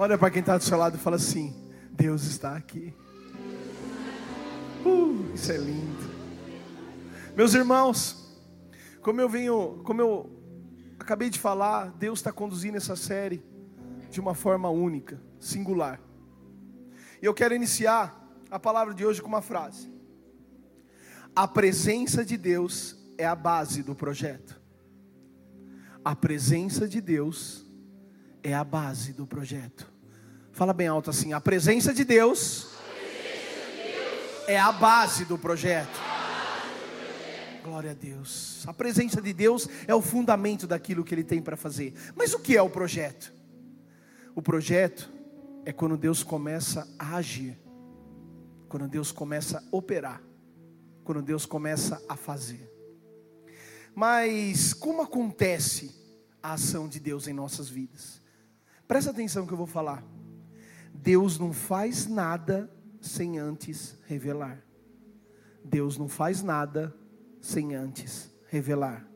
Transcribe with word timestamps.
Olha 0.00 0.16
para 0.16 0.30
quem 0.30 0.38
está 0.38 0.56
do 0.56 0.62
seu 0.62 0.78
lado 0.78 0.96
e 0.96 1.00
fala 1.00 1.16
assim: 1.16 1.52
Deus 1.90 2.22
está 2.22 2.56
aqui. 2.56 2.94
Uh, 4.86 5.34
isso 5.34 5.50
é 5.50 5.56
lindo. 5.56 6.08
Meus 7.36 7.52
irmãos, 7.52 8.40
como 9.02 9.20
eu 9.20 9.28
venho, 9.28 9.80
como 9.82 10.00
eu 10.00 10.30
acabei 11.00 11.28
de 11.28 11.40
falar, 11.40 11.90
Deus 11.98 12.20
está 12.20 12.30
conduzindo 12.30 12.76
essa 12.76 12.94
série 12.94 13.42
de 14.08 14.20
uma 14.20 14.36
forma 14.36 14.70
única, 14.70 15.20
singular. 15.40 16.00
E 17.20 17.26
eu 17.26 17.34
quero 17.34 17.52
iniciar 17.52 18.24
a 18.52 18.58
palavra 18.58 18.94
de 18.94 19.04
hoje 19.04 19.20
com 19.20 19.26
uma 19.26 19.42
frase: 19.42 19.92
A 21.34 21.48
presença 21.48 22.24
de 22.24 22.36
Deus 22.36 22.96
é 23.18 23.26
a 23.26 23.34
base 23.34 23.82
do 23.82 23.96
projeto. 23.96 24.60
A 26.04 26.14
presença 26.14 26.86
de 26.86 27.00
Deus 27.00 27.67
é 28.42 28.54
a 28.54 28.64
base 28.64 29.12
do 29.12 29.26
projeto. 29.26 29.90
Fala 30.52 30.72
bem 30.72 30.86
alto 30.86 31.10
assim: 31.10 31.32
a 31.32 31.40
presença 31.40 31.94
de 31.94 32.04
Deus, 32.04 32.68
presença 32.90 33.70
de 33.70 33.92
Deus 33.92 34.48
é 34.48 34.58
a 34.58 34.72
base 34.72 35.24
do 35.24 35.38
projeto. 35.38 36.00
Glória 37.62 37.90
a 37.90 37.94
Deus. 37.94 38.64
A 38.66 38.72
presença 38.72 39.20
de 39.20 39.32
Deus 39.32 39.68
é 39.86 39.94
o 39.94 40.00
fundamento 40.00 40.66
daquilo 40.66 41.04
que 41.04 41.14
Ele 41.14 41.24
tem 41.24 41.42
para 41.42 41.56
fazer. 41.56 41.92
Mas 42.16 42.32
o 42.32 42.38
que 42.38 42.56
é 42.56 42.62
o 42.62 42.70
projeto? 42.70 43.32
O 44.34 44.40
projeto 44.40 45.10
é 45.66 45.72
quando 45.72 45.96
Deus 45.96 46.22
começa 46.22 46.88
a 46.98 47.16
agir, 47.16 47.58
quando 48.68 48.88
Deus 48.88 49.12
começa 49.12 49.58
a 49.58 49.76
operar, 49.76 50.22
quando 51.04 51.20
Deus 51.20 51.44
começa 51.44 52.02
a 52.08 52.16
fazer. 52.16 52.72
Mas 53.94 54.72
como 54.72 55.02
acontece 55.02 55.94
a 56.42 56.54
ação 56.54 56.88
de 56.88 56.98
Deus 56.98 57.28
em 57.28 57.32
nossas 57.32 57.68
vidas? 57.68 58.22
Presta 58.88 59.10
atenção 59.10 59.46
que 59.46 59.52
eu 59.52 59.56
vou 59.58 59.66
falar. 59.66 60.02
Deus 60.94 61.38
não 61.38 61.52
faz 61.52 62.06
nada 62.06 62.72
sem 63.02 63.38
antes 63.38 63.94
revelar. 64.06 64.64
Deus 65.62 65.98
não 65.98 66.08
faz 66.08 66.42
nada 66.42 66.94
sem 67.38 67.74
antes 67.74 68.30
revelar. 68.48 69.06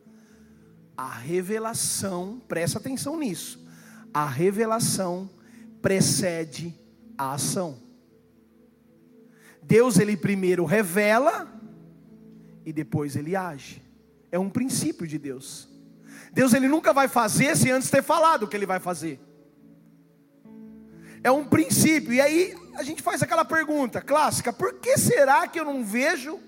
A 0.94 1.10
revelação, 1.10 2.40
presta 2.46 2.78
atenção 2.78 3.18
nisso. 3.18 3.66
A 4.12 4.26
revelação 4.26 5.30
precede 5.80 6.74
a 7.16 7.32
ação. 7.32 7.78
Deus 9.62 9.98
ele 9.98 10.18
primeiro 10.18 10.66
revela 10.66 11.50
e 12.66 12.74
depois 12.74 13.16
ele 13.16 13.34
age. 13.34 13.82
É 14.30 14.38
um 14.38 14.50
princípio 14.50 15.06
de 15.06 15.18
Deus. 15.18 15.66
Deus 16.30 16.52
ele 16.52 16.68
nunca 16.68 16.92
vai 16.92 17.08
fazer 17.08 17.56
sem 17.56 17.70
antes 17.72 17.90
ter 17.90 18.02
falado 18.02 18.42
o 18.42 18.48
que 18.48 18.54
ele 18.54 18.66
vai 18.66 18.78
fazer. 18.78 19.18
É 21.22 21.30
um 21.30 21.44
princípio. 21.44 22.12
E 22.12 22.20
aí 22.20 22.54
a 22.74 22.82
gente 22.82 23.02
faz 23.02 23.22
aquela 23.22 23.44
pergunta 23.44 24.00
clássica: 24.00 24.52
por 24.52 24.74
que 24.74 24.96
será 24.96 25.46
que 25.46 25.58
eu 25.58 25.64
não 25.64 25.84
vejo 25.84 26.38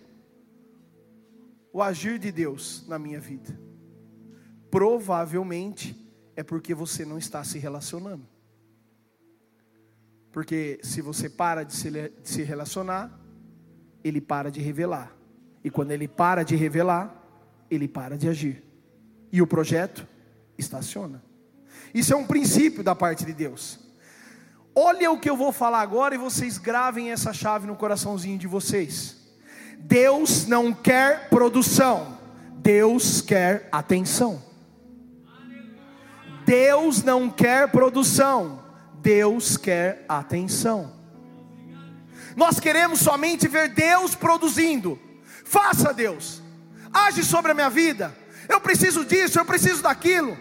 o 1.72 1.82
agir 1.82 2.18
de 2.18 2.32
Deus 2.32 2.84
na 2.88 2.98
minha 2.98 3.20
vida? 3.20 3.58
Provavelmente 4.70 5.96
é 6.36 6.42
porque 6.42 6.74
você 6.74 7.04
não 7.04 7.18
está 7.18 7.44
se 7.44 7.58
relacionando. 7.58 8.26
Porque 10.32 10.80
se 10.82 11.00
você 11.00 11.30
para 11.30 11.62
de 11.62 11.74
se, 11.74 11.90
de 11.90 12.10
se 12.24 12.42
relacionar, 12.42 13.20
ele 14.02 14.20
para 14.20 14.50
de 14.50 14.60
revelar. 14.60 15.16
E 15.62 15.70
quando 15.70 15.92
ele 15.92 16.08
para 16.08 16.42
de 16.42 16.56
revelar, 16.56 17.22
ele 17.70 17.86
para 17.86 18.18
de 18.18 18.28
agir. 18.28 18.64
E 19.30 19.40
o 19.40 19.46
projeto 19.46 20.06
estaciona. 20.58 21.22
Isso 21.94 22.12
é 22.12 22.16
um 22.16 22.26
princípio 22.26 22.82
da 22.82 22.96
parte 22.96 23.24
de 23.24 23.32
Deus. 23.32 23.83
Olha 24.74 25.10
o 25.12 25.18
que 25.18 25.30
eu 25.30 25.36
vou 25.36 25.52
falar 25.52 25.80
agora 25.80 26.16
e 26.16 26.18
vocês 26.18 26.58
gravem 26.58 27.12
essa 27.12 27.32
chave 27.32 27.66
no 27.66 27.76
coraçãozinho 27.76 28.36
de 28.36 28.48
vocês. 28.48 29.16
Deus 29.78 30.46
não 30.46 30.72
quer 30.72 31.28
produção, 31.28 32.18
Deus 32.56 33.20
quer 33.20 33.68
atenção. 33.70 34.42
Deus 36.44 37.02
não 37.04 37.30
quer 37.30 37.70
produção, 37.70 38.62
Deus 39.00 39.56
quer 39.56 40.04
atenção. 40.08 40.92
Nós 42.36 42.58
queremos 42.58 42.98
somente 42.98 43.46
ver 43.46 43.68
Deus 43.68 44.16
produzindo. 44.16 44.98
Faça 45.44 45.92
Deus, 45.94 46.42
age 46.92 47.22
sobre 47.22 47.52
a 47.52 47.54
minha 47.54 47.70
vida. 47.70 48.14
Eu 48.48 48.60
preciso 48.60 49.04
disso, 49.04 49.38
eu 49.38 49.44
preciso 49.44 49.82
daquilo. 49.82 50.36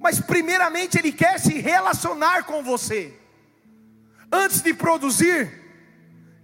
Mas 0.00 0.18
primeiramente 0.18 0.98
ele 0.98 1.12
quer 1.12 1.38
se 1.38 1.58
relacionar 1.58 2.44
com 2.44 2.64
você. 2.64 3.14
Antes 4.32 4.62
de 4.62 4.72
produzir, 4.72 5.60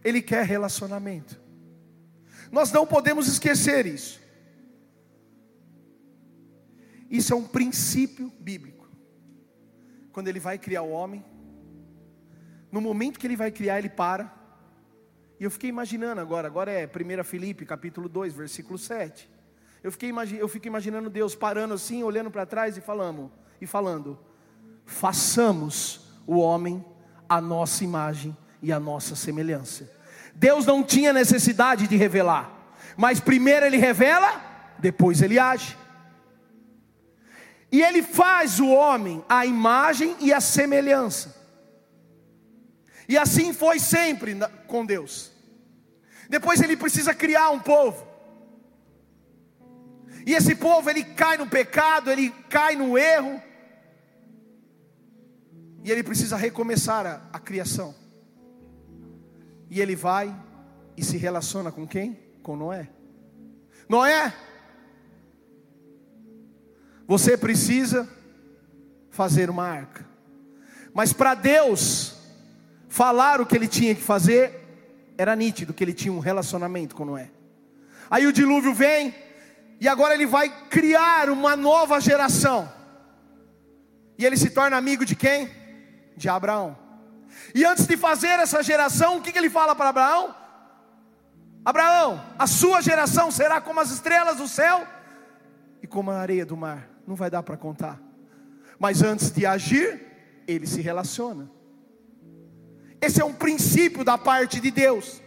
ele 0.04 0.20
quer 0.20 0.44
relacionamento. 0.44 1.40
Nós 2.52 2.70
não 2.70 2.86
podemos 2.86 3.26
esquecer 3.26 3.86
isso. 3.86 4.20
Isso 7.10 7.32
é 7.32 7.36
um 7.36 7.46
princípio 7.46 8.30
bíblico. 8.38 8.86
Quando 10.12 10.28
ele 10.28 10.38
vai 10.38 10.58
criar 10.58 10.82
o 10.82 10.90
homem, 10.90 11.24
no 12.70 12.80
momento 12.80 13.18
que 13.18 13.26
ele 13.26 13.36
vai 13.36 13.50
criar, 13.50 13.78
ele 13.78 13.88
para. 13.88 14.32
E 15.40 15.44
eu 15.44 15.50
fiquei 15.50 15.70
imaginando 15.70 16.20
agora, 16.20 16.46
agora 16.46 16.70
é 16.70 16.86
1 16.86 17.24
Filipe, 17.24 17.64
capítulo 17.64 18.08
2, 18.08 18.34
versículo 18.34 18.78
7. 18.78 19.30
Eu, 19.82 19.92
fiquei, 19.92 20.12
eu 20.38 20.48
fico 20.48 20.66
imaginando 20.66 21.08
Deus 21.08 21.34
parando 21.34 21.72
assim, 21.74 22.02
olhando 22.02 22.30
para 22.30 22.44
trás 22.44 22.76
e 22.76 22.80
falando, 22.80 23.30
e 23.60 23.66
falando: 23.66 24.18
façamos 24.84 26.00
o 26.26 26.38
homem 26.38 26.84
a 27.28 27.40
nossa 27.40 27.84
imagem 27.84 28.36
e 28.62 28.72
a 28.72 28.80
nossa 28.80 29.16
semelhança. 29.16 29.90
Deus 30.34 30.66
não 30.66 30.82
tinha 30.82 31.12
necessidade 31.12 31.86
de 31.86 31.96
revelar, 31.96 32.50
mas 32.96 33.20
primeiro 33.20 33.66
ele 33.66 33.76
revela, 33.76 34.40
depois 34.78 35.22
ele 35.22 35.38
age. 35.38 35.76
E 37.70 37.82
ele 37.82 38.02
faz 38.02 38.60
o 38.60 38.68
homem 38.68 39.24
a 39.28 39.44
imagem 39.44 40.16
e 40.20 40.32
a 40.32 40.40
semelhança. 40.40 41.34
E 43.08 43.16
assim 43.16 43.52
foi 43.52 43.78
sempre 43.78 44.36
com 44.66 44.84
Deus. 44.84 45.32
Depois 46.28 46.60
ele 46.60 46.76
precisa 46.76 47.14
criar 47.14 47.50
um 47.50 47.58
povo. 47.58 48.05
E 50.26 50.34
esse 50.34 50.56
povo 50.56 50.90
ele 50.90 51.04
cai 51.04 51.38
no 51.38 51.46
pecado, 51.46 52.10
ele 52.10 52.30
cai 52.50 52.74
no 52.74 52.98
erro. 52.98 53.40
E 55.84 55.90
ele 55.90 56.02
precisa 56.02 56.36
recomeçar 56.36 57.06
a, 57.06 57.22
a 57.32 57.38
criação. 57.38 57.94
E 59.70 59.80
ele 59.80 59.94
vai 59.94 60.34
e 60.96 61.04
se 61.04 61.16
relaciona 61.16 61.70
com 61.70 61.86
quem? 61.86 62.18
Com 62.42 62.56
Noé. 62.56 62.88
Noé, 63.88 64.34
você 67.06 67.36
precisa 67.36 68.08
fazer 69.10 69.48
uma 69.48 69.64
arca. 69.64 70.04
Mas 70.92 71.12
para 71.12 71.34
Deus 71.34 72.16
falar 72.88 73.40
o 73.40 73.46
que 73.46 73.54
ele 73.54 73.68
tinha 73.68 73.94
que 73.94 74.02
fazer, 74.02 74.60
era 75.16 75.36
nítido 75.36 75.72
que 75.72 75.84
ele 75.84 75.92
tinha 75.92 76.12
um 76.12 76.18
relacionamento 76.18 76.96
com 76.96 77.04
Noé. 77.04 77.30
Aí 78.10 78.26
o 78.26 78.32
dilúvio 78.32 78.74
vem, 78.74 79.14
e 79.80 79.88
agora 79.88 80.14
ele 80.14 80.26
vai 80.26 80.48
criar 80.68 81.28
uma 81.28 81.54
nova 81.54 82.00
geração. 82.00 82.70
E 84.18 84.24
ele 84.24 84.36
se 84.36 84.50
torna 84.50 84.76
amigo 84.76 85.04
de 85.04 85.14
quem? 85.14 85.50
De 86.16 86.28
Abraão. 86.28 86.76
E 87.54 87.64
antes 87.64 87.86
de 87.86 87.96
fazer 87.96 88.40
essa 88.40 88.62
geração, 88.62 89.18
o 89.18 89.20
que, 89.20 89.30
que 89.30 89.38
ele 89.38 89.50
fala 89.50 89.74
para 89.74 89.90
Abraão? 89.90 90.34
Abraão, 91.64 92.24
a 92.38 92.46
sua 92.46 92.80
geração 92.80 93.30
será 93.30 93.60
como 93.60 93.80
as 93.80 93.90
estrelas 93.90 94.38
do 94.38 94.48
céu 94.48 94.86
e 95.82 95.86
como 95.86 96.10
a 96.10 96.18
areia 96.18 96.46
do 96.46 96.56
mar 96.56 96.88
não 97.06 97.14
vai 97.14 97.28
dar 97.28 97.42
para 97.42 97.56
contar. 97.56 98.00
Mas 98.78 99.02
antes 99.02 99.30
de 99.30 99.44
agir, 99.44 100.00
ele 100.46 100.66
se 100.66 100.80
relaciona. 100.80 101.50
Esse 103.00 103.20
é 103.20 103.24
um 103.24 103.32
princípio 103.32 104.04
da 104.04 104.16
parte 104.16 104.60
de 104.60 104.70
Deus. 104.70 105.20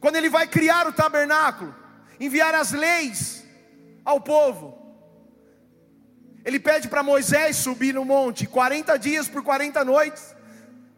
Quando 0.00 0.16
ele 0.16 0.28
vai 0.28 0.46
criar 0.46 0.86
o 0.88 0.92
tabernáculo, 0.92 1.74
enviar 2.18 2.54
as 2.54 2.72
leis 2.72 3.43
ao 4.04 4.20
povo, 4.20 4.84
ele 6.44 6.60
pede 6.60 6.88
para 6.88 7.02
Moisés 7.02 7.56
subir 7.56 7.94
no 7.94 8.04
monte, 8.04 8.46
40 8.46 8.98
dias 8.98 9.26
por 9.28 9.42
40 9.42 9.82
noites. 9.84 10.34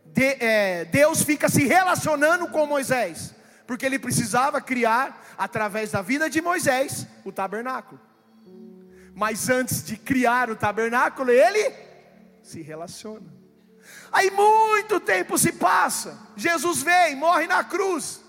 De, 0.06 0.36
é, 0.40 0.84
Deus 0.86 1.22
fica 1.22 1.48
se 1.48 1.64
relacionando 1.64 2.48
com 2.48 2.66
Moisés, 2.66 3.32
porque 3.66 3.86
ele 3.86 3.98
precisava 3.98 4.60
criar, 4.60 5.24
através 5.38 5.92
da 5.92 6.02
vida 6.02 6.28
de 6.28 6.40
Moisés, 6.40 7.06
o 7.24 7.30
tabernáculo. 7.30 8.00
Mas 9.14 9.48
antes 9.48 9.84
de 9.84 9.96
criar 9.96 10.50
o 10.50 10.56
tabernáculo, 10.56 11.30
ele 11.30 11.72
se 12.42 12.60
relaciona. 12.60 13.32
Aí 14.10 14.30
muito 14.30 14.98
tempo 14.98 15.38
se 15.38 15.52
passa. 15.52 16.18
Jesus 16.36 16.82
vem, 16.82 17.14
morre 17.14 17.46
na 17.46 17.62
cruz. 17.62 18.20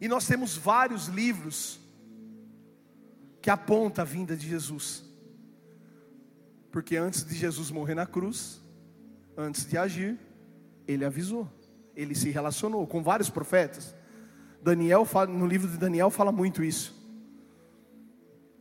E 0.00 0.08
nós 0.08 0.26
temos 0.26 0.56
vários 0.56 1.06
livros 1.06 1.83
que 3.44 3.50
apontam 3.50 4.00
a 4.00 4.06
vinda 4.06 4.34
de 4.34 4.48
Jesus. 4.48 5.04
Porque 6.72 6.96
antes 6.96 7.22
de 7.26 7.34
Jesus 7.34 7.70
morrer 7.70 7.94
na 7.94 8.06
cruz, 8.06 8.58
antes 9.36 9.66
de 9.66 9.76
agir, 9.76 10.18
ele 10.88 11.04
avisou, 11.04 11.46
ele 11.94 12.14
se 12.14 12.30
relacionou 12.30 12.86
com 12.86 13.02
vários 13.02 13.28
profetas. 13.28 13.94
Daniel 14.62 15.04
fala, 15.04 15.26
no 15.26 15.46
livro 15.46 15.70
de 15.70 15.76
Daniel 15.76 16.08
fala 16.08 16.32
muito 16.32 16.64
isso. 16.64 16.94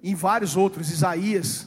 Em 0.04 0.16
vários 0.16 0.58
outros, 0.58 0.92
Isaías. 0.92 1.66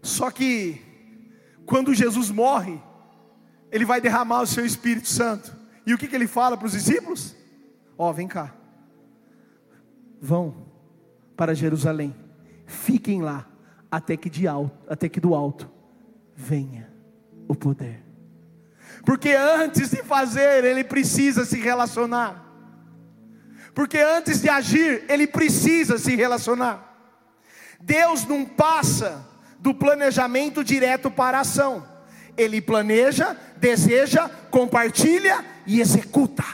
Só 0.00 0.30
que 0.30 0.80
quando 1.66 1.92
Jesus 1.92 2.30
morre, 2.30 2.80
ele 3.70 3.84
vai 3.84 4.00
derramar 4.00 4.40
o 4.40 4.46
seu 4.46 4.64
Espírito 4.64 5.08
Santo. 5.08 5.54
E 5.86 5.92
o 5.92 5.98
que, 5.98 6.08
que 6.08 6.16
ele 6.16 6.26
fala 6.26 6.56
para 6.56 6.66
os 6.66 6.72
discípulos? 6.72 7.36
Ó, 7.98 8.08
oh, 8.08 8.12
vem 8.14 8.26
cá. 8.26 8.61
Vão 10.24 10.54
para 11.36 11.52
Jerusalém. 11.52 12.14
Fiquem 12.64 13.20
lá 13.20 13.48
até 13.90 14.16
que 14.16 14.30
de 14.30 14.46
alto, 14.46 14.78
até 14.88 15.08
que 15.08 15.18
do 15.18 15.34
alto 15.34 15.68
venha 16.36 16.88
o 17.48 17.56
poder. 17.56 18.00
Porque 19.04 19.30
antes 19.30 19.90
de 19.90 20.02
fazer, 20.04 20.64
ele 20.64 20.84
precisa 20.84 21.44
se 21.44 21.58
relacionar. 21.58 22.40
Porque 23.74 23.98
antes 23.98 24.40
de 24.40 24.48
agir, 24.48 25.04
ele 25.08 25.26
precisa 25.26 25.98
se 25.98 26.14
relacionar. 26.14 26.88
Deus 27.80 28.24
não 28.24 28.44
passa 28.44 29.26
do 29.58 29.74
planejamento 29.74 30.62
direto 30.62 31.10
para 31.10 31.38
a 31.38 31.40
ação. 31.40 31.84
Ele 32.36 32.60
planeja, 32.60 33.36
deseja, 33.56 34.28
compartilha 34.50 35.44
e 35.66 35.80
executa. 35.80 36.44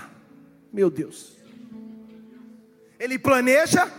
Meu 0.72 0.90
Deus. 0.90 1.37
Ele 2.98 3.18
planeja, 3.18 3.90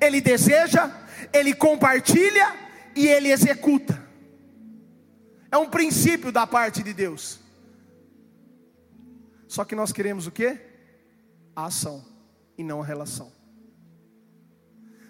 ele 0.00 0.20
deseja, 0.20 0.90
ele 1.32 1.54
compartilha 1.54 2.54
e 2.94 3.06
ele 3.06 3.30
executa. 3.30 4.02
É 5.50 5.56
um 5.56 5.68
princípio 5.68 6.30
da 6.30 6.46
parte 6.46 6.82
de 6.82 6.92
Deus. 6.92 7.40
Só 9.48 9.64
que 9.64 9.74
nós 9.74 9.92
queremos 9.92 10.26
o 10.26 10.30
que? 10.30 10.58
A 11.54 11.66
ação 11.66 12.04
e 12.58 12.64
não 12.64 12.82
a 12.82 12.84
relação. 12.84 13.32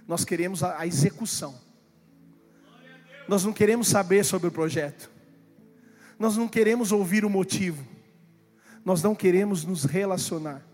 Nós 0.07 0.25
queremos 0.25 0.63
a 0.63 0.87
execução. 0.87 1.61
Nós 3.27 3.45
não 3.45 3.53
queremos 3.53 3.89
saber 3.89 4.25
sobre 4.25 4.49
o 4.49 4.53
projeto. 4.53 5.11
Nós 6.19 6.37
não 6.37 6.49
queremos 6.49 6.93
ouvir 6.93 7.25
o 7.25 7.31
motivo. 7.31 7.85
Nós 8.85 9.03
não 9.03 9.15
queremos 9.15 9.65
nos 9.65 9.85
relacionar. 9.85 10.65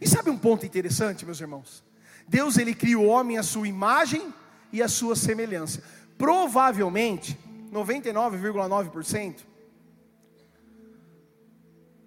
E 0.00 0.08
sabe 0.08 0.30
um 0.30 0.38
ponto 0.38 0.66
interessante, 0.66 1.24
meus 1.24 1.40
irmãos? 1.40 1.84
Deus 2.26 2.58
ele 2.58 2.74
cria 2.74 2.98
o 2.98 3.06
homem 3.06 3.38
à 3.38 3.42
sua 3.42 3.66
imagem 3.66 4.32
e 4.72 4.82
à 4.82 4.88
sua 4.88 5.16
semelhança. 5.16 5.82
Provavelmente, 6.16 7.38
99,9%, 7.72 9.46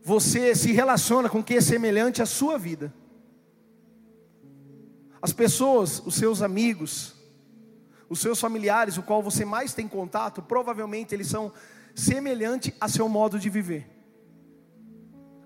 você 0.03 0.55
se 0.55 0.71
relaciona 0.71 1.29
com 1.29 1.43
quem 1.43 1.57
é 1.57 1.61
semelhante 1.61 2.21
à 2.21 2.25
sua 2.25 2.57
vida. 2.57 2.93
As 5.21 5.31
pessoas, 5.31 6.01
os 6.05 6.15
seus 6.15 6.41
amigos, 6.41 7.15
os 8.09 8.19
seus 8.19 8.39
familiares, 8.39 8.97
o 8.97 9.03
qual 9.03 9.21
você 9.21 9.45
mais 9.45 9.73
tem 9.73 9.87
contato, 9.87 10.41
provavelmente 10.41 11.13
eles 11.13 11.27
são 11.27 11.51
semelhantes 11.93 12.73
a 12.81 12.87
seu 12.87 13.07
modo 13.07 13.39
de 13.39 13.49
viver. 13.49 14.00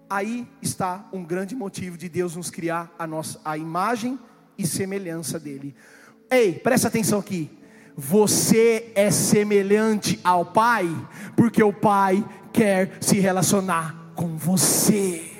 Aí 0.10 0.48
está 0.62 1.07
um 1.12 1.24
grande 1.24 1.56
motivo 1.56 1.98
de 1.98 2.07
Deus 2.07 2.36
nos 2.36 2.52
criar 2.52 2.94
a 2.98 3.07
nossa 3.07 3.40
a 3.44 3.57
imagem 3.57 4.19
e 4.57 4.66
semelhança 4.66 5.40
dele. 5.40 5.75
Ei, 6.30 6.54
presta 6.54 6.88
atenção 6.88 7.19
aqui. 7.19 7.50
Você 7.98 8.92
é 8.94 9.10
semelhante 9.10 10.19
ao 10.24 10.46
Pai, 10.46 10.86
porque 11.36 11.63
o 11.63 11.74
Pai 11.74 12.24
quer 12.52 12.98
se 13.02 13.19
relacionar 13.19 14.12
com 14.16 14.38
você. 14.38 15.31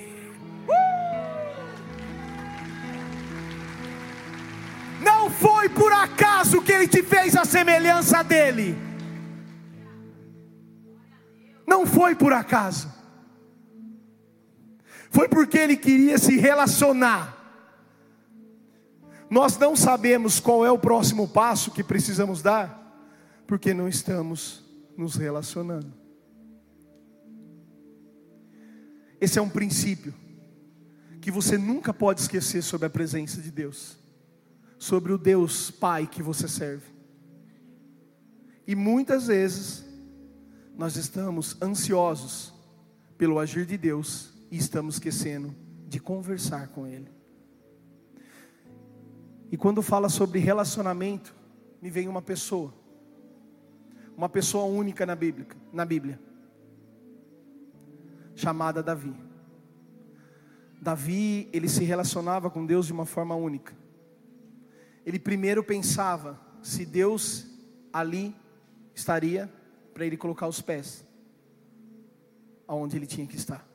Não 5.01 5.29
foi 5.29 5.69
por 5.69 5.91
acaso 5.91 6.61
que 6.61 6.71
Ele 6.71 6.88
te 6.88 7.03
fez 7.03 7.35
a 7.35 7.45
semelhança 7.45 8.23
dele. 8.23 8.77
Não 11.68 11.85
foi 11.85 12.15
por 12.15 12.33
acaso. 12.33 12.95
Foi 15.15 15.29
porque 15.29 15.57
Ele 15.57 15.77
queria 15.77 16.17
se 16.17 16.35
relacionar. 16.35 17.33
Nós 19.29 19.57
não 19.57 19.73
sabemos 19.73 20.41
qual 20.41 20.65
é 20.65 20.69
o 20.69 20.77
próximo 20.77 21.25
passo 21.25 21.71
que 21.71 21.81
precisamos 21.81 22.41
dar, 22.41 23.09
porque 23.47 23.73
não 23.73 23.88
estamos 23.88 24.62
nos 24.97 25.15
relacionando. 25.15 25.94
Esse 29.21 29.39
é 29.39 29.41
um 29.41 29.47
princípio 29.47 30.13
que 31.21 31.31
você 31.31 31.57
nunca 31.57 31.94
pode 31.94 32.19
esquecer 32.19 32.61
sobre 32.61 32.88
a 32.88 32.89
presença 32.89 33.41
de 33.41 33.51
Deus, 33.51 33.97
sobre 34.77 35.13
o 35.13 35.18
Deus 35.18 35.71
Pai 35.71 36.07
que 36.07 36.21
você 36.21 36.50
serve. 36.50 36.94
E 38.68 38.75
muitas 38.75 39.27
vezes 39.27 39.85
nós 40.77 40.97
estamos 40.97 41.56
ansiosos 41.61 42.53
pelo 43.18 43.39
agir 43.39 43.65
de 43.65 43.77
Deus 43.77 44.34
e 44.50 44.57
estamos 44.57 44.95
esquecendo 44.95 45.56
de 45.88 46.00
conversar 46.00 46.69
com 46.69 46.88
Ele. 46.88 47.09
E 49.51 49.57
quando 49.57 49.81
fala 49.81 50.09
sobre 50.09 50.39
relacionamento, 50.39 51.36
me 51.81 51.89
vem 51.89 52.07
uma 52.07 52.21
pessoa, 52.21 52.74
uma 54.18 54.27
pessoa 54.27 54.65
única 54.65 55.06
na 55.06 55.15
Bíblia, 55.15 55.47
na 55.71 55.86
Bíblia 55.86 56.19
chamada 58.36 58.83
Davi. 58.83 59.15
Davi, 60.81 61.50
ele 61.53 61.69
se 61.69 61.83
relacionava 61.83 62.50
com 62.50 62.65
Deus 62.65 62.86
de 62.88 62.94
uma 62.94 63.06
forma 63.06 63.33
única. 63.33 63.74
Ele 65.06 65.18
primeiro 65.18 65.63
pensava 65.63 66.39
se 66.62 66.86
Deus 66.86 67.47
ali 67.94 68.36
estaria 68.94 69.51
para 69.94 70.06
ele 70.06 70.18
colocar 70.18 70.47
os 70.47 70.62
pés 70.62 71.06
aonde 72.68 72.97
ele 72.97 73.07
tinha 73.07 73.25
que 73.25 73.36
estar. 73.36 73.65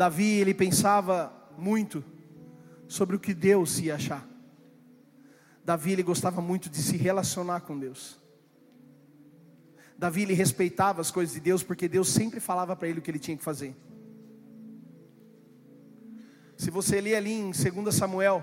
Davi, 0.00 0.38
ele 0.38 0.54
pensava 0.54 1.30
muito 1.58 2.02
sobre 2.88 3.16
o 3.16 3.20
que 3.20 3.34
Deus 3.34 3.78
ia 3.80 3.96
achar. 3.96 4.26
Davi, 5.62 5.92
ele 5.92 6.02
gostava 6.02 6.40
muito 6.40 6.70
de 6.70 6.78
se 6.78 6.96
relacionar 6.96 7.60
com 7.60 7.78
Deus. 7.78 8.18
Davi 9.98 10.22
ele 10.22 10.32
respeitava 10.32 11.02
as 11.02 11.10
coisas 11.10 11.34
de 11.34 11.40
Deus 11.40 11.62
porque 11.62 11.86
Deus 11.86 12.08
sempre 12.08 12.40
falava 12.40 12.74
para 12.74 12.88
ele 12.88 13.00
o 13.00 13.02
que 13.02 13.10
ele 13.10 13.18
tinha 13.18 13.36
que 13.36 13.44
fazer. 13.44 13.76
Se 16.56 16.70
você 16.70 16.98
ler 16.98 17.16
ali 17.16 17.32
em 17.32 17.50
2 17.50 17.94
Samuel, 17.94 18.42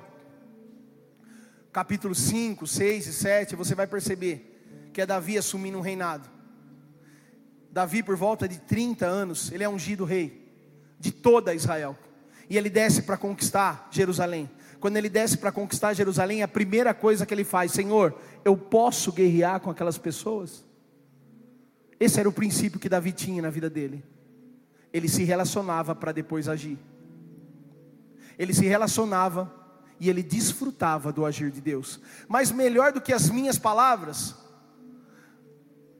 capítulo 1.73 2.13
5, 2.13 2.67
6 2.67 3.07
e 3.07 3.13
7, 3.13 3.55
você 3.55 3.73
vai 3.73 3.87
perceber 3.87 4.91
que 4.93 5.01
é 5.01 5.07
Davi 5.07 5.39
assumindo 5.39 5.79
um 5.79 5.81
reinado. 5.81 6.29
Davi, 7.71 8.03
por 8.03 8.15
volta 8.15 8.47
de 8.47 8.59
30 8.59 9.07
anos, 9.07 9.51
ele 9.51 9.63
é 9.63 9.69
ungido 9.69 10.05
rei 10.05 10.45
de 10.99 11.11
toda 11.11 11.53
Israel. 11.53 11.97
E 12.49 12.57
ele 12.57 12.69
desce 12.69 13.01
para 13.01 13.17
conquistar 13.17 13.87
Jerusalém. 13.91 14.49
Quando 14.79 14.97
ele 14.97 15.09
desce 15.09 15.37
para 15.37 15.51
conquistar 15.51 15.93
Jerusalém, 15.93 16.43
a 16.43 16.47
primeira 16.47 16.93
coisa 16.93 17.25
que 17.25 17.33
ele 17.33 17.43
faz, 17.43 17.71
Senhor, 17.71 18.15
eu 18.45 18.55
posso 18.55 19.11
guerrear 19.11 19.59
com 19.59 19.69
aquelas 19.69 19.97
pessoas? 19.97 20.63
Esse 21.99 22.19
era 22.19 22.29
o 22.29 22.33
princípio 22.33 22.79
que 22.79 22.87
Davi 22.87 23.11
tinha 23.11 23.41
na 23.41 23.49
vida 23.49 23.69
dele. 23.69 24.03
Ele 24.93 25.09
se 25.09 25.23
relacionava 25.23 25.95
para 25.95 26.11
depois 26.11 26.47
agir. 26.47 26.77
Ele 28.37 28.53
se 28.53 28.65
relacionava 28.65 29.51
e 29.99 30.09
ele 30.09 30.21
desfrutava 30.21 31.11
do 31.11 31.25
agir 31.25 31.49
de 31.49 31.59
Deus. 31.59 31.99
Mas 32.27 32.51
melhor 32.51 32.93
do 32.93 33.01
que 33.01 33.11
as 33.11 33.29
minhas 33.29 33.57
palavras, 33.57 34.35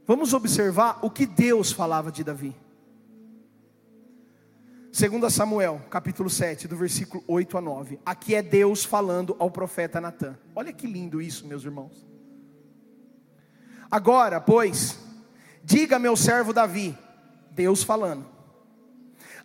vamos 0.05 0.33
observar 0.33 0.99
o 1.01 1.09
que 1.09 1.25
Deus 1.25 1.71
falava 1.71 2.11
de 2.11 2.23
Davi. 2.23 2.55
2 4.97 5.33
Samuel, 5.33 5.81
capítulo 5.89 6.29
7, 6.29 6.67
do 6.67 6.75
versículo 6.75 7.23
8 7.27 7.57
a 7.57 7.61
9. 7.61 7.99
Aqui 8.05 8.33
é 8.33 8.41
Deus 8.41 8.83
falando 8.83 9.35
ao 9.37 9.51
profeta 9.51 10.01
Natan. 10.01 10.37
Olha 10.55 10.73
que 10.73 10.87
lindo 10.87 11.21
isso, 11.21 11.45
meus 11.45 11.63
irmãos. 11.63 12.07
Agora, 13.91 14.41
pois, 14.41 14.97
Diga 15.67 15.99
meu 15.99 16.15
servo 16.15 16.53
Davi, 16.53 16.97
Deus 17.51 17.83
falando. 17.83 18.25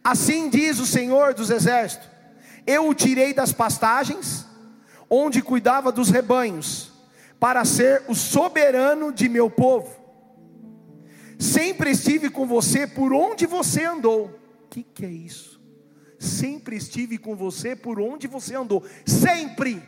Assim 0.05 0.49
diz 0.49 0.79
o 0.79 0.87
Senhor 0.87 1.35
dos 1.35 1.51
exércitos: 1.51 2.09
Eu 2.65 2.89
o 2.89 2.95
tirei 2.95 3.35
das 3.35 3.51
pastagens, 3.51 4.47
onde 5.11 5.43
cuidava 5.43 5.91
dos 5.91 6.11
rebanhos, 6.11 6.93
para 7.41 7.65
ser 7.65 8.05
o 8.07 8.15
soberano 8.15 9.13
de 9.13 9.29
meu 9.29 9.51
povo. 9.51 10.01
Sempre 11.41 11.91
estive 11.91 12.31
com 12.31 12.47
você 12.47 12.87
por 12.87 13.13
onde 13.13 13.45
você 13.45 13.83
andou. 13.85 14.39
Que, 14.73 14.83
que 14.83 15.05
é 15.05 15.11
isso? 15.11 15.61
Sempre 16.19 16.77
estive 16.77 17.19
com 17.19 17.37
você 17.37 17.77
por 17.77 18.01
onde 18.01 18.27
você 18.27 18.55
andou. 18.57 18.83
Sempre. 19.05 19.83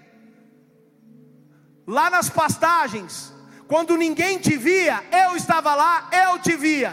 Lá 1.86 2.10
nas 2.10 2.28
pastagens, 2.28 3.32
Quando 3.66 3.96
ninguém 3.96 4.38
te 4.38 4.58
via, 4.58 5.02
eu 5.10 5.36
estava 5.36 5.74
lá, 5.74 6.10
eu 6.12 6.38
te 6.38 6.54
via. 6.54 6.92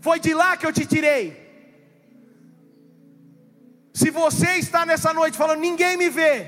Foi 0.00 0.20
de 0.20 0.32
lá 0.32 0.56
que 0.56 0.64
eu 0.64 0.72
te 0.72 0.86
tirei. 0.86 1.24
Se 3.92 4.08
você 4.08 4.58
está 4.58 4.86
nessa 4.86 5.12
noite 5.12 5.36
falando, 5.36 5.58
ninguém 5.58 5.96
me 5.96 6.08
vê, 6.08 6.46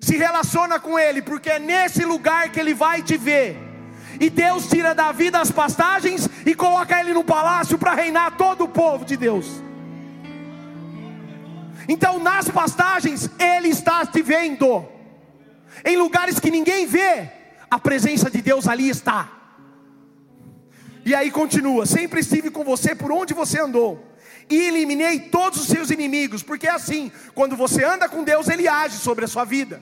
se 0.00 0.16
relaciona 0.16 0.80
com 0.80 0.98
Ele, 0.98 1.20
porque 1.20 1.50
é 1.50 1.58
nesse 1.58 2.06
lugar 2.06 2.50
que 2.50 2.58
Ele 2.58 2.72
vai 2.72 3.02
te 3.02 3.18
ver. 3.18 3.67
E 4.20 4.28
Deus 4.28 4.68
tira 4.68 4.94
Davi 4.94 5.30
das 5.30 5.50
pastagens 5.50 6.28
e 6.44 6.54
coloca 6.54 6.98
ele 6.98 7.12
no 7.12 7.22
palácio 7.22 7.78
para 7.78 7.94
reinar 7.94 8.36
todo 8.36 8.64
o 8.64 8.68
povo 8.68 9.04
de 9.04 9.16
Deus. 9.16 9.62
Então, 11.88 12.18
nas 12.18 12.48
pastagens, 12.50 13.30
Ele 13.38 13.68
está 13.68 14.04
te 14.04 14.20
vendo, 14.20 14.86
em 15.82 15.96
lugares 15.96 16.38
que 16.38 16.50
ninguém 16.50 16.86
vê, 16.86 17.30
a 17.70 17.78
presença 17.78 18.30
de 18.30 18.42
Deus 18.42 18.68
ali 18.68 18.90
está. 18.90 19.30
E 21.04 21.14
aí 21.14 21.30
continua: 21.30 21.86
sempre 21.86 22.20
estive 22.20 22.50
com 22.50 22.62
você 22.62 22.94
por 22.94 23.10
onde 23.10 23.32
você 23.32 23.58
andou, 23.58 24.04
e 24.50 24.56
eliminei 24.56 25.18
todos 25.18 25.60
os 25.60 25.66
seus 25.66 25.90
inimigos, 25.90 26.42
porque 26.42 26.66
é 26.66 26.72
assim, 26.72 27.10
quando 27.34 27.56
você 27.56 27.82
anda 27.84 28.06
com 28.06 28.22
Deus, 28.22 28.48
Ele 28.48 28.68
age 28.68 28.98
sobre 28.98 29.24
a 29.24 29.28
sua 29.28 29.44
vida. 29.44 29.80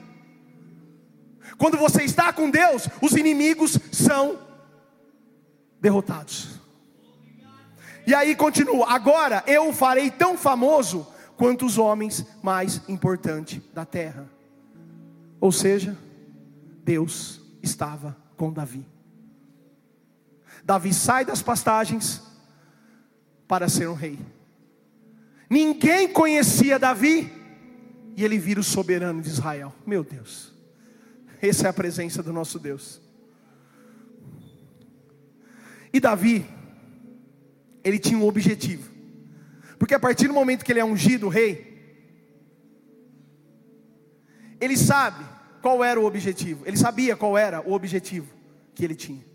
Quando 1.57 1.77
você 1.77 2.03
está 2.03 2.31
com 2.31 2.49
Deus, 2.49 2.87
os 3.01 3.13
inimigos 3.13 3.77
são 3.91 4.39
derrotados. 5.81 6.59
E 8.05 8.13
aí 8.13 8.35
continua: 8.35 8.87
agora 8.89 9.43
eu 9.47 9.69
o 9.69 9.73
farei 9.73 10.09
tão 10.11 10.37
famoso 10.37 11.07
quanto 11.35 11.65
os 11.65 11.77
homens 11.77 12.25
mais 12.41 12.81
importantes 12.87 13.61
da 13.73 13.85
terra. 13.85 14.29
Ou 15.39 15.51
seja, 15.51 15.97
Deus 16.83 17.41
estava 17.61 18.15
com 18.35 18.51
Davi. 18.51 18.85
Davi 20.63 20.93
sai 20.93 21.25
das 21.25 21.41
pastagens 21.41 22.21
para 23.47 23.69
ser 23.69 23.87
um 23.87 23.93
rei. 23.93 24.19
Ninguém 25.49 26.11
conhecia 26.11 26.79
Davi 26.79 27.31
e 28.15 28.23
ele 28.23 28.37
vira 28.37 28.59
o 28.59 28.63
soberano 28.63 29.21
de 29.21 29.29
Israel. 29.29 29.73
Meu 29.85 30.03
Deus, 30.03 30.53
essa 31.41 31.67
é 31.67 31.69
a 31.69 31.73
presença 31.73 32.23
do 32.23 32.33
nosso 32.33 32.59
Deus. 32.59 33.01
E 35.93 35.99
Davi, 35.99 36.45
ele 37.83 37.99
tinha 37.99 38.19
um 38.19 38.27
objetivo, 38.27 38.91
porque 39.79 39.93
a 39.93 39.99
partir 39.99 40.27
do 40.27 40.33
momento 40.33 40.65
que 40.65 40.71
ele 40.71 40.79
é 40.79 40.85
ungido 40.85 41.29
rei, 41.29 41.67
ele 44.59 44.75
sabe 44.75 45.23
qual 45.61 45.83
era 45.83 45.99
o 45.99 46.05
objetivo, 46.05 46.65
ele 46.65 46.77
sabia 46.77 47.15
qual 47.15 47.37
era 47.37 47.61
o 47.61 47.73
objetivo 47.73 48.33
que 48.73 48.83
ele 48.83 48.95
tinha. 48.95 49.25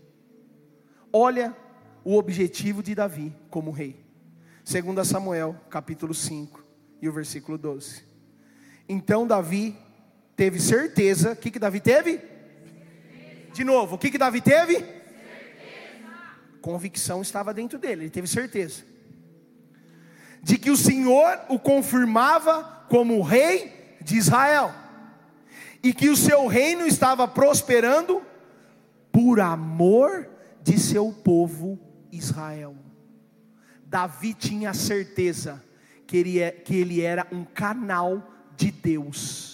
Olha 1.11 1.55
o 2.03 2.17
objetivo 2.17 2.83
de 2.83 2.95
Davi 2.95 3.33
como 3.49 3.71
rei. 3.71 4.03
2 4.65 5.07
Samuel, 5.07 5.55
capítulo 5.69 6.13
5 6.13 6.63
e 7.01 7.09
o 7.09 7.13
versículo 7.13 7.57
12. 7.57 8.03
Então 8.87 9.27
Davi 9.27 9.75
teve 10.35 10.59
certeza, 10.59 11.33
o 11.33 11.35
que, 11.35 11.51
que 11.51 11.59
Davi 11.59 11.79
teve? 11.79 12.21
De 13.53 13.63
novo, 13.63 13.95
o 13.95 13.97
que, 13.97 14.09
que 14.09 14.17
Davi 14.17 14.41
teve? 14.41 14.75
Certeza. 14.75 14.99
Convicção 16.61 17.21
estava 17.21 17.53
dentro 17.53 17.77
dele, 17.77 18.03
ele 18.03 18.09
teve 18.09 18.27
certeza. 18.27 18.83
De 20.41 20.57
que 20.57 20.71
o 20.71 20.77
Senhor 20.77 21.39
o 21.49 21.59
confirmava 21.59 22.85
como 22.89 23.21
rei 23.21 23.97
de 24.01 24.17
Israel 24.17 24.73
e 25.81 25.93
que 25.93 26.09
o 26.09 26.17
seu 26.17 26.47
reino 26.47 26.85
estava 26.85 27.27
prosperando 27.27 28.21
por 29.11 29.39
amor 29.39 30.27
de 30.63 30.79
seu 30.79 31.11
povo 31.11 31.79
Israel. 32.11 32.75
Davi 33.85 34.33
tinha 34.33 34.73
certeza 34.73 35.63
que 36.07 36.17
ele, 36.17 36.39
é, 36.39 36.51
que 36.51 36.75
ele 36.75 37.01
era 37.01 37.27
um 37.31 37.43
canal 37.43 38.31
de 38.55 38.71
Deus. 38.71 39.52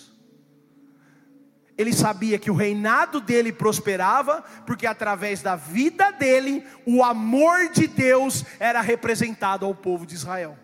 Ele 1.79 1.93
sabia 1.93 2.37
que 2.37 2.51
o 2.51 2.55
reinado 2.55 3.21
dele 3.21 3.53
prosperava, 3.53 4.43
porque 4.65 4.85
através 4.85 5.41
da 5.41 5.55
vida 5.55 6.11
dele, 6.11 6.61
o 6.85 7.01
amor 7.01 7.69
de 7.69 7.87
Deus 7.87 8.43
era 8.59 8.81
representado 8.81 9.65
ao 9.65 9.73
povo 9.73 10.05
de 10.05 10.13
Israel. 10.13 10.59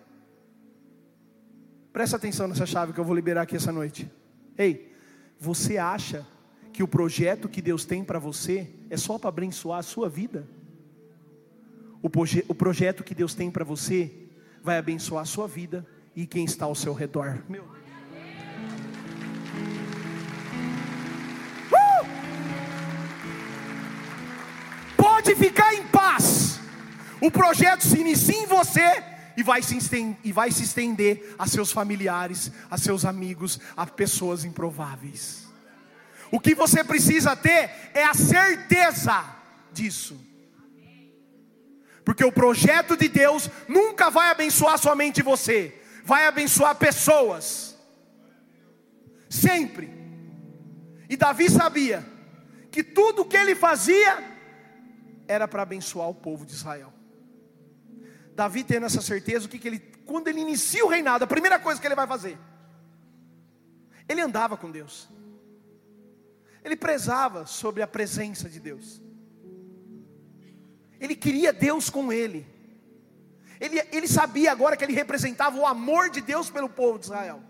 Presta 1.93 2.17
atenção 2.17 2.50
nessa 2.50 2.65
chave 2.65 2.91
que 2.91 3.00
eu 3.00 3.05
vou 3.05 3.15
liberar 3.15 3.43
aqui 3.43 3.55
essa 3.55 3.72
noite. 3.72 4.12
Ei, 4.57 4.93
você 5.39 5.77
acha 5.77 6.27
que 6.74 6.84
o 6.84 6.88
projeto 6.88 7.48
que 7.48 7.62
Deus 7.62 7.86
tem 7.86 8.03
para 8.03 8.19
você 8.19 8.69
é 8.89 8.98
só 8.98 9.17
para 9.17 9.29
abençoar 9.29 9.79
a 9.79 9.84
sua 9.84 10.10
vida? 10.10 10.45
O, 12.01 12.10
proje 12.10 12.43
o 12.50 12.53
projeto 12.53 13.05
que 13.05 13.15
Deus 13.15 13.34
tem 13.34 13.50
para 13.50 13.63
você 13.63 14.12
vai 14.62 14.77
abençoar 14.77 15.22
a 15.22 15.25
sua 15.25 15.48
vida 15.48 15.88
e 16.13 16.27
quem 16.27 16.43
está 16.43 16.65
ao 16.65 16.75
seu 16.75 16.93
redor. 16.93 17.41
Meu 17.48 17.63
uh! 17.63 17.85
Pode 25.25 25.38
ficar 25.38 25.74
em 25.74 25.88
paz. 25.88 26.60
O 27.20 27.32
projeto 27.32 27.82
se 27.82 28.00
inicia 28.00 28.38
em 28.38 28.46
você 28.46 29.03
e 29.36 29.41
vai 29.41 29.60
se 29.63 29.75
estender, 29.75 30.17
e 30.24 30.32
vai 30.32 30.51
se 30.51 30.62
estender 30.62 31.34
a 31.39 31.48
seus 31.48 31.72
familiares, 31.72 32.51
a 32.70 32.77
seus 32.77 33.03
amigos, 33.05 33.60
a 33.75 33.88
pessoas 33.88 34.46
improváveis. 34.46 35.48
O 36.32 36.39
que 36.39 36.53
você 36.53 36.84
precisa 36.84 37.36
ter 37.36 37.72
é 37.96 38.03
a 38.03 38.13
certeza 38.13 39.25
disso. 39.74 40.15
Porque 42.03 42.24
o 42.24 42.32
projeto 42.32 42.96
de 42.96 43.10
Deus 43.10 43.50
nunca 43.67 44.12
vai 44.12 44.29
abençoar 44.29 44.77
somente 44.77 45.24
você, 45.24 45.74
vai 46.03 46.27
abençoar 46.27 46.75
pessoas. 46.75 47.75
Sempre. 49.27 49.89
E 51.10 51.17
Davi 51.17 51.50
sabia 51.50 52.05
que 52.70 52.84
tudo 52.84 53.24
o 53.24 53.25
que 53.25 53.36
ele 53.36 53.55
fazia 53.55 54.35
era 55.27 55.48
para 55.48 55.63
abençoar 55.63 56.10
o 56.10 56.15
povo 56.15 56.46
de 56.46 56.53
Israel. 56.53 56.94
Davi 58.36 58.63
tendo 58.63 58.86
essa 58.86 59.01
certeza, 59.01 59.46
o 59.46 59.50
que, 59.50 59.58
que 59.58 59.67
ele, 59.67 59.79
quando 60.05 60.27
ele 60.27 60.41
inicia 60.41 60.86
o 60.86 60.89
reinado, 60.89 61.24
a 61.24 61.27
primeira 61.27 61.58
coisa 61.58 61.79
que 61.79 61.88
ele 61.88 61.96
vai 61.96 62.08
fazer, 62.08 62.38
ele 64.08 64.22
andava 64.22 64.58
com 64.58 64.70
Deus, 64.70 65.10
ele 66.63 66.75
prezava 66.75 67.46
sobre 67.46 67.82
a 67.82 67.88
presença 67.88 68.50
de 68.50 68.60
Deus, 68.60 69.01
ele 71.00 71.15
queria 71.15 71.53
Deus 71.53 71.89
com 71.89 72.12
ele, 72.12 72.46
ele, 73.60 73.82
ele 73.91 74.08
sabia 74.08 74.51
agora 74.51 74.75
que 74.75 74.84
ele 74.84 74.94
representava 74.94 75.58
o 75.58 75.65
amor 75.65 76.10
de 76.10 76.20
Deus 76.22 76.50
pelo 76.50 76.67
povo 76.70 77.00
de 77.00 77.05
Israel. 77.05 77.41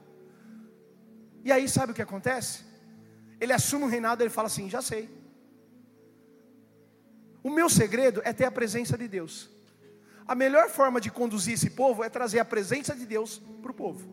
E 1.44 1.52
aí, 1.52 1.68
sabe 1.68 1.92
o 1.92 1.96
que 1.96 2.02
acontece? 2.02 2.64
Ele 3.40 3.54
assume 3.54 3.86
o 3.86 3.88
reinado, 3.88 4.24
ele 4.24 4.30
fala 4.30 4.48
assim: 4.48 4.70
Já 4.70 4.82
sei. 4.82 5.10
O 7.46 7.50
meu 7.52 7.70
segredo 7.70 8.24
é 8.26 8.34
ter 8.34 8.46
a 8.46 8.52
presença 8.52 8.98
de 8.98 9.08
Deus. 9.08 9.48
A 10.28 10.34
melhor 10.34 10.68
forma 10.68 11.00
de 11.00 11.12
conduzir 11.12 11.54
esse 11.54 11.70
povo 11.70 12.04
é 12.04 12.10
trazer 12.10 12.40
a 12.40 12.44
presença 12.44 12.96
de 12.96 13.06
Deus 13.06 13.40
para 13.62 13.70
o 13.70 13.76
povo. 13.76 14.10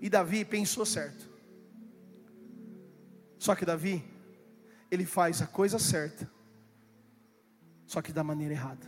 E 0.00 0.08
Davi 0.08 0.46
pensou 0.46 0.86
certo. 0.86 1.28
Só 3.36 3.54
que 3.54 3.66
Davi, 3.66 4.02
ele 4.90 5.04
faz 5.04 5.42
a 5.42 5.46
coisa 5.46 5.78
certa, 5.78 6.26
só 7.86 8.00
que 8.00 8.10
da 8.10 8.24
maneira 8.24 8.54
errada. 8.54 8.86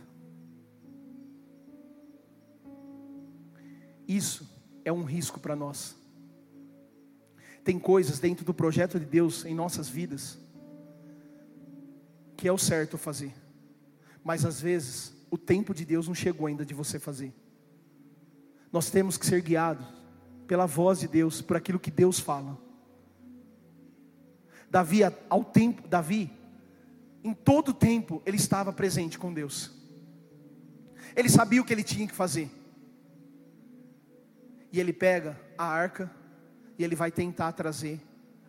Isso 4.07 4.49
é 4.83 4.91
um 4.91 5.03
risco 5.03 5.39
para 5.39 5.55
nós. 5.55 5.95
Tem 7.63 7.77
coisas 7.77 8.17
dentro 8.17 8.43
do 8.43 8.55
projeto 8.55 8.99
de 8.99 9.05
Deus 9.05 9.45
em 9.45 9.53
nossas 9.53 9.87
vidas 9.87 10.40
que 12.41 12.47
é 12.47 12.51
o 12.51 12.57
certo 12.57 12.97
fazer 12.97 13.31
mas 14.23 14.45
às 14.45 14.61
vezes 14.61 15.13
o 15.29 15.37
tempo 15.37 15.73
de 15.73 15.85
Deus 15.85 16.07
não 16.07 16.15
chegou 16.15 16.47
ainda 16.47 16.65
de 16.65 16.73
você 16.73 16.99
fazer. 16.99 17.33
Nós 18.71 18.89
temos 18.89 19.17
que 19.17 19.25
ser 19.25 19.41
guiados 19.41 19.85
pela 20.47 20.65
voz 20.65 20.99
de 20.99 21.07
Deus, 21.07 21.41
por 21.41 21.57
aquilo 21.57 21.79
que 21.79 21.91
Deus 21.91 22.19
fala. 22.19 22.57
Davi, 24.69 25.01
ao 25.29 25.43
tempo, 25.43 25.87
Davi, 25.87 26.31
em 27.23 27.33
todo 27.33 27.73
tempo, 27.73 28.21
ele 28.25 28.37
estava 28.37 28.71
presente 28.71 29.17
com 29.17 29.33
Deus. 29.33 29.71
Ele 31.15 31.29
sabia 31.29 31.61
o 31.61 31.65
que 31.65 31.73
ele 31.73 31.83
tinha 31.83 32.07
que 32.07 32.13
fazer. 32.13 32.49
E 34.71 34.79
ele 34.79 34.93
pega 34.93 35.39
a 35.57 35.65
arca 35.65 36.09
e 36.77 36.83
ele 36.83 36.95
vai 36.95 37.11
tentar 37.11 37.51
trazer 37.53 37.99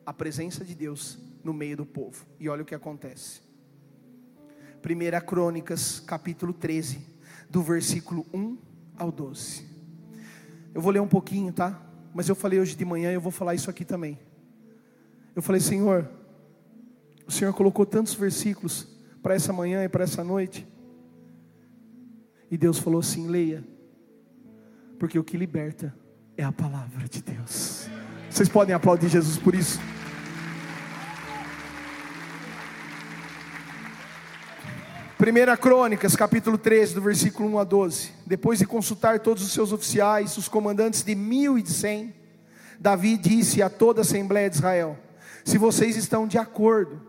a 0.07 0.13
presença 0.13 0.65
de 0.65 0.75
Deus 0.75 1.19
no 1.43 1.53
meio 1.53 1.77
do 1.77 1.87
povo. 1.87 2.25
E 2.39 2.49
olha 2.49 2.63
o 2.63 2.67
que 2.67 2.75
acontece. 2.75 3.52
1 4.85 5.27
Crônicas, 5.27 6.01
capítulo 6.01 6.53
13, 6.53 7.01
do 7.49 7.63
versículo 7.63 8.27
1 8.35 8.59
ao 8.97 9.13
12. 9.13 9.65
Eu 10.75 10.81
vou 10.83 10.91
ler 10.91 11.01
um 11.01 11.09
pouquinho, 11.09 11.53
tá? 11.53 11.81
Mas 12.15 12.29
eu 12.29 12.35
falei 12.35 12.59
hoje 12.59 12.75
de 12.75 12.85
manhã 12.85 13.11
e 13.11 13.15
eu 13.15 13.21
vou 13.21 13.33
falar 13.33 13.55
isso 13.55 13.71
aqui 13.71 13.85
também. 13.85 14.19
Eu 15.35 15.43
falei, 15.43 15.61
Senhor, 15.61 16.09
O 17.27 17.31
Senhor 17.31 17.53
colocou 17.55 17.87
tantos 17.87 18.15
versículos 18.15 18.89
para 19.23 19.35
essa 19.35 19.53
manhã 19.53 19.85
e 19.85 19.89
para 19.89 20.05
essa 20.05 20.23
noite. 20.23 20.67
E 22.51 22.59
Deus 22.59 22.79
falou 22.79 23.01
assim: 23.01 23.27
leia, 23.29 23.65
porque 24.99 25.19
o 25.19 25.25
que 25.25 25.37
liberta 25.37 25.95
é 26.37 26.45
a 26.45 26.53
palavra 26.53 27.09
de 27.09 27.23
Deus. 27.23 27.89
Vocês 28.29 28.49
podem 28.49 28.75
aplaudir 28.75 29.09
Jesus 29.09 29.39
por 29.39 29.55
isso? 29.55 29.79
1 35.23 35.57
Crônicas, 35.57 36.17
capítulo 36.17 36.59
13, 36.59 36.95
do 36.95 37.01
versículo 37.01 37.49
1 37.51 37.59
a 37.61 37.63
12. 37.63 38.11
Depois 38.27 38.59
de 38.59 38.67
consultar 38.67 39.21
todos 39.21 39.45
os 39.45 39.53
seus 39.53 39.71
oficiais, 39.71 40.37
os 40.37 40.49
comandantes 40.49 41.05
de 41.05 41.15
mil 41.15 41.57
e 41.57 41.63
de 41.63 41.73
cem, 41.73 42.13
Davi 42.81 43.17
disse 43.17 43.63
a 43.63 43.71
toda 43.71 44.01
a 44.01 44.03
Assembleia 44.03 44.51
de 44.51 44.57
Israel: 44.57 44.99
Se 45.45 45.59
vocês 45.59 45.97
estão 45.97 46.27
de 46.27 46.39
acordo, 46.39 47.01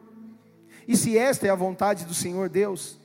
e 0.87 0.95
se 0.95 1.17
esta 1.17 1.47
é 1.47 1.49
a 1.49 1.55
vontade 1.55 2.05
do 2.05 2.13
Senhor 2.13 2.49
Deus, 2.49 2.99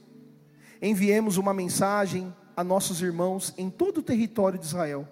enviemos 0.83 1.39
uma 1.39 1.55
mensagem 1.55 2.31
a 2.55 2.63
nossos 2.63 3.01
irmãos 3.01 3.55
em 3.57 3.71
todo 3.71 3.99
o 3.99 4.03
território 4.03 4.59
de 4.59 4.67
Israel, 4.67 5.09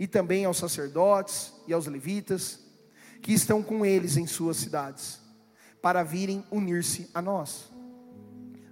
e 0.00 0.06
também 0.06 0.46
aos 0.46 0.56
sacerdotes 0.56 1.52
e 1.66 1.74
aos 1.74 1.86
levitas, 1.86 2.60
que 3.20 3.34
estão 3.34 3.62
com 3.62 3.84
eles 3.84 4.16
em 4.16 4.26
suas 4.26 4.56
cidades, 4.56 5.20
para 5.82 6.02
virem 6.02 6.42
unir-se 6.50 7.10
a 7.12 7.20
nós 7.20 7.76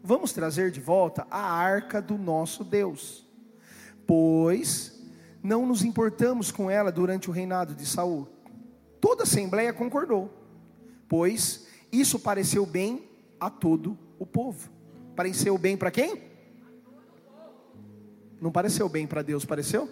vamos 0.07 0.33
trazer 0.33 0.71
de 0.71 0.81
volta 0.81 1.27
a 1.29 1.41
arca 1.41 2.01
do 2.01 2.17
nosso 2.17 2.63
Deus, 2.63 3.27
pois 4.07 5.05
não 5.43 5.67
nos 5.67 5.83
importamos 5.83 6.53
com 6.53 6.71
ela 6.71 6.93
durante 6.93 7.29
o 7.29 7.33
reinado 7.33 7.75
de 7.75 7.85
Saul. 7.85 8.29
Toda 9.01 9.25
a 9.25 9.27
assembleia 9.27 9.73
concordou, 9.73 10.33
pois 11.09 11.67
isso 11.91 12.21
pareceu 12.21 12.65
bem 12.65 13.11
a 13.41 13.51
todo 13.51 13.99
o 14.17 14.25
povo. 14.25 14.71
Pareceu 15.17 15.59
bem 15.59 15.77
para 15.77 15.91
quem? 15.91 16.23
Não 18.41 18.53
pareceu 18.53 18.89
bem 18.89 19.09
para 19.09 19.23
Deus, 19.23 19.45
pareceu? 19.45 19.91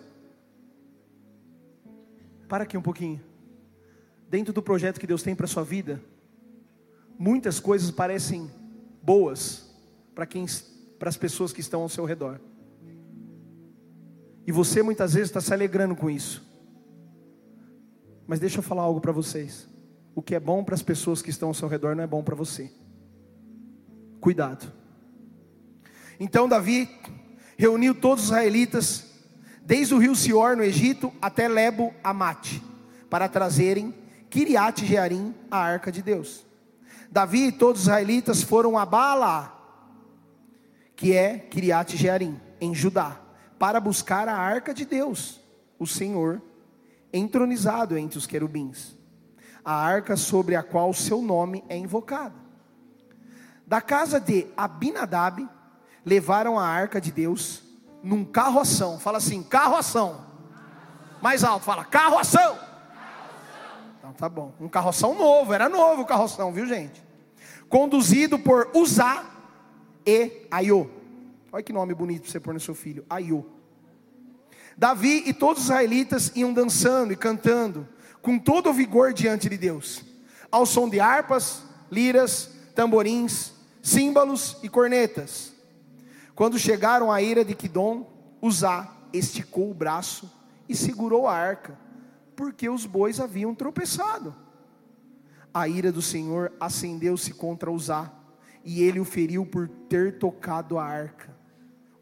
Para 2.49 2.63
aqui 2.63 2.77
um 2.77 2.83
pouquinho. 2.83 3.21
Dentro 4.29 4.53
do 4.53 4.63
projeto 4.63 5.01
que 5.01 5.07
Deus 5.09 5.25
tem 5.25 5.35
para 5.35 5.49
sua 5.49 5.65
vida, 5.65 6.01
muitas 7.19 7.59
coisas 7.59 7.91
parecem 7.91 8.49
boas, 9.03 9.74
para 10.15 10.27
quem 10.27 10.47
para 10.99 11.09
as 11.09 11.17
pessoas 11.17 11.53
que 11.53 11.61
estão 11.61 11.83
ao 11.83 11.89
seu 11.89 12.05
redor. 12.05 12.41
E 14.47 14.53
você 14.53 14.83
muitas 14.83 15.15
vezes 15.15 15.29
está 15.29 15.41
se 15.41 15.53
alegrando 15.53 15.97
com 15.97 16.09
isso. 16.09 16.43
Mas 18.27 18.39
deixa 18.39 18.59
eu 18.59 18.63
falar 18.63 18.83
algo 18.83 19.01
para 19.01 19.13
vocês. 19.13 19.69
O 20.15 20.23
que 20.23 20.35
é 20.35 20.41
bom 20.41 20.63
para 20.63 20.75
as 20.75 20.83
pessoas 20.83 21.21
que 21.21 21.31
estão 21.31 21.49
ao 21.49 21.55
seu 21.55 21.69
redor 21.69 21.97
não 21.97 22.05
é 22.05 22.07
bom 22.07 22.23
para 22.23 22.35
você. 22.35 22.71
Cuidado. 24.21 24.73
Então 26.19 26.49
Davi 26.49 26.89
reuniu 27.57 27.95
todos 27.95 28.25
os 28.25 28.31
israelitas, 28.31 29.11
desde 29.63 29.95
o 29.95 29.99
rio 29.99 30.15
Sior 30.15 30.57
no 30.57 30.63
Egito 30.63 31.13
até 31.21 31.49
Lebo 31.49 31.93
Amate, 32.03 32.63
para 33.11 33.29
trazerem 33.29 33.95
Kiriat 34.31 34.85
Jearim, 34.85 35.35
a 35.51 35.59
arca 35.59 35.91
de 35.91 36.03
Deus. 36.03 36.47
Davi 37.11 37.49
e 37.49 37.53
todos 37.53 37.83
os 37.83 37.87
israelitas 37.87 38.43
foram 38.43 38.79
a 38.79 38.85
Bala, 38.85 39.54
que 41.05 41.15
é 41.15 41.37
Kiriat 41.39 41.95
Jearim, 41.99 42.41
em 42.59 42.75
Judá, 42.75 43.21
para 43.59 43.79
buscar 43.79 44.27
a 44.27 44.39
arca 44.39 44.73
de 44.73 44.87
Deus, 44.87 45.39
o 45.79 45.87
Senhor, 45.87 46.41
entronizado 47.13 47.99
entre 47.99 48.17
os 48.17 48.27
querubins, 48.27 48.97
a 49.63 49.75
arca 49.75 50.17
sobre 50.17 50.57
a 50.57 50.63
qual 50.63 50.95
seu 50.95 51.21
nome 51.21 51.63
é 51.69 51.77
invocado. 51.77 52.35
Da 53.67 53.83
casa 53.83 54.19
de 54.19 54.47
Abinadab, 54.57 55.47
levaram 56.07 56.59
a 56.59 56.67
arca 56.67 56.99
de 56.99 57.13
Deus 57.13 57.63
num 58.03 58.25
carroção, 58.25 58.99
fala 58.99 59.19
assim, 59.19 59.43
carroação, 59.43 60.25
mais 61.21 61.45
alto, 61.45 61.67
fala, 61.67 61.85
carroação. 61.85 62.59
Então 63.99 64.15
tá 64.15 64.27
bom, 64.27 64.55
um 64.59 64.71
carroção 64.71 65.15
novo, 65.15 65.53
era 65.53 65.69
novo 65.69 66.01
o 66.01 66.07
carroção, 66.07 66.51
viu 66.51 66.67
gente? 66.67 67.05
Conduzido 67.69 68.39
por 68.39 68.71
Uzá, 68.73 69.34
e 70.07 70.47
Aiô. 70.51 70.89
Olha 71.53 71.63
que 71.63 71.73
nome 71.73 71.95
bonito 71.95 72.23
para 72.23 72.31
você 72.33 72.41
pôr 72.41 72.55
no 72.55 72.61
seu 72.61 72.75
filho, 72.75 73.05
Aiô. 73.09 73.45
Davi 74.77 75.23
e 75.27 75.33
todos 75.33 75.63
os 75.63 75.69
israelitas 75.69 76.33
iam 76.35 76.53
dançando 76.53 77.13
e 77.13 77.17
cantando 77.17 77.89
com 78.21 78.39
todo 78.39 78.71
o 78.71 78.73
vigor 78.73 79.13
diante 79.13 79.49
de 79.49 79.57
Deus, 79.57 80.03
ao 80.51 80.67
som 80.67 80.89
de 80.89 80.99
harpas, 80.99 81.63
liras, 81.91 82.51
tamborins, 82.75 83.53
símbolos 83.83 84.57
e 84.63 84.69
cornetas. 84.69 85.53
Quando 86.35 86.59
chegaram 86.59 87.13
à 87.13 87.23
ira 87.23 87.45
de 87.45 87.55
Quidom, 87.55 88.11
Uzá 88.43 88.93
esticou 89.13 89.71
o 89.71 89.75
braço 89.75 90.31
e 90.69 90.75
segurou 90.75 91.29
a 91.29 91.35
arca, 91.35 91.79
porque 92.35 92.69
os 92.69 92.85
bois 92.87 93.21
haviam 93.21 93.55
tropeçado. 93.55 94.35
A 95.53 95.69
ira 95.69 95.93
do 95.93 96.03
Senhor 96.03 96.53
acendeu-se 96.59 97.33
contra 97.33 97.71
Uzá, 97.71 98.11
e 98.65 98.83
ele 98.83 98.99
o 98.99 99.05
feriu 99.05 99.45
por 99.45 99.69
ter 99.69 100.19
tocado 100.19 100.79
a 100.79 100.85
arca. 100.85 101.37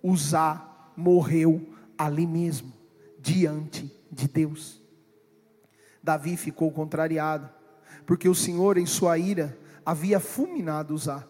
Uzá 0.02 0.92
morreu 0.96 1.74
ali 1.98 2.26
mesmo, 2.26 2.72
diante 3.18 3.92
de 4.10 4.28
Deus. 4.28 4.80
Davi 6.02 6.36
ficou 6.36 6.70
contrariado, 6.70 7.50
porque 8.06 8.28
o 8.28 8.34
Senhor, 8.34 8.78
em 8.78 8.86
sua 8.86 9.18
ira, 9.18 9.58
havia 9.84 10.20
fulminado 10.20 10.94
Uzá. 10.94 11.26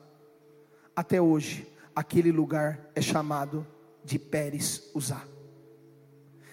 Até 0.94 1.20
hoje, 1.20 1.70
aquele 1.94 2.30
lugar 2.30 2.90
é 2.94 3.00
chamado 3.00 3.66
de 4.04 4.18
Pérez 4.18 4.90
Uzá. 4.94 5.22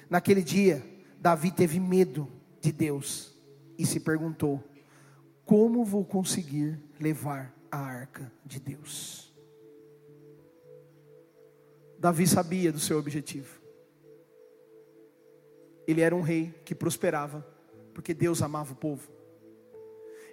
Naquele 0.09 0.41
dia, 0.41 0.83
Davi 1.19 1.51
teve 1.51 1.79
medo 1.79 2.27
de 2.61 2.71
Deus 2.71 3.33
e 3.77 3.85
se 3.85 3.99
perguntou: 3.99 4.63
como 5.45 5.83
vou 5.83 6.03
conseguir 6.03 6.79
levar 6.99 7.53
a 7.71 7.77
arca 7.77 8.31
de 8.45 8.59
Deus. 8.59 9.33
Davi 11.97 12.25
sabia 12.25 12.71
do 12.71 12.79
seu 12.79 12.97
objetivo. 12.97 13.59
Ele 15.85 16.01
era 16.01 16.15
um 16.15 16.21
rei 16.21 16.53
que 16.63 16.73
prosperava, 16.73 17.45
porque 17.93 18.13
Deus 18.13 18.41
amava 18.41 18.73
o 18.73 18.75
povo. 18.75 19.09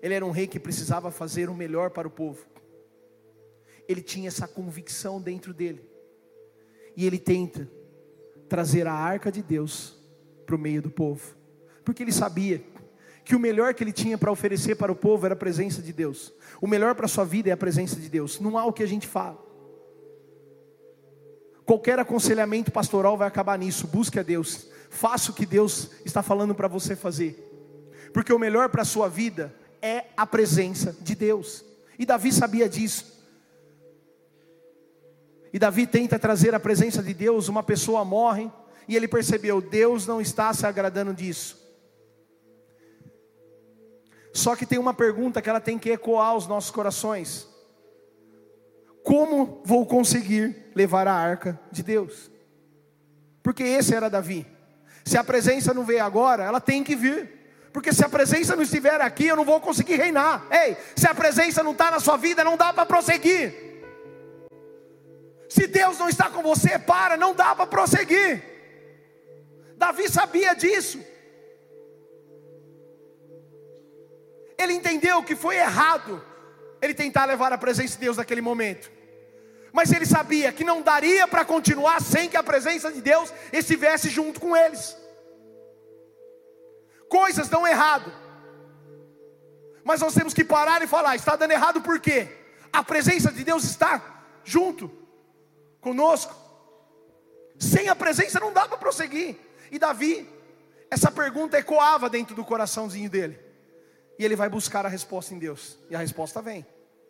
Ele 0.03 0.15
era 0.15 0.25
um 0.25 0.31
rei 0.31 0.47
que 0.47 0.61
precisava 0.61 1.11
fazer 1.11 1.49
o 1.49 1.55
melhor 1.55 1.91
para 1.91 2.07
o 2.07 2.11
povo. 2.11 2.47
Ele 3.89 4.03
tinha 4.03 4.29
essa 4.29 4.47
convicção 4.47 5.21
dentro 5.21 5.53
dele. 5.55 5.85
E 6.97 7.07
ele 7.07 7.19
tenta 7.19 7.69
trazer 8.49 8.87
a 8.87 8.93
arca 8.93 9.33
de 9.33 9.43
Deus 9.43 9.97
para 10.45 10.55
o 10.55 10.59
meio 10.59 10.81
do 10.81 10.91
povo, 10.91 11.37
porque 11.85 12.03
ele 12.03 12.13
sabia 12.13 12.63
que 13.27 13.35
o 13.35 13.41
melhor 13.41 13.75
que 13.75 13.83
ele 13.83 13.93
tinha 13.93 14.17
para 14.17 14.31
oferecer 14.31 14.77
para 14.77 14.93
o 14.93 14.95
povo 14.95 15.27
era 15.27 15.35
a 15.35 15.37
presença 15.37 15.83
de 15.83 15.93
Deus. 15.93 16.33
O 16.61 16.69
melhor 16.69 16.95
para 16.95 17.07
a 17.07 17.09
sua 17.09 17.25
vida 17.25 17.51
é 17.51 17.53
a 17.53 17.57
presença 17.57 17.97
de 17.97 18.09
Deus. 18.09 18.39
Não 18.39 18.57
há 18.57 18.65
o 18.65 18.73
que 18.73 18.85
a 18.85 18.87
gente 18.87 19.05
fala. 19.05 19.45
Qualquer 21.65 21.99
aconselhamento 21.99 22.71
pastoral 22.71 23.17
vai 23.17 23.27
acabar 23.27 23.59
nisso. 23.59 23.89
Busque 23.89 24.21
a 24.21 24.23
Deus. 24.23 24.69
Faça 24.91 25.33
o 25.33 25.35
que 25.35 25.45
Deus 25.45 25.91
está 26.05 26.23
falando 26.23 26.55
para 26.55 26.69
você 26.69 26.95
fazer. 26.95 27.35
Porque 28.15 28.33
o 28.33 28.39
melhor 28.39 28.69
para 28.69 28.83
a 28.83 28.85
sua 28.85 29.09
vida 29.09 29.53
é 29.83 30.05
a 30.17 30.25
presença 30.25 30.97
de 31.01 31.17
Deus. 31.17 31.65
E 31.99 32.07
Davi 32.07 32.31
sabia 32.31 32.69
disso. 32.69 33.13
E 35.53 35.59
Davi 35.59 35.85
tenta 35.85 36.17
trazer 36.17 36.55
a 36.55 36.61
presença 36.61 37.03
de 37.03 37.13
Deus, 37.13 37.49
uma 37.49 37.65
pessoa 37.65 38.05
morre, 38.05 38.49
e 38.87 38.95
ele 38.95 39.09
percebeu, 39.09 39.61
Deus 39.61 40.07
não 40.07 40.21
está 40.21 40.55
se 40.55 40.65
agradando 40.65 41.13
disso. 41.13 41.66
Só 44.37 44.55
que 44.55 44.67
tem 44.67 44.79
uma 44.79 44.93
pergunta 44.93 45.41
que 45.41 45.49
ela 45.49 45.61
tem 45.61 45.79
que 45.79 45.91
ecoar 45.91 46.37
os 46.37 46.47
nossos 46.47 46.71
corações: 46.71 47.49
Como 49.03 49.63
vou 49.65 49.87
conseguir 49.87 50.71
levar 50.75 51.09
a 51.09 51.15
arca 51.15 51.59
de 51.73 51.83
Deus? 51.83 52.31
Porque 53.43 53.63
esse 53.63 53.95
era 53.95 54.11
Davi. 54.11 54.47
Se 55.07 55.17
a 55.17 55.25
presença 55.25 55.73
não 55.73 55.85
veio 55.85 56.05
agora, 56.05 56.45
ela 56.45 56.61
tem 56.61 56.85
que 56.85 56.95
vir. 56.95 57.31
Porque 57.73 57.95
se 57.95 58.05
a 58.05 58.09
presença 58.11 58.55
não 58.55 58.63
estiver 58.63 59.01
aqui, 59.01 59.27
eu 59.27 59.37
não 59.37 59.45
vou 59.45 59.59
conseguir 59.59 59.97
reinar. 59.97 60.47
Ei, 60.51 60.77
se 60.95 61.09
a 61.09 61.15
presença 61.15 61.63
não 61.63 61.73
está 61.73 61.91
na 61.91 62.01
sua 62.01 62.19
vida, 62.19 62.45
não 62.45 62.59
dá 62.59 62.75
para 62.75 62.85
prosseguir. 62.85 63.55
Se 65.49 65.67
Deus 65.67 65.99
não 65.99 66.11
está 66.11 66.29
com 66.29 66.43
você, 66.43 66.79
para, 66.79 67.17
não 67.17 67.35
dá 67.35 67.55
para 67.55 67.67
prosseguir. 67.67 68.43
Davi 69.79 70.11
sabia 70.11 70.55
disso. 70.55 71.01
Ele 74.59 74.73
entendeu 74.73 75.23
que 75.23 75.37
foi 75.37 75.57
errado 75.57 76.25
ele 76.81 76.95
tentar 76.95 77.25
levar 77.25 77.53
a 77.53 77.59
presença 77.59 77.95
de 77.95 78.01
Deus 78.01 78.17
naquele 78.17 78.41
momento. 78.41 78.91
Mas 79.73 79.93
ele 79.93 80.07
sabia 80.07 80.53
que 80.53 80.65
não 80.65 80.83
daria 80.83 81.27
para 81.29 81.45
continuar 81.45 82.01
sem 82.01 82.29
que 82.29 82.37
a 82.37 82.43
presença 82.43 82.91
de 82.91 83.01
Deus 83.01 83.33
estivesse 83.53 84.09
junto 84.09 84.41
com 84.41 84.57
eles. 84.57 84.97
Coisas 87.09 87.49
dão 87.49 87.67
errado. 87.67 88.13
Mas 89.85 90.01
nós 90.01 90.15
temos 90.15 90.33
que 90.33 90.45
parar 90.45 90.83
e 90.83 90.87
falar: 90.87 91.15
está 91.15 91.37
dando 91.37 91.53
errado 91.53 91.81
por 91.83 92.01
quê? 92.01 92.29
a 92.77 92.85
presença 92.85 93.33
de 93.33 93.43
Deus 93.43 93.65
está 93.65 94.23
junto 94.45 94.91
conosco. 95.81 96.35
Sem 97.59 97.89
a 97.89 97.97
presença 97.97 98.39
não 98.39 98.53
dá 98.53 98.69
para 98.69 98.77
prosseguir. 98.77 99.37
E 99.71 99.79
Davi, 99.79 100.29
essa 100.91 101.11
pergunta 101.11 101.57
ecoava 101.57 102.11
dentro 102.11 102.35
do 102.35 102.45
coraçãozinho 102.45 103.09
dele. 103.09 103.41
E 104.19 104.25
ele 104.25 104.37
vai 104.37 104.49
buscar 104.49 104.87
a 104.87 104.89
resposta 104.89 105.35
em 105.35 105.39
Deus. 105.39 105.79
E 105.91 105.95
a 105.95 105.99
resposta 105.99 106.41
vem, 106.41 106.65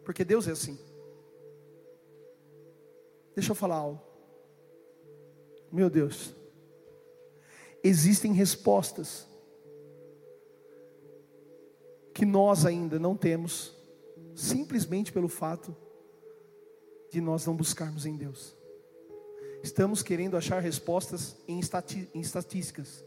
porque 0.05 0.25
Deus 0.25 0.49
é 0.49 0.53
assim. 0.53 0.79
Deixa 3.35 3.53
eu 3.53 3.57
falar 3.57 3.77
algo. 3.77 4.01
Meu 5.71 5.91
Deus. 5.91 6.35
Existem 7.83 8.33
respostas 8.33 9.27
que 12.15 12.25
nós 12.25 12.65
ainda 12.65 12.99
não 12.99 13.15
temos, 13.15 13.77
simplesmente 14.35 15.13
pelo 15.13 15.29
fato 15.29 15.77
de 17.11 17.21
nós 17.21 17.45
não 17.47 17.55
buscarmos 17.55 18.07
em 18.07 18.17
Deus. 18.17 18.57
Estamos 19.63 20.03
querendo 20.03 20.37
achar 20.37 20.61
respostas 20.61 21.37
em, 21.47 21.61
estatísticas. 22.15 23.05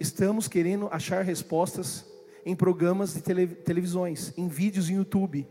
Estamos 0.00 0.48
querendo 0.48 0.88
achar 0.88 1.22
respostas 1.22 2.06
em 2.44 2.56
programas 2.56 3.14
de 3.14 3.22
tele, 3.22 3.46
televisões, 3.46 4.32
em 4.36 4.48
vídeos 4.48 4.90
em 4.90 4.96
YouTube. 4.96 5.48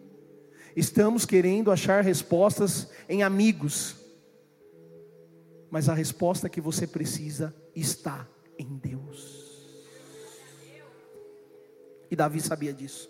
Estamos 0.75 1.25
querendo 1.25 1.71
achar 1.71 2.03
respostas 2.03 2.89
em 3.07 3.23
amigos. 3.23 3.95
Mas 5.69 5.87
a 5.87 5.93
resposta 5.93 6.49
que 6.49 6.61
você 6.61 6.85
precisa 6.85 7.55
está 7.75 8.27
em 8.57 8.77
Deus. 8.77 9.41
E 12.09 12.15
Davi 12.15 12.41
sabia 12.41 12.73
disso. 12.73 13.09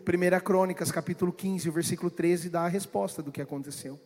1 0.00 0.40
Crônicas, 0.44 0.90
capítulo 0.90 1.32
15, 1.32 1.68
o 1.68 1.72
versículo 1.72 2.10
13, 2.10 2.48
dá 2.48 2.62
a 2.62 2.68
resposta 2.68 3.22
do 3.22 3.30
que 3.30 3.40
aconteceu. 3.40 4.00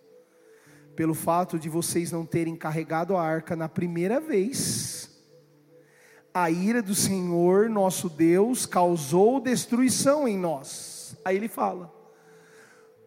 Pelo 0.94 1.14
fato 1.14 1.58
de 1.58 1.68
vocês 1.68 2.12
não 2.12 2.26
terem 2.26 2.54
carregado 2.54 3.16
a 3.16 3.22
arca 3.22 3.56
na 3.56 3.68
primeira 3.68 4.20
vez, 4.20 5.10
a 6.35 6.51
ira 6.51 6.83
do 6.83 6.97
Senhor 6.97 7.70
nosso 7.70 8.09
Deus 8.09 8.66
causou 8.66 9.38
destruição 9.38 10.27
em 10.27 10.37
nós. 10.37 11.16
Aí 11.25 11.37
ele 11.37 11.47
fala: 11.47 11.94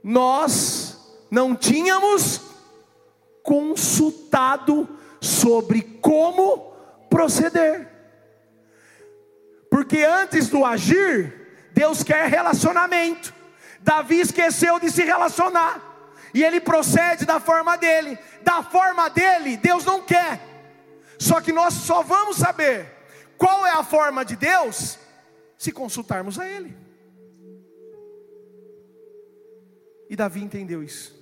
Nós 0.02 0.98
não 1.30 1.54
tínhamos 1.54 2.40
consultado 3.44 4.88
sobre 5.20 5.82
como 6.02 6.74
proceder. 7.10 7.92
Porque 9.70 10.04
antes 10.04 10.48
do 10.48 10.63
agir, 10.63 11.70
Deus 11.74 12.04
quer 12.04 12.30
relacionamento. 12.30 13.34
Davi 13.82 14.22
esqueceu 14.22 14.80
de 14.80 14.90
se 14.90 15.04
relacionar. 15.04 15.84
E 16.34 16.44
ele 16.44 16.62
procede 16.62 17.26
da 17.26 17.42
forma 17.42 17.78
dele. 17.78 18.18
Da 18.42 18.63
forma 18.63 19.10
dele, 19.10 19.58
Deus 19.58 19.84
não 19.84 20.02
quer. 20.02 20.40
Só 21.20 21.42
que 21.42 21.52
nós 21.52 21.74
só 21.74 22.02
vamos 22.02 22.38
saber 22.38 22.97
qual 23.38 23.65
é 23.65 23.71
a 23.71 23.84
forma 23.84 24.26
de 24.26 24.36
Deus 24.36 24.97
se 25.58 25.71
consultarmos 25.71 26.39
a 26.39 26.47
Ele. 26.47 26.76
E 30.10 30.15
Davi 30.15 30.41
entendeu 30.41 30.84
isso. 30.84 31.15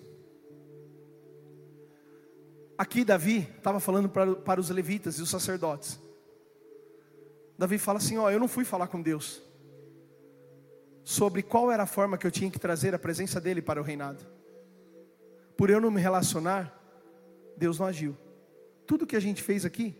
Aqui 2.77 3.03
Davi 3.03 3.49
estava 3.57 3.79
falando 3.79 4.09
para, 4.09 4.35
para 4.35 4.59
os 4.59 4.69
levitas 4.69 5.17
e 5.17 5.21
os 5.21 5.29
sacerdotes. 5.29 5.99
Davi 7.57 7.77
fala 7.77 7.97
assim: 7.97 8.17
Ó, 8.17 8.29
eu 8.29 8.39
não 8.39 8.47
fui 8.47 8.65
falar 8.65 8.87
com 8.87 9.01
Deus 9.01 9.41
sobre 11.03 11.43
qual 11.43 11.71
era 11.71 11.83
a 11.83 11.87
forma 11.87 12.17
que 12.17 12.25
eu 12.25 12.31
tinha 12.31 12.49
que 12.49 12.59
trazer 12.59 12.93
a 12.95 12.99
presença 12.99 13.39
dele 13.39 13.61
para 13.61 13.79
o 13.79 13.83
reinado. 13.83 14.25
Por 15.55 15.69
eu 15.69 15.79
não 15.79 15.91
me 15.91 16.01
relacionar, 16.01 16.77
Deus 17.55 17.79
não 17.79 17.85
agiu. 17.85 18.17
Tudo 18.85 19.05
que 19.05 19.15
a 19.15 19.19
gente 19.19 19.41
fez 19.41 19.65
aqui 19.65 19.95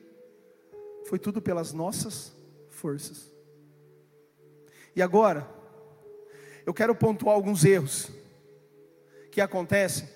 foi 1.08 1.20
tudo 1.20 1.42
pelas 1.42 1.72
nossas 1.72 2.34
forças. 2.70 3.32
E 4.96 5.02
agora, 5.02 5.50
eu 6.66 6.74
quero 6.74 6.96
pontuar 6.96 7.36
alguns 7.36 7.64
erros 7.64 8.10
que 9.32 9.40
acontecem 9.40 10.08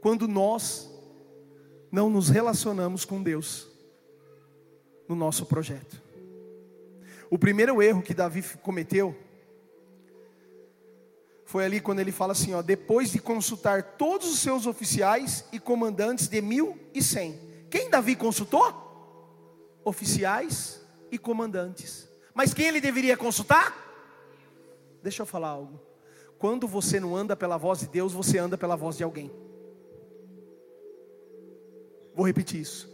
quando 0.00 0.28
nós 0.28 0.88
não 1.90 2.08
nos 2.08 2.28
relacionamos 2.28 3.04
com 3.04 3.22
Deus 3.22 3.66
no 5.08 5.16
nosso 5.16 5.46
projeto. 5.46 6.00
O 7.30 7.38
primeiro 7.38 7.82
erro 7.82 8.02
que 8.02 8.14
Davi 8.14 8.42
cometeu 8.62 9.16
foi 11.44 11.64
ali 11.64 11.80
quando 11.80 12.00
ele 12.00 12.12
fala 12.12 12.32
assim: 12.32 12.52
ó, 12.52 12.62
depois 12.62 13.10
de 13.10 13.18
consultar 13.18 13.96
todos 13.96 14.30
os 14.30 14.38
seus 14.38 14.66
oficiais 14.66 15.44
e 15.50 15.58
comandantes 15.58 16.28
de 16.28 16.40
mil 16.42 16.78
e 16.94 17.02
cem. 17.02 17.40
Quem 17.70 17.90
Davi 17.90 18.14
consultou? 18.14 18.87
Oficiais 19.84 20.80
e 21.10 21.18
comandantes. 21.18 22.08
Mas 22.34 22.54
quem 22.54 22.66
ele 22.66 22.80
deveria 22.80 23.16
consultar? 23.16 23.74
Deixa 25.02 25.22
eu 25.22 25.26
falar 25.26 25.48
algo. 25.48 25.80
Quando 26.38 26.68
você 26.68 27.00
não 27.00 27.16
anda 27.16 27.34
pela 27.34 27.56
voz 27.56 27.80
de 27.80 27.88
Deus, 27.88 28.12
você 28.12 28.38
anda 28.38 28.56
pela 28.56 28.76
voz 28.76 28.96
de 28.96 29.02
alguém. 29.02 29.30
Vou 32.14 32.26
repetir 32.26 32.60
isso. 32.60 32.88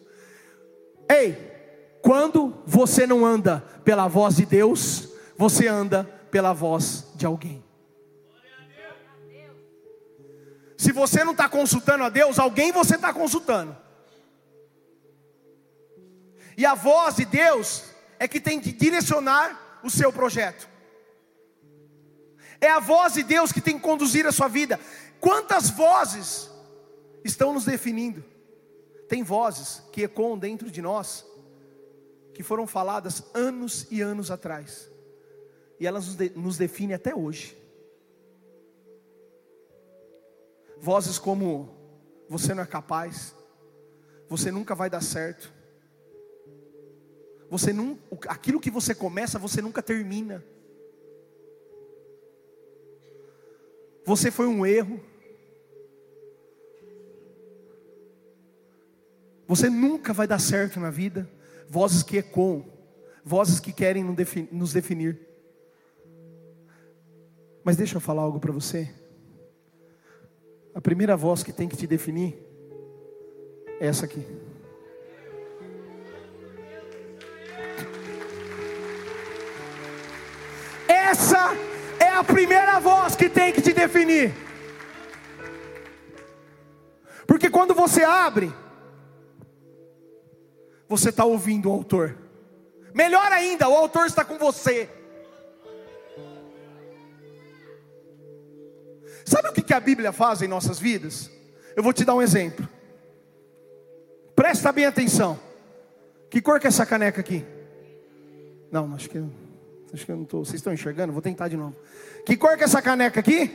Ei, 1.09 1.37
quando 2.03 2.62
você 2.66 3.07
não 3.07 3.25
anda 3.25 3.61
pela 3.85 4.09
voz 4.09 4.37
de 4.37 4.47
Deus, 4.47 5.09
você 5.37 5.66
anda 5.66 6.05
pela 6.31 6.53
voz 6.53 7.07
de 7.14 7.27
alguém. 7.27 7.62
Se 10.77 10.92
você 10.92 11.25
não 11.25 11.33
está 11.33 11.49
consultando 11.49 12.05
a 12.05 12.09
Deus, 12.09 12.38
alguém 12.38 12.70
você 12.73 12.97
está 12.97 13.12
consultando. 13.12 13.84
E 16.57 16.64
a 16.64 16.75
voz 16.75 17.17
de 17.17 17.25
Deus 17.25 17.85
é 18.19 18.29
que 18.29 18.40
tem 18.40 18.61
que 18.61 18.73
direcionar 18.73 19.81
o 19.83 19.90
seu 19.90 20.12
projeto. 20.12 20.69
É 22.61 22.69
a 22.69 22.81
voz 22.81 23.14
de 23.14 23.23
Deus 23.23 23.53
que 23.53 23.61
tem 23.61 23.77
que 23.77 23.85
conduzir 23.85 24.27
a 24.27 24.33
sua 24.33 24.49
vida. 24.49 24.79
Quantas 25.21 25.71
vozes 25.71 26.51
estão 27.25 27.53
nos 27.53 27.64
definindo? 27.64 28.25
Tem 29.09 29.23
vozes 29.23 29.83
que 29.93 30.03
ecoam 30.03 30.38
dentro 30.38 30.71
de 30.71 30.81
nós 30.81 31.25
que 32.35 32.43
foram 32.43 32.67
faladas 32.67 33.23
anos 33.33 33.87
e 33.90 34.01
anos 34.03 34.31
atrás, 34.31 34.90
e 35.79 35.87
elas 35.87 36.07
nos, 36.07 36.17
de, 36.17 36.31
nos 36.31 36.59
definem 36.59 36.95
até 36.95 37.14
hoje. 37.14 37.57
Vozes 40.79 41.19
como: 41.19 41.79
você 42.29 42.53
não 42.53 42.64
é 42.64 42.67
capaz, 42.67 43.35
você 44.29 44.51
nunca 44.51 44.75
vai 44.75 44.90
dar 44.90 45.01
certo, 45.01 45.54
você 47.57 47.73
não, 47.73 47.97
aquilo 48.27 48.59
que 48.59 48.69
você 48.69 48.93
começa, 48.97 49.38
você 49.38 49.62
nunca 49.62 49.81
termina. 49.81 50.45
Você 54.05 54.29
foi 54.29 54.49
um 54.49 54.67
erro. 54.67 55.01
Você 59.47 59.71
nunca 59.71 60.12
vai 60.12 60.27
dar 60.27 60.40
certo 60.40 60.81
na 60.81 60.90
vida 60.90 61.31
vozes 61.69 62.03
que 62.03 62.17
ecoam, 62.17 62.67
vozes 63.25 63.61
que 63.61 63.73
querem 63.73 64.03
nos 64.51 64.73
definir. 64.73 65.21
Mas 67.62 67.77
deixa 67.77 67.97
eu 67.97 68.01
falar 68.01 68.23
algo 68.23 68.40
para 68.40 68.51
você. 68.51 68.93
A 70.75 70.81
primeira 70.81 71.17
voz 71.17 71.45
que 71.45 71.53
tem 71.53 71.69
que 71.69 71.77
te 71.77 71.87
definir 71.87 72.37
é 73.79 73.87
essa 73.87 74.07
aqui. 74.07 74.27
Essa 81.14 81.57
é 82.00 82.09
a 82.09 82.24
primeira 82.24 82.81
voz 82.81 83.14
que 83.14 83.29
tem 83.29 83.53
que 83.53 83.62
te 83.62 83.72
definir. 83.72 84.35
Porque 87.24 87.48
quando 87.48 87.72
você 87.72 88.03
abre 88.03 88.53
você 90.88 91.09
está 91.09 91.24
ouvindo 91.24 91.70
o 91.70 91.72
autor. 91.72 92.16
Melhor 92.92 93.33
ainda, 93.33 93.68
o 93.68 93.74
autor 93.74 94.07
está 94.07 94.24
com 94.24 94.38
você. 94.38 94.88
Sabe 99.24 99.48
o 99.48 99.53
que 99.53 99.72
a 99.72 99.81
Bíblia 99.81 100.12
faz 100.12 100.42
em 100.42 100.48
nossas 100.48 100.79
vidas? 100.79 101.31
Eu 101.74 101.83
vou 101.83 101.92
te 101.92 102.05
dar 102.05 102.14
um 102.14 102.22
exemplo. 102.22 102.68
Presta 104.37 104.70
bem 104.70 104.85
atenção. 104.85 105.40
Que 106.31 106.42
cor 106.42 106.61
que 106.61 106.66
é 106.66 106.68
essa 106.68 106.85
caneca 106.85 107.20
aqui? 107.20 107.44
Não, 108.70 108.94
acho 108.94 109.09
que, 109.09 109.24
acho 109.94 110.04
que 110.04 110.12
eu 110.12 110.16
não 110.16 110.24
estou. 110.24 110.44
Vocês 110.44 110.57
estão 110.57 110.72
enxergando? 110.72 111.12
Vou 111.12 111.22
tentar 111.22 111.48
de 111.48 111.57
novo. 111.57 111.76
Que 112.26 112.37
cor 112.37 112.57
que 112.57 112.62
é 112.62 112.64
essa 112.64 112.83
caneca 112.83 113.20
aqui? 113.20 113.50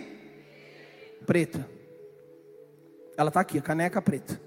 Preta. 1.25 1.67
Ela 3.17 3.27
está 3.27 3.41
aqui, 3.41 3.57
a 3.57 3.61
caneca 3.61 4.01
preta. 4.01 4.39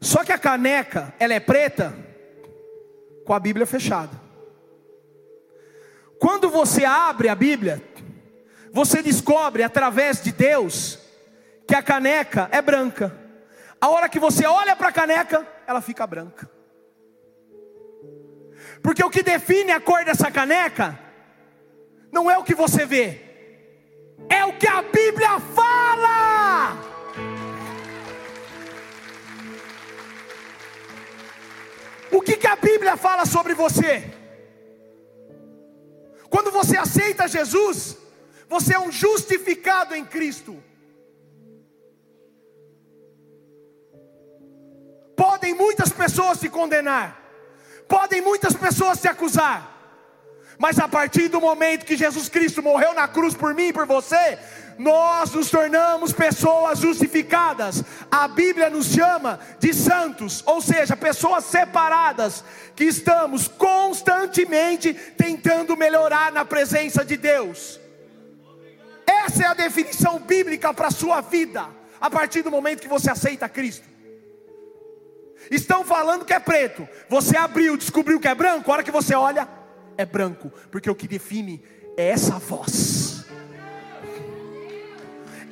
Só 0.00 0.24
que 0.24 0.32
a 0.32 0.38
caneca, 0.38 1.14
ela 1.18 1.34
é 1.34 1.40
preta 1.40 1.94
com 3.24 3.32
a 3.32 3.40
Bíblia 3.40 3.66
fechada. 3.66 4.20
Quando 6.18 6.48
você 6.48 6.84
abre 6.84 7.28
a 7.28 7.34
Bíblia, 7.34 7.82
você 8.72 9.02
descobre 9.02 9.62
através 9.62 10.22
de 10.22 10.32
Deus 10.32 10.98
que 11.66 11.74
a 11.74 11.82
caneca 11.82 12.48
é 12.50 12.60
branca. 12.60 13.14
A 13.80 13.88
hora 13.88 14.08
que 14.08 14.18
você 14.18 14.46
olha 14.46 14.74
para 14.74 14.88
a 14.88 14.92
caneca, 14.92 15.46
ela 15.66 15.80
fica 15.80 16.06
branca. 16.06 16.53
Porque 18.84 19.02
o 19.02 19.08
que 19.08 19.22
define 19.22 19.72
a 19.72 19.80
cor 19.80 20.04
dessa 20.04 20.30
caneca 20.30 21.00
não 22.12 22.30
é 22.30 22.36
o 22.36 22.44
que 22.44 22.54
você 22.54 22.84
vê, 22.84 23.18
é 24.28 24.44
o 24.44 24.52
que 24.58 24.68
a 24.68 24.82
Bíblia 24.82 25.40
fala. 25.40 26.76
O 32.12 32.20
que, 32.20 32.36
que 32.36 32.46
a 32.46 32.56
Bíblia 32.56 32.94
fala 32.98 33.24
sobre 33.24 33.54
você? 33.54 34.12
Quando 36.28 36.50
você 36.50 36.76
aceita 36.76 37.26
Jesus, 37.26 37.96
você 38.50 38.74
é 38.74 38.78
um 38.78 38.92
justificado 38.92 39.94
em 39.94 40.04
Cristo. 40.04 40.62
Podem 45.16 45.54
muitas 45.54 45.90
pessoas 45.90 46.38
te 46.38 46.50
condenar, 46.50 47.23
podem 47.88 48.20
muitas 48.20 48.54
pessoas 48.54 49.00
te 49.00 49.08
acusar, 49.08 49.74
mas 50.58 50.78
a 50.78 50.88
partir 50.88 51.28
do 51.28 51.40
momento 51.40 51.84
que 51.84 51.96
Jesus 51.96 52.28
Cristo 52.28 52.62
morreu 52.62 52.94
na 52.94 53.08
cruz 53.08 53.34
por 53.34 53.54
mim 53.54 53.68
e 53.68 53.72
por 53.72 53.86
você, 53.86 54.38
nós 54.78 55.32
nos 55.32 55.50
tornamos 55.50 56.12
pessoas 56.12 56.78
justificadas. 56.78 57.82
A 58.10 58.26
Bíblia 58.28 58.70
nos 58.70 58.86
chama 58.86 59.40
de 59.58 59.72
santos, 59.72 60.42
ou 60.46 60.60
seja, 60.60 60.96
pessoas 60.96 61.44
separadas, 61.44 62.44
que 62.74 62.84
estamos 62.84 63.48
constantemente 63.48 64.94
tentando 64.94 65.76
melhorar 65.76 66.32
na 66.32 66.44
presença 66.44 67.04
de 67.04 67.16
Deus. 67.16 67.80
Essa 69.06 69.44
é 69.44 69.46
a 69.46 69.54
definição 69.54 70.18
bíblica 70.18 70.72
para 70.72 70.88
a 70.88 70.92
sua 70.92 71.20
vida, 71.20 71.66
a 72.00 72.10
partir 72.10 72.42
do 72.42 72.50
momento 72.50 72.80
que 72.80 72.88
você 72.88 73.10
aceita 73.10 73.48
Cristo. 73.48 73.93
Estão 75.50 75.84
falando 75.84 76.24
que 76.24 76.32
é 76.32 76.38
preto, 76.38 76.88
você 77.08 77.36
abriu, 77.36 77.76
descobriu 77.76 78.18
que 78.18 78.28
é 78.28 78.34
branco, 78.34 78.70
a 78.70 78.74
hora 78.74 78.82
que 78.82 78.90
você 78.90 79.14
olha, 79.14 79.48
é 79.96 80.04
branco, 80.04 80.52
porque 80.70 80.90
o 80.90 80.94
que 80.94 81.06
define 81.06 81.62
é 81.96 82.08
essa 82.08 82.38
voz. 82.38 83.24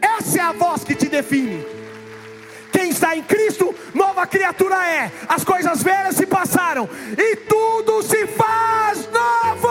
Essa 0.00 0.38
é 0.38 0.40
a 0.40 0.52
voz 0.52 0.83
que 0.83 0.94
te 0.94 1.09
define. 1.09 1.64
Quem 2.72 2.90
está 2.90 3.14
em 3.14 3.22
Cristo, 3.22 3.74
nova 3.94 4.26
criatura 4.26 4.85
é. 4.87 5.12
As 5.28 5.44
coisas 5.44 5.83
velhas 5.83 6.16
se 6.16 6.26
passaram 6.26 6.88
e 7.16 7.37
tudo 7.37 8.02
se 8.02 8.26
faz 8.26 9.09
novo. 9.11 9.68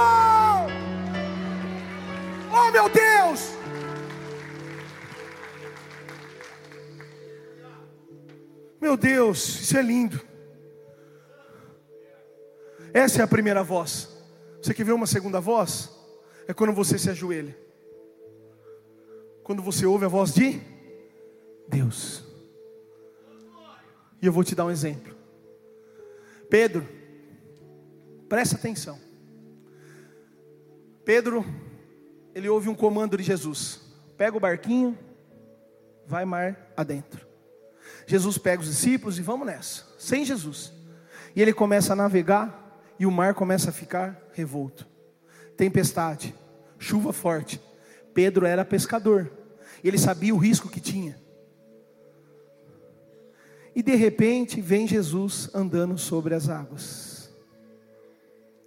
Oh 2.54 2.72
meu 2.72 2.88
Deus! 2.90 3.51
Meu 8.82 8.98
Deus, 8.98 9.62
isso 9.62 9.78
é 9.78 9.82
lindo. 9.84 10.20
Essa 12.92 13.22
é 13.22 13.24
a 13.24 13.28
primeira 13.28 13.64
voz. 13.64 14.10
Você 14.60 14.74
quer 14.74 14.84
ver 14.84 14.94
uma 14.94 15.06
segunda 15.06 15.40
voz? 15.40 15.92
É 16.48 16.54
quando 16.54 16.74
você 16.74 16.98
se 16.98 17.08
ajoelha. 17.08 17.56
Quando 19.44 19.62
você 19.62 19.86
ouve 19.86 20.06
a 20.06 20.08
voz 20.08 20.34
de 20.34 20.60
Deus. 21.68 22.24
E 24.20 24.26
eu 24.26 24.34
vou 24.34 24.44
te 24.44 24.56
dar 24.56 24.66
um 24.66 24.72
exemplo. 24.72 25.16
Pedro, 26.50 26.88
presta 28.28 28.56
atenção. 28.56 29.00
Pedro, 31.06 31.46
ele 32.34 32.50
ouve 32.50 32.68
um 32.68 32.76
comando 32.76 33.16
de 33.16 33.24
Jesus: 33.24 33.80
pega 34.18 34.36
o 34.36 34.40
barquinho, 34.40 34.98
vai 36.06 36.26
mar 36.26 36.74
adentro. 36.76 37.31
Jesus 38.06 38.38
pega 38.38 38.62
os 38.62 38.68
discípulos 38.68 39.18
e 39.18 39.22
vamos 39.22 39.46
nessa, 39.46 39.84
sem 39.98 40.26
Jesus. 40.26 40.74
E 41.36 41.42
ele 41.42 41.54
começa 41.54 41.94
a 41.94 41.96
navegar 41.96 42.82
e 43.00 43.06
o 43.06 43.12
mar 43.12 43.34
começa 43.34 43.70
a 43.70 43.74
ficar 43.74 44.20
revolto. 44.34 44.88
Tempestade, 45.56 46.36
chuva 46.78 47.14
forte. 47.14 47.62
Pedro 48.14 48.46
era 48.46 48.66
pescador, 48.66 49.32
ele 49.84 49.98
sabia 49.98 50.36
o 50.36 50.38
risco 50.38 50.70
que 50.70 50.80
tinha. 50.80 51.20
E 53.74 53.82
de 53.82 53.96
repente 53.96 54.60
vem 54.60 54.88
Jesus 54.88 55.50
andando 55.54 55.98
sobre 55.98 56.36
as 56.36 56.50
águas. 56.50 57.34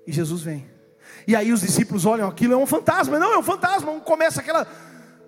E 0.06 0.12
Jesus 0.12 0.42
vem. 0.42 0.66
E 1.26 1.36
aí 1.36 1.52
os 1.52 1.60
discípulos 1.60 2.04
olham 2.04 2.28
aquilo, 2.28 2.54
é 2.54 2.56
um 2.56 2.66
fantasma. 2.66 3.18
Não, 3.18 3.34
é 3.34 3.38
um 3.38 3.42
fantasma. 3.42 4.00
Começa 4.00 4.40
aquela. 4.40 4.66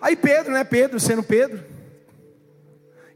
Aí 0.00 0.16
Pedro, 0.16 0.52
né? 0.52 0.64
Pedro, 0.64 0.98
sendo 0.98 1.22
Pedro. 1.22 1.75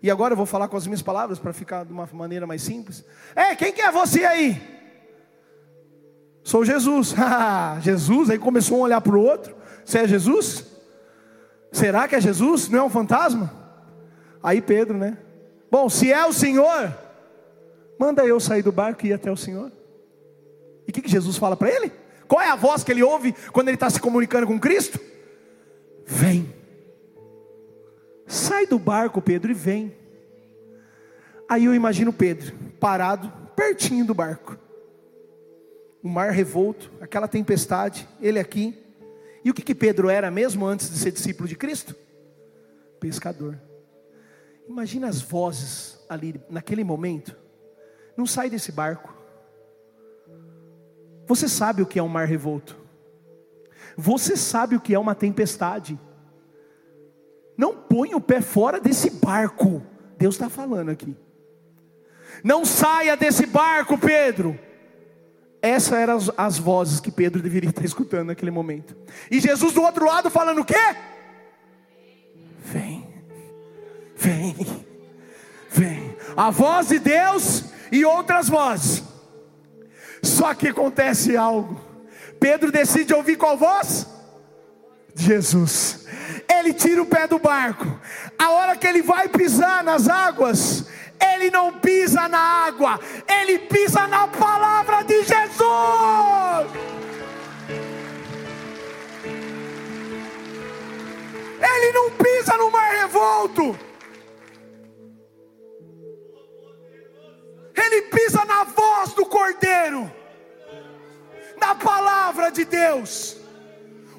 E 0.02 0.10
agora 0.10 0.32
eu 0.32 0.36
vou 0.36 0.46
falar 0.46 0.68
com 0.68 0.76
as 0.76 0.86
minhas 0.86 1.02
palavras 1.02 1.38
para 1.38 1.52
ficar 1.52 1.84
de 1.84 1.92
uma 1.92 2.08
maneira 2.12 2.46
mais 2.46 2.62
simples. 2.62 3.04
É, 3.34 3.54
quem 3.54 3.72
que 3.72 3.82
é 3.82 3.90
você 3.90 4.24
aí? 4.24 4.60
Sou 6.42 6.64
Jesus. 6.64 7.14
Ah, 7.18 7.78
Jesus, 7.80 8.30
aí 8.30 8.38
começou 8.38 8.78
um 8.78 8.80
a 8.80 8.84
olhar 8.84 9.00
para 9.00 9.16
o 9.16 9.22
outro. 9.22 9.54
Você 9.84 9.98
é 9.98 10.08
Jesus? 10.08 10.66
Será 11.70 12.08
que 12.08 12.16
é 12.16 12.20
Jesus? 12.20 12.68
Não 12.68 12.78
é 12.80 12.82
um 12.82 12.90
fantasma? 12.90 13.52
Aí 14.42 14.60
Pedro, 14.60 14.96
né? 14.96 15.18
Bom, 15.70 15.88
se 15.88 16.12
é 16.12 16.24
o 16.26 16.32
Senhor, 16.32 16.92
manda 17.98 18.24
eu 18.24 18.40
sair 18.40 18.62
do 18.62 18.72
barco 18.72 19.06
e 19.06 19.10
ir 19.10 19.12
até 19.12 19.30
o 19.30 19.36
Senhor. 19.36 19.70
E 20.86 20.90
o 20.90 20.92
que, 20.92 21.02
que 21.02 21.10
Jesus 21.10 21.36
fala 21.36 21.56
para 21.56 21.70
ele? 21.70 21.92
Qual 22.26 22.40
é 22.40 22.48
a 22.48 22.56
voz 22.56 22.82
que 22.82 22.90
ele 22.90 23.02
ouve 23.02 23.34
quando 23.52 23.68
ele 23.68 23.76
está 23.76 23.90
se 23.90 24.00
comunicando 24.00 24.46
com 24.46 24.58
Cristo? 24.58 24.98
Vem. 26.06 26.60
Sai 28.31 28.66
do 28.66 28.79
barco, 28.79 29.21
Pedro, 29.21 29.51
e 29.51 29.55
vem. 29.55 29.95
Aí 31.49 31.64
eu 31.64 31.75
imagino 31.75 32.12
Pedro 32.12 32.55
parado, 32.79 33.31
pertinho 33.55 34.07
do 34.07 34.14
barco 34.14 34.57
o 36.03 36.09
mar 36.09 36.31
revolto, 36.31 36.90
aquela 37.01 37.29
tempestade, 37.29 38.09
ele 38.21 38.38
aqui. 38.38 38.77
E 39.45 39.51
o 39.51 39.55
que, 39.55 39.62
que 39.62 39.75
Pedro 39.75 40.09
era 40.09 40.31
mesmo 40.31 40.66
antes 40.66 40.90
de 40.90 40.99
ser 40.99 41.12
discípulo 41.12 41.49
de 41.49 41.57
Cristo? 41.57 41.95
Pescador. 42.99 43.59
Imagina 44.69 45.09
as 45.09 45.21
vozes 45.21 45.99
ali 46.09 46.40
naquele 46.49 46.85
momento. 46.85 47.37
Não 48.16 48.27
sai 48.27 48.51
desse 48.51 48.71
barco. 48.71 49.14
Você 51.27 51.49
sabe 51.49 51.83
o 51.83 51.87
que 51.87 51.99
é 51.99 52.03
um 52.03 52.09
mar 52.09 52.27
revolto. 52.27 52.77
Você 53.97 54.37
sabe 54.37 54.77
o 54.77 54.81
que 54.81 54.95
é 54.95 54.99
uma 54.99 55.14
tempestade. 55.14 55.99
Não 57.61 57.77
põe 57.77 58.14
o 58.14 58.20
pé 58.23 58.40
fora 58.40 58.81
desse 58.81 59.11
barco. 59.11 59.83
Deus 60.16 60.35
está 60.35 60.49
falando 60.49 60.88
aqui. 60.88 61.14
Não 62.42 62.64
saia 62.64 63.14
desse 63.18 63.44
barco, 63.44 63.99
Pedro. 63.99 64.59
Essas 65.61 65.92
eram 65.92 66.16
as, 66.16 66.31
as, 66.38 66.59
vozes 66.59 67.01
que 67.01 67.11
Pedro 67.11 67.42
deveria 67.42 67.68
estar 67.68 67.85
escutando 67.85 68.29
naquele 68.29 68.51
momento. 68.51 68.96
E 69.31 69.38
Jesus 69.40 69.75
do 69.75 69.83
outro 69.83 70.07
lado 70.07 70.31
falando 70.31 70.62
o 70.62 70.64
quê? 70.64 70.96
Vem, 72.64 73.07
vem, 74.16 74.57
vem. 75.70 76.16
A 76.35 76.49
voz 76.49 76.88
de 76.88 76.99
Deus 76.99 77.66
e 77.92 78.07
outras 78.07 78.49
vozes. 78.49 79.05
Só 80.23 80.55
que 80.55 80.68
acontece 80.68 81.37
algo. 81.37 81.79
Pedro 82.40 82.73
decide 82.73 83.12
ouvir 83.12 83.37
qual 83.37 83.59
voz? 83.59 84.07
Jesus. 85.14 86.07
Ele 86.49 86.73
tira 86.73 87.03
o 87.03 87.07
pé 87.07 87.27
do 87.27 87.38
barco. 87.38 87.87
A 88.38 88.51
hora 88.51 88.77
que 88.77 88.87
ele 88.87 89.03
vai 89.03 89.29
pisar 89.29 89.83
nas 89.83 90.09
águas, 90.09 90.87
ele 91.35 91.51
não 91.51 91.79
pisa 91.79 92.29
na 92.29 92.38
água, 92.38 92.99
ele 93.29 93.59
pisa 93.61 94.07
na 94.07 94.27
palavra 94.29 95.03
de 95.03 95.23
Jesus. 95.23 96.70
Ele 101.62 101.92
não 101.92 102.11
pisa 102.11 102.57
no 102.57 102.70
mar 102.70 102.92
revolto. 102.92 103.79
Ele 107.77 108.03
pisa 108.03 108.44
na 108.44 108.64
voz 108.64 109.12
do 109.14 109.25
Cordeiro, 109.27 110.11
na 111.59 111.75
palavra 111.75 112.51
de 112.51 112.64
Deus. 112.64 113.39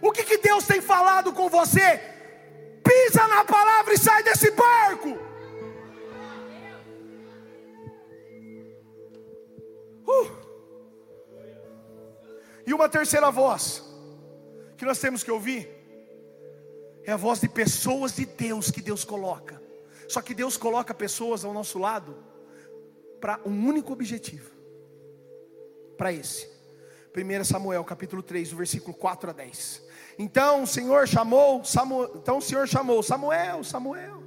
O 0.02 0.12
que, 0.12 0.24
que 0.24 0.38
Deus 0.38 0.66
tem 0.66 0.82
falado 0.82 1.32
com 1.32 1.48
você? 1.50 2.02
Pisa 2.84 3.28
na 3.28 3.46
palavra 3.46 3.94
e 3.94 3.98
sai 3.98 4.24
desse 4.24 4.50
barco. 4.52 5.10
Uh. 10.08 10.42
E 12.66 12.74
uma 12.74 12.90
terceira 12.90 13.30
voz, 13.30 13.84
que 14.78 14.86
nós 14.86 15.00
temos 15.00 15.24
que 15.24 15.32
ouvir, 15.32 15.70
é 17.04 17.12
a 17.12 17.18
voz 17.18 17.40
de 17.40 17.48
pessoas 17.50 18.16
de 18.16 18.26
Deus 18.26 18.72
que 18.72 18.82
Deus 18.82 19.04
coloca. 19.04 19.62
Só 20.08 20.22
que 20.22 20.34
Deus 20.34 20.58
coloca 20.58 20.94
pessoas 20.94 21.46
ao 21.46 21.54
nosso 21.54 21.80
lado 21.80 22.18
para 23.20 23.40
um 23.46 23.68
único 23.68 23.94
objetivo. 23.94 24.52
Para 25.98 26.12
esse. 26.12 26.50
1 27.14 27.44
Samuel 27.44 27.84
capítulo 27.84 28.24
3, 28.24 28.52
do 28.52 28.58
versículo 28.58 28.94
4 28.94 29.32
a 29.32 29.34
10. 29.34 29.84
Então 30.18 30.64
o 30.64 30.68
Senhor 30.68 31.08
chamou, 31.08 31.64
Samuel, 31.64 32.12
então 32.16 32.38
o 32.38 32.42
Senhor 32.42 32.68
chamou 32.68 33.04
Samuel, 33.04 33.64
Samuel. 33.64 34.24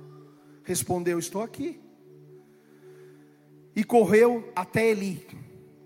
Respondeu: 0.62 1.18
Estou 1.18 1.42
aqui. 1.42 1.81
E 3.75 3.83
correu 3.83 4.53
até 4.55 4.88
Eli. 4.90 5.27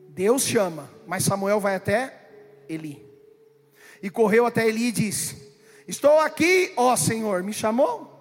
Deus 0.09 0.43
chama, 0.43 0.91
mas 1.07 1.25
Samuel 1.25 1.61
vai 1.61 1.77
até 1.77 2.29
Eli. 2.69 3.07
E 4.03 4.11
correu 4.11 4.45
até 4.45 4.67
Eli 4.67 4.89
e 4.89 4.93
disse: 4.93 5.55
Estou 5.87 6.19
aqui, 6.19 6.73
ó 6.77 6.97
Senhor, 6.97 7.43
me 7.43 7.53
chamou? 7.53 8.19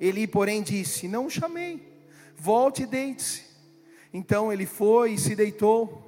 Eli, 0.00 0.26
porém, 0.26 0.62
disse: 0.62 1.06
Não 1.06 1.26
o 1.26 1.30
chamei. 1.30 1.94
Volte 2.34 2.82
e 2.82 2.86
deite-se. 2.86 3.44
Então 4.12 4.52
ele 4.52 4.64
foi 4.64 5.12
e 5.12 5.18
se 5.18 5.34
deitou. 5.34 6.05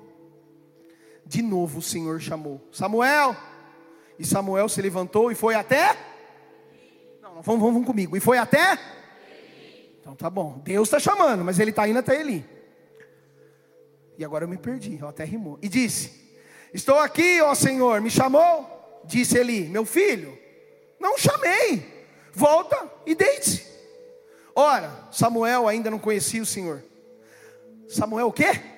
De 1.29 1.43
novo 1.43 1.81
o 1.81 1.83
Senhor 1.83 2.19
chamou: 2.21 2.67
Samuel. 2.73 3.37
E 4.19 4.25
Samuel 4.25 4.67
se 4.69 4.81
levantou 4.81 5.31
e 5.31 5.35
foi 5.35 5.55
até. 5.55 5.95
Não, 7.21 7.35
não 7.35 7.43
vamos, 7.43 7.63
vamos 7.63 7.87
comigo. 7.87 8.17
E 8.17 8.21
foi 8.21 8.39
até. 8.39 8.79
Então 10.01 10.17
tá 10.17 10.31
bom. 10.31 10.59
Deus 10.65 10.89
está 10.89 10.99
chamando, 10.99 11.45
mas 11.45 11.59
ele 11.59 11.71
está 11.71 11.87
indo 11.87 11.99
até 11.99 12.19
Eli. 12.19 12.45
E 14.17 14.25
agora 14.25 14.45
eu 14.45 14.49
me 14.49 14.57
perdi, 14.57 14.99
eu 14.99 15.07
até 15.07 15.23
rimou. 15.23 15.59
E 15.61 15.69
disse: 15.69 16.35
Estou 16.73 16.99
aqui, 16.99 17.43
ó 17.43 17.55
Senhor, 17.55 18.01
me 18.01 18.11
chamou? 18.11 19.03
Disse 19.05 19.37
Eli: 19.37 19.69
Meu 19.69 19.85
filho, 19.85 20.37
não 20.99 21.19
chamei. 21.19 22.07
Volta 22.33 22.91
e 23.05 23.15
deite-se. 23.15 23.69
Ora, 24.55 25.07
Samuel 25.13 25.69
ainda 25.69 25.91
não 25.91 25.99
conhecia 25.99 26.43
o 26.43 26.47
Senhor. 26.47 26.83
Samuel 27.87 28.29
o 28.29 28.33
quê? 28.33 28.78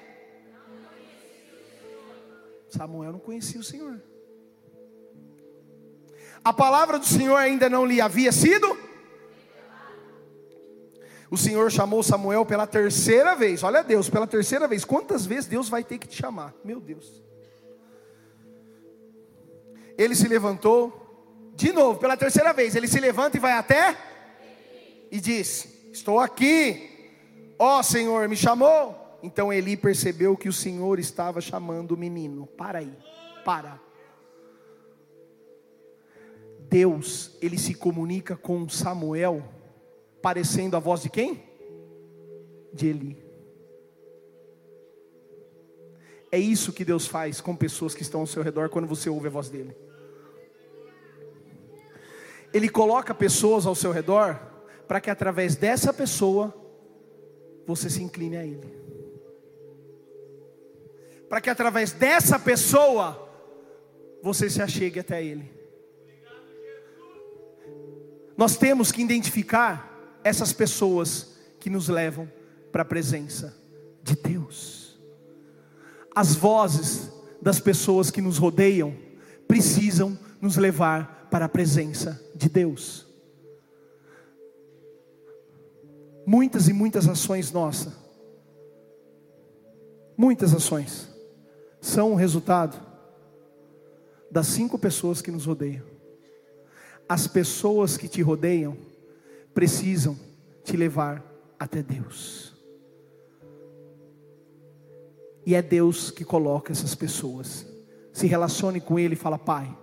Samuel 2.71 3.13
não 3.13 3.19
conhecia 3.19 3.61
o 3.61 3.65
Senhor. 3.65 4.01
A 6.43 6.53
palavra 6.53 6.99
do 6.99 7.05
Senhor 7.05 7.37
ainda 7.37 7.69
não 7.69 7.85
lhe 7.85 8.01
havia 8.01 8.33
sido. 8.33 8.79
O 11.31 11.37
Senhor 11.37 11.71
chamou 11.71 12.03
Samuel 12.03 12.45
pela 12.45 12.67
terceira 12.67 13.37
vez. 13.37 13.63
Olha 13.63 13.85
Deus, 13.85 14.09
pela 14.09 14.27
terceira 14.27 14.67
vez. 14.67 14.85
Quantas 14.85 15.27
vezes 15.27 15.47
Deus 15.47 15.69
vai 15.69 15.85
ter 15.85 15.99
que 15.99 16.09
te 16.09 16.17
chamar? 16.17 16.55
Meu 16.65 16.81
Deus. 16.81 17.23
Ele 19.97 20.15
se 20.15 20.27
levantou 20.27 21.53
de 21.55 21.73
novo, 21.73 22.01
pela 22.01 22.17
terceira 22.17 22.53
vez. 22.53 22.75
Ele 22.75 22.89
se 22.89 22.99
levanta 22.99 23.37
e 23.37 23.41
vai 23.41 23.53
até 23.53 23.97
e 25.11 25.21
disse: 25.21 25.91
Estou 25.93 26.19
aqui, 26.19 27.13
ó 27.59 27.83
Senhor, 27.83 28.29
me 28.29 28.37
chamou. 28.37 29.00
Então 29.23 29.53
Eli 29.53 29.77
percebeu 29.77 30.37
que 30.37 30.49
o 30.49 30.53
Senhor 30.53 30.99
estava 30.99 31.41
chamando 31.41 31.93
o 31.93 31.97
menino. 31.97 32.47
Para 32.47 32.79
aí, 32.79 32.97
para. 33.45 33.81
Deus, 36.69 37.37
ele 37.43 37.59
se 37.59 37.75
comunica 37.75 38.37
com 38.37 38.69
Samuel, 38.69 39.43
parecendo 40.23 40.77
a 40.77 40.81
voz 40.81 41.03
de 41.03 41.11
quem? 41.11 41.43
De 42.73 42.87
Eli. 42.87 43.31
É 46.33 46.39
isso 46.39 46.73
que 46.73 46.85
Deus 46.85 47.07
faz 47.07 47.41
com 47.41 47.57
pessoas 47.57 47.93
que 47.93 48.03
estão 48.03 48.21
ao 48.21 48.27
seu 48.27 48.43
redor 48.43 48.69
quando 48.69 48.87
você 48.87 49.11
ouve 49.11 49.27
a 49.27 49.31
voz 49.31 49.51
dele. 49.51 49.77
Ele 52.53 52.69
coloca 52.69 53.15
pessoas 53.15 53.67
ao 53.67 53.75
seu 53.75 53.91
redor 53.91 54.41
para 54.87 55.01
que 55.01 55.11
através 55.11 55.57
dessa 55.57 55.93
pessoa 55.93 56.55
você 57.67 57.91
se 57.91 58.03
incline 58.03 58.37
a 58.37 58.45
Ele. 58.45 58.81
Para 61.31 61.41
que 61.41 61.49
através 61.49 61.93
dessa 61.93 62.39
pessoa 62.39 63.27
você 64.23 64.51
se 64.51 64.61
achegue 64.61 65.01
até 65.01 65.25
Ele. 65.25 65.51
Nós 68.37 68.59
temos 68.59 68.93
que 68.93 69.01
identificar 69.01 70.19
essas 70.23 70.53
pessoas 70.53 71.39
que 71.59 71.71
nos 71.71 71.89
levam 71.89 72.31
para 72.71 72.83
a 72.83 72.85
presença 72.85 73.57
de 74.03 74.15
Deus. 74.15 75.01
As 76.15 76.35
vozes 76.35 77.11
das 77.41 77.59
pessoas 77.59 78.11
que 78.11 78.21
nos 78.21 78.37
rodeiam 78.37 78.95
precisam 79.49 80.19
nos 80.39 80.59
levar 80.59 81.29
para 81.31 81.47
a 81.47 81.49
presença 81.49 82.23
de 82.35 82.51
Deus. 82.51 83.09
muitas 86.31 86.69
e 86.69 86.73
muitas 86.73 87.09
ações 87.09 87.51
nossas, 87.51 87.93
muitas 90.17 90.55
ações, 90.55 91.09
são 91.81 92.13
o 92.13 92.17
resultado 92.17 92.81
das 94.31 94.47
cinco 94.47 94.79
pessoas 94.79 95.21
que 95.21 95.31
nos 95.31 95.47
rodeiam. 95.47 95.85
As 97.09 97.27
pessoas 97.27 97.97
que 97.97 98.07
te 98.07 98.23
rodeiam 98.23 98.77
precisam 99.53 100.17
te 100.63 100.77
levar 100.77 101.25
até 101.59 101.83
Deus. 101.83 102.55
E 105.45 105.55
é 105.55 105.63
Deus 105.63 106.11
que 106.11 106.25
coloca 106.25 106.71
essas 106.71 106.95
pessoas. 106.95 107.67
Se 108.13 108.27
relacione 108.27 108.81
com 108.81 108.99
Ele 108.99 109.15
e 109.15 109.17
fala: 109.17 109.39
Pai, 109.39 109.77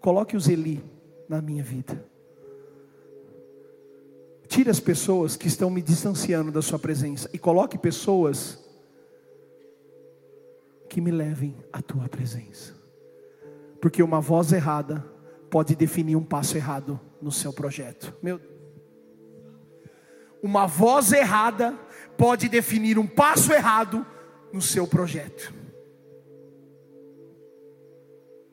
coloque 0.00 0.36
os 0.36 0.48
Eli 0.48 0.84
na 1.28 1.40
minha 1.40 1.62
vida. 1.62 2.04
Tire 4.48 4.68
as 4.68 4.80
pessoas 4.80 5.36
que 5.36 5.46
estão 5.46 5.70
me 5.70 5.80
distanciando 5.80 6.50
da 6.50 6.60
Sua 6.60 6.78
presença 6.78 7.30
e 7.32 7.38
coloque 7.38 7.78
pessoas 7.78 8.58
que 10.90 11.00
me 11.00 11.12
levem 11.12 11.56
à 11.72 11.80
Tua 11.80 12.08
presença. 12.08 12.74
Porque 13.80 14.02
uma 14.02 14.20
voz 14.20 14.52
errada 14.52 15.02
pode 15.48 15.76
definir 15.76 16.16
um 16.16 16.24
passo 16.24 16.56
errado 16.56 17.00
no 17.22 17.30
seu 17.30 17.52
projeto. 17.52 18.12
Meu 18.20 18.40
Uma 20.42 20.66
voz 20.66 21.12
errada 21.12 21.78
pode 22.18 22.48
definir 22.48 22.98
um 22.98 23.06
passo 23.06 23.52
errado 23.52 24.04
no 24.52 24.60
seu 24.60 24.86
projeto. 24.86 25.54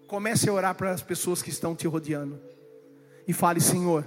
Comece 0.07 0.47
a 0.47 0.53
orar 0.53 0.75
para 0.75 0.91
as 0.91 1.01
pessoas 1.01 1.41
que 1.41 1.49
estão 1.49 1.75
te 1.75 1.87
rodeando 1.87 2.39
e 3.27 3.33
fale: 3.33 3.59
Senhor, 3.59 4.05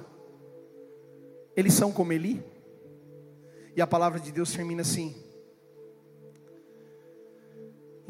eles 1.56 1.74
são 1.74 1.92
como 1.92 2.12
Eli? 2.12 2.42
E 3.74 3.82
a 3.82 3.86
palavra 3.86 4.20
de 4.20 4.30
Deus 4.30 4.52
termina 4.52 4.82
assim. 4.82 5.29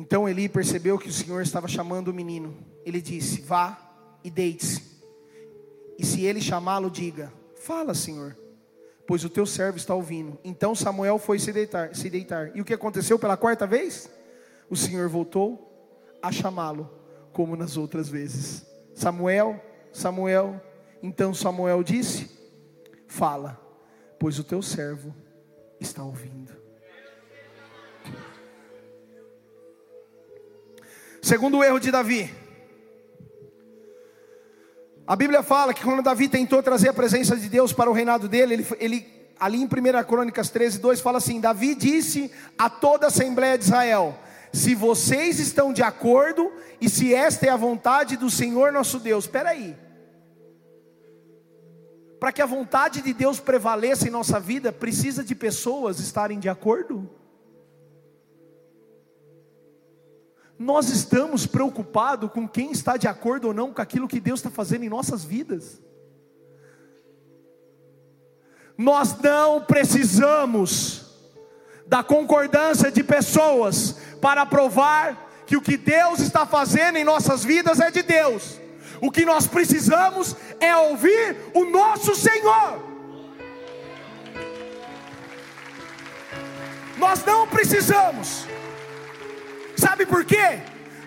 Então 0.01 0.27
Eli 0.27 0.49
percebeu 0.49 0.99
que 0.99 1.11
o 1.11 1.13
Senhor 1.13 1.43
estava 1.43 1.69
chamando 1.69 2.09
o 2.09 2.15
menino. 2.15 2.57
Ele 2.87 3.03
disse: 3.03 3.43
Vá 3.43 3.79
e 4.25 4.31
deite-se. 4.31 4.83
E 5.99 6.07
se 6.07 6.25
ele 6.25 6.41
chamá-lo, 6.41 6.91
diga: 6.91 7.31
Fala, 7.55 7.93
Senhor, 7.93 8.35
pois 9.07 9.27
o 9.27 9.29
teu 9.29 9.45
servo 9.45 9.77
está 9.77 9.95
ouvindo. 9.95 10.39
Então 10.43 10.75
Samuel 10.75 11.19
foi 11.19 11.39
se 11.39 11.53
deitar, 11.53 11.95
se 11.95 12.09
deitar. 12.09 12.51
E 12.57 12.63
o 12.63 12.65
que 12.65 12.73
aconteceu 12.73 13.19
pela 13.19 13.37
quarta 13.37 13.67
vez? 13.67 14.11
O 14.71 14.77
Senhor 14.77 15.07
voltou 15.07 15.71
a 16.23 16.33
chamá-lo, 16.33 16.91
como 17.31 17.55
nas 17.55 17.77
outras 17.77 18.09
vezes. 18.09 18.65
Samuel, 18.95 19.63
Samuel. 19.93 20.59
Então 21.03 21.35
Samuel 21.35 21.83
disse: 21.83 22.31
Fala, 23.07 23.61
pois 24.19 24.39
o 24.39 24.45
teu 24.45 24.63
servo 24.63 25.15
está 25.79 26.03
ouvindo. 26.03 26.60
Segundo 31.23 31.59
o 31.59 31.65
erro 31.65 31.79
de 31.79 31.91
Davi. 31.91 32.33
A 35.07 35.17
Bíblia 35.17 35.43
fala 35.43 35.75
que 35.75 35.83
quando 35.83 36.03
Davi 36.03 36.29
tentou 36.29 36.63
trazer 36.63 36.89
a 36.89 36.95
presença 36.95 37.37
de 37.37 37.49
Deus 37.49 37.73
para 37.73 37.91
o 37.91 37.93
reinado 37.93 38.29
dele, 38.29 38.55
ele, 38.55 38.67
ele 38.79 39.07
ali 39.39 39.61
em 39.61 39.65
1 39.65 39.69
Crônicas 40.07 40.51
13, 40.51 40.79
2 40.79 41.01
fala 41.01 41.19
assim: 41.19 41.41
Davi 41.41 41.75
disse 41.75 42.31
a 42.57 42.71
toda 42.71 43.07
a 43.07 43.09
Assembleia 43.09 43.59
de 43.59 43.65
Israel: 43.65 44.17
Se 44.53 44.75
vocês 44.75 45.41
estão 45.41 45.73
de 45.73 45.83
acordo 45.83 46.53
e 46.81 46.89
se 46.89 47.15
esta 47.15 47.47
é 47.47 47.49
a 47.51 47.57
vontade 47.57 48.17
do 48.17 48.31
Senhor 48.31 48.73
nosso 48.73 48.99
Deus, 48.99 49.25
espera 49.25 49.51
aí 49.51 49.77
para 52.21 52.33
que 52.33 52.43
a 52.43 52.47
vontade 52.47 53.01
de 53.01 53.15
Deus 53.15 53.41
prevaleça 53.41 54.07
em 54.07 54.11
nossa 54.11 54.39
vida, 54.39 54.71
precisa 54.71 55.25
de 55.25 55.35
pessoas 55.35 55.99
estarem 55.99 56.39
de 56.39 56.51
acordo? 56.51 57.09
Nós 60.61 60.91
estamos 60.91 61.47
preocupados 61.47 62.31
com 62.31 62.47
quem 62.47 62.71
está 62.71 62.99
de 62.99 63.09
acordo 63.09 63.49
ou 63.49 63.55
não 63.55 63.73
com 63.73 63.81
aquilo 63.81 64.07
que 64.07 64.21
Deus 64.21 64.41
está 64.41 64.51
fazendo 64.51 64.85
em 64.85 64.91
nossas 64.91 65.25
vidas. 65.25 65.81
Nós 68.77 69.17
não 69.23 69.63
precisamos 69.63 71.07
da 71.87 72.03
concordância 72.03 72.93
de 72.93 73.03
pessoas 73.03 73.97
para 74.21 74.45
provar 74.45 75.31
que 75.47 75.57
o 75.57 75.63
que 75.63 75.79
Deus 75.79 76.21
está 76.21 76.45
fazendo 76.45 76.99
em 76.99 77.05
nossas 77.05 77.43
vidas 77.43 77.81
é 77.81 77.91
de 77.91 78.03
Deus. 78.03 78.61
O 79.01 79.11
que 79.11 79.25
nós 79.25 79.47
precisamos 79.47 80.37
é 80.61 80.77
ouvir 80.77 81.39
o 81.55 81.65
nosso 81.65 82.15
Senhor. 82.15 82.83
Nós 86.99 87.25
não 87.25 87.49
precisamos. 87.49 88.50
Sabe 89.81 90.05
por 90.05 90.25
quê? 90.25 90.61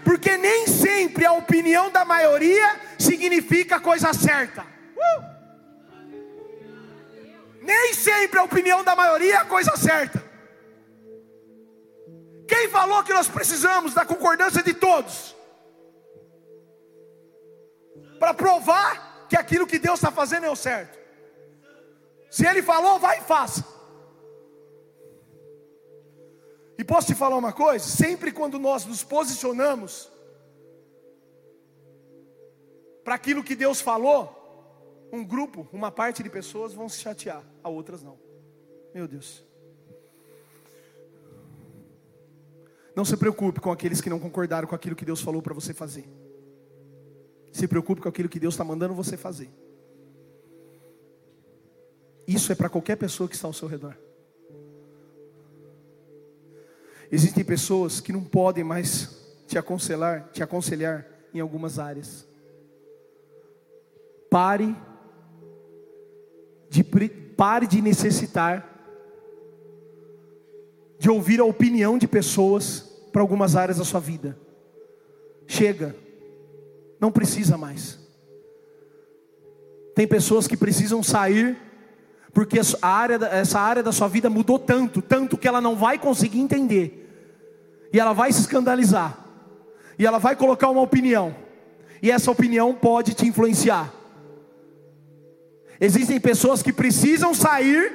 Porque 0.03 0.36
nem 0.36 0.65
sempre 0.65 1.26
a 1.26 1.34
opinião 1.34 1.91
da 1.91 2.03
maioria 2.03 2.82
significa 2.97 3.76
a 3.76 3.80
coisa 3.80 4.13
certa. 4.13 4.63
Uh! 4.63 5.34
Nem 7.61 7.93
sempre 7.93 8.39
a 8.39 8.43
opinião 8.43 8.84
da 8.84 8.95
maioria 8.95 9.36
é 9.36 9.38
a 9.38 9.45
coisa 9.45 9.78
certa. 9.78 10.24
Quem 12.47 12.67
falou 12.69 13.03
que 13.03 13.13
nós 13.13 13.28
precisamos 13.28 13.93
da 13.93 14.05
concordância 14.05 14.63
de 14.63 14.74
todos? 14.74 15.36
Para 18.19 18.34
provar 18.34 19.28
que 19.30 19.38
aquilo 19.38 19.67
que 19.67 19.80
Deus 19.80 19.99
está 19.99 20.11
fazendo 20.11 20.45
é 20.45 20.49
o 20.49 20.55
certo. 20.55 20.97
Se 22.30 22.45
Ele 22.45 22.63
falou, 22.63 22.99
vai 22.99 23.19
e 23.19 23.21
faça. 23.21 23.72
E 26.78 26.84
posso 26.84 27.07
te 27.07 27.15
falar 27.15 27.38
uma 27.38 27.53
coisa? 27.53 27.86
Sempre 27.86 28.32
quando 28.32 28.57
nós 28.57 28.86
nos 28.86 29.03
posicionamos 29.03 30.11
para 33.03 33.15
aquilo 33.15 33.43
que 33.43 33.55
Deus 33.55 33.82
falou, 33.82 34.41
um 35.11 35.24
grupo, 35.24 35.67
uma 35.71 35.91
parte 35.91 36.24
de 36.24 36.30
pessoas 36.30 36.74
vão 36.74 36.89
se 36.89 36.99
chatear, 36.99 37.43
a 37.63 37.69
outras 37.69 38.01
não. 38.01 38.17
Meu 38.93 39.07
Deus. 39.07 39.43
Não 42.95 43.03
se 43.03 43.17
preocupe 43.17 43.59
com 43.59 43.71
aqueles 43.71 44.01
que 44.01 44.09
não 44.09 44.19
concordaram 44.19 44.67
com 44.67 44.76
aquilo 44.76 44.95
que 44.95 45.05
Deus 45.05 45.21
falou 45.21 45.41
para 45.41 45.53
você 45.53 45.74
fazer. 45.74 46.07
Se 47.51 47.67
preocupe 47.67 48.01
com 48.01 48.09
aquilo 48.09 48.30
que 48.30 48.39
Deus 48.39 48.53
está 48.53 48.63
mandando 48.63 48.93
você 48.93 49.17
fazer. 49.17 49.49
Isso 52.28 52.51
é 52.51 52.55
para 52.55 52.69
qualquer 52.69 52.95
pessoa 52.95 53.28
que 53.28 53.36
está 53.36 53.47
ao 53.47 53.53
seu 53.53 53.67
redor. 53.67 53.97
Existem 57.14 57.43
pessoas 57.43 58.01
que 58.01 58.11
não 58.11 58.24
podem 58.24 58.64
mais 58.64 59.07
te 59.45 59.55
aconselhar, 59.55 60.32
te 60.34 60.41
aconselhar 60.41 61.05
em 61.32 61.39
algumas 61.39 61.78
áreas. 61.78 62.28
Pare 64.32 64.76
de 66.72 66.84
pare 67.38 67.68
de 67.68 67.84
necessitar 67.84 68.68
de 70.97 71.07
ouvir 71.07 71.39
a 71.39 71.45
opinião 71.45 71.99
de 71.99 72.07
pessoas 72.07 72.80
para 73.11 73.22
algumas 73.22 73.55
áreas 73.55 73.78
da 73.78 73.86
sua 73.86 73.99
vida. 73.99 74.36
Chega. 75.45 75.95
Não 76.99 77.11
precisa 77.11 77.59
mais. 77.59 77.99
Tem 79.93 80.07
pessoas 80.07 80.47
que 80.47 80.57
precisam 80.57 81.03
sair 81.03 81.55
porque 82.34 82.59
área, 82.82 83.24
essa 83.28 83.59
área 83.59 83.84
da 83.84 83.91
sua 83.91 84.07
vida 84.07 84.32
mudou 84.32 84.57
tanto, 84.57 84.99
tanto 84.99 85.38
que 85.38 85.47
ela 85.47 85.61
não 85.61 85.76
vai 85.76 85.99
conseguir 85.99 86.39
entender. 86.39 87.01
E 87.94 88.00
ela 88.00 88.12
vai 88.12 88.34
se 88.34 88.41
escandalizar. 88.41 89.24
E 90.00 90.06
ela 90.06 90.18
vai 90.18 90.36
colocar 90.36 90.70
uma 90.70 90.82
opinião. 90.82 91.36
E 92.02 92.10
essa 92.10 92.32
opinião 92.32 92.74
pode 92.74 93.14
te 93.14 93.28
influenciar. 93.28 93.94
Existem 95.80 96.20
pessoas 96.20 96.64
que 96.64 96.74
precisam 96.74 97.34
sair. 97.36 97.94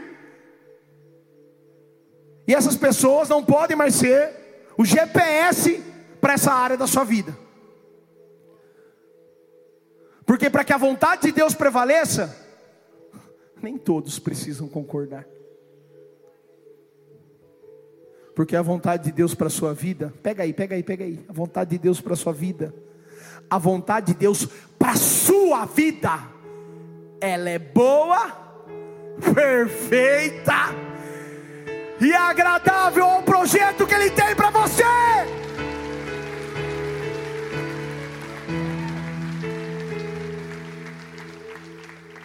E 2.46 2.54
essas 2.54 2.76
pessoas 2.76 3.28
não 3.28 3.44
podem 3.44 3.76
mais 3.76 3.96
ser 3.96 4.30
o 4.78 4.84
GPS 4.84 5.82
para 6.20 6.34
essa 6.34 6.52
área 6.52 6.76
da 6.76 6.86
sua 6.86 7.02
vida. 7.02 7.36
Porque 10.24 10.48
para 10.48 10.62
que 10.62 10.72
a 10.72 10.78
vontade 10.78 11.22
de 11.22 11.32
Deus 11.32 11.54
prevaleça, 11.54 12.36
nem 13.60 13.76
todos 13.76 14.18
precisam 14.18 14.68
concordar. 14.68 15.26
Porque 18.38 18.54
a 18.54 18.62
vontade 18.62 19.06
de 19.06 19.10
Deus 19.10 19.34
para 19.34 19.48
a 19.48 19.50
sua 19.50 19.74
vida, 19.74 20.14
pega 20.22 20.44
aí, 20.44 20.52
pega 20.52 20.76
aí, 20.76 20.82
pega 20.84 21.04
aí. 21.04 21.26
A 21.28 21.32
vontade 21.32 21.70
de 21.70 21.78
Deus 21.78 22.00
para 22.00 22.12
a 22.12 22.16
sua 22.16 22.32
vida, 22.32 22.72
a 23.50 23.58
vontade 23.58 24.12
de 24.12 24.14
Deus 24.14 24.46
para 24.78 24.92
a 24.92 24.96
sua 24.96 25.64
vida, 25.64 26.20
ela 27.20 27.50
é 27.50 27.58
boa, 27.58 28.30
perfeita 29.34 30.68
e 32.00 32.14
agradável 32.14 33.06
ao 33.06 33.24
projeto 33.24 33.84
que 33.84 33.94
Ele 33.96 34.08
tem 34.10 34.36
para 34.36 34.50
você. 34.50 34.84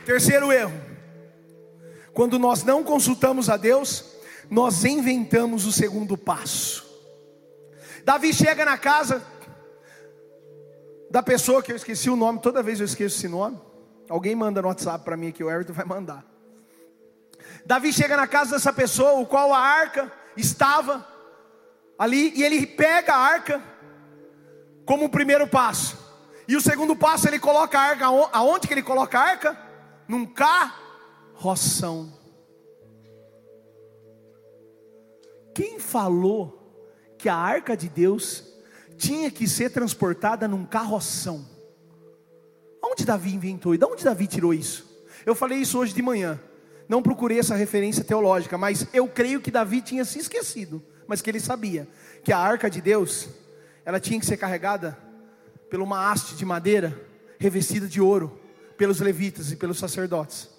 Terceiro 0.05 0.51
erro: 0.51 0.79
quando 2.13 2.37
nós 2.37 2.63
não 2.63 2.83
consultamos 2.83 3.49
a 3.49 3.57
Deus, 3.57 4.12
nós 4.53 4.85
inventamos 4.85 5.65
o 5.65 5.71
segundo 5.71 6.15
passo. 6.15 6.85
Davi 8.05 8.31
chega 8.31 8.63
na 8.63 8.77
casa 8.77 9.25
da 11.09 11.23
pessoa 11.23 11.63
que 11.63 11.71
eu 11.71 11.75
esqueci 11.75 12.07
o 12.07 12.15
nome, 12.15 12.39
toda 12.39 12.61
vez 12.61 12.79
eu 12.79 12.85
esqueço 12.85 13.17
esse 13.17 13.27
nome. 13.27 13.59
Alguém 14.07 14.35
manda 14.35 14.61
no 14.61 14.67
WhatsApp 14.67 15.03
para 15.03 15.17
mim 15.17 15.31
que 15.31 15.43
o 15.43 15.49
Everton 15.49 15.73
vai 15.73 15.85
mandar. 15.85 16.23
Davi 17.65 17.91
chega 17.91 18.15
na 18.15 18.27
casa 18.27 18.51
dessa 18.51 18.71
pessoa, 18.71 19.19
o 19.19 19.25
qual 19.25 19.51
a 19.51 19.57
arca 19.57 20.13
estava 20.37 21.07
ali, 21.97 22.31
e 22.35 22.43
ele 22.43 22.67
pega 22.67 23.11
a 23.15 23.17
arca 23.17 23.59
como 24.85 25.05
o 25.05 25.09
primeiro 25.09 25.47
passo. 25.47 25.97
E 26.47 26.55
o 26.55 26.61
segundo 26.61 26.95
passo 26.95 27.27
ele 27.27 27.39
coloca 27.39 27.79
a 27.79 27.81
arca, 27.81 28.05
aonde 28.05 28.67
que 28.67 28.73
ele 28.75 28.83
coloca 28.83 29.17
a 29.17 29.23
arca? 29.23 29.57
Num 30.07 30.27
carroção. 30.27 32.21
Quem 35.53 35.79
falou 35.79 36.59
que 37.17 37.29
a 37.29 37.35
arca 37.35 37.77
de 37.77 37.87
Deus 37.89 38.43
tinha 38.97 39.29
que 39.29 39.47
ser 39.47 39.69
transportada 39.69 40.47
num 40.47 40.65
carroção? 40.65 41.45
Onde 42.83 43.05
Davi 43.05 43.33
inventou? 43.33 43.73
E 43.73 43.77
de 43.77 43.85
onde 43.85 44.03
Davi 44.03 44.27
tirou 44.27 44.53
isso? 44.53 44.93
Eu 45.25 45.35
falei 45.35 45.59
isso 45.59 45.77
hoje 45.79 45.93
de 45.93 46.01
manhã. 46.01 46.39
Não 46.87 47.01
procurei 47.01 47.39
essa 47.39 47.55
referência 47.55 48.03
teológica, 48.03 48.57
mas 48.57 48.87
eu 48.93 49.07
creio 49.07 49.39
que 49.39 49.49
Davi 49.51 49.81
tinha 49.81 50.03
se 50.03 50.19
esquecido, 50.19 50.83
mas 51.07 51.21
que 51.21 51.29
ele 51.29 51.39
sabia 51.39 51.87
que 52.23 52.33
a 52.33 52.37
arca 52.37 52.69
de 52.69 52.81
Deus, 52.81 53.29
ela 53.85 53.99
tinha 53.99 54.19
que 54.19 54.25
ser 54.25 54.37
carregada 54.37 54.97
por 55.69 55.79
uma 55.79 56.11
haste 56.11 56.35
de 56.35 56.45
madeira 56.45 56.99
revestida 57.39 57.87
de 57.87 58.01
ouro 58.01 58.39
pelos 58.77 58.99
levitas 58.99 59.51
e 59.51 59.55
pelos 59.55 59.79
sacerdotes. 59.79 60.49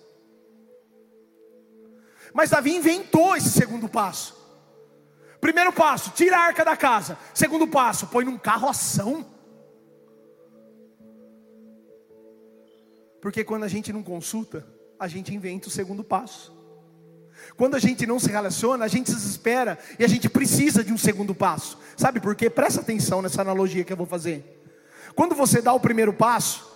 Mas 2.32 2.50
Davi 2.50 2.74
inventou 2.74 3.36
esse 3.36 3.50
segundo 3.50 3.88
passo. 3.88 4.43
Primeiro 5.44 5.74
passo, 5.74 6.10
tira 6.12 6.38
a 6.38 6.40
arca 6.40 6.64
da 6.64 6.74
casa. 6.74 7.18
Segundo 7.34 7.68
passo, 7.68 8.06
põe 8.06 8.24
num 8.24 8.38
carroção. 8.38 9.26
Porque 13.20 13.44
quando 13.44 13.64
a 13.64 13.68
gente 13.68 13.92
não 13.92 14.02
consulta, 14.02 14.66
a 14.98 15.06
gente 15.06 15.34
inventa 15.34 15.68
o 15.68 15.70
segundo 15.70 16.02
passo. 16.02 16.50
Quando 17.58 17.74
a 17.74 17.78
gente 17.78 18.06
não 18.06 18.18
se 18.18 18.30
relaciona, 18.30 18.86
a 18.86 18.88
gente 18.88 19.10
se 19.10 19.16
desespera 19.16 19.78
e 19.98 20.02
a 20.06 20.08
gente 20.08 20.30
precisa 20.30 20.82
de 20.82 20.94
um 20.94 20.96
segundo 20.96 21.34
passo. 21.34 21.78
Sabe 21.94 22.20
por 22.20 22.34
quê? 22.34 22.48
Presta 22.48 22.80
atenção 22.80 23.20
nessa 23.20 23.42
analogia 23.42 23.84
que 23.84 23.92
eu 23.92 23.98
vou 23.98 24.06
fazer. 24.06 24.42
Quando 25.14 25.34
você 25.34 25.60
dá 25.60 25.74
o 25.74 25.80
primeiro 25.80 26.14
passo, 26.14 26.66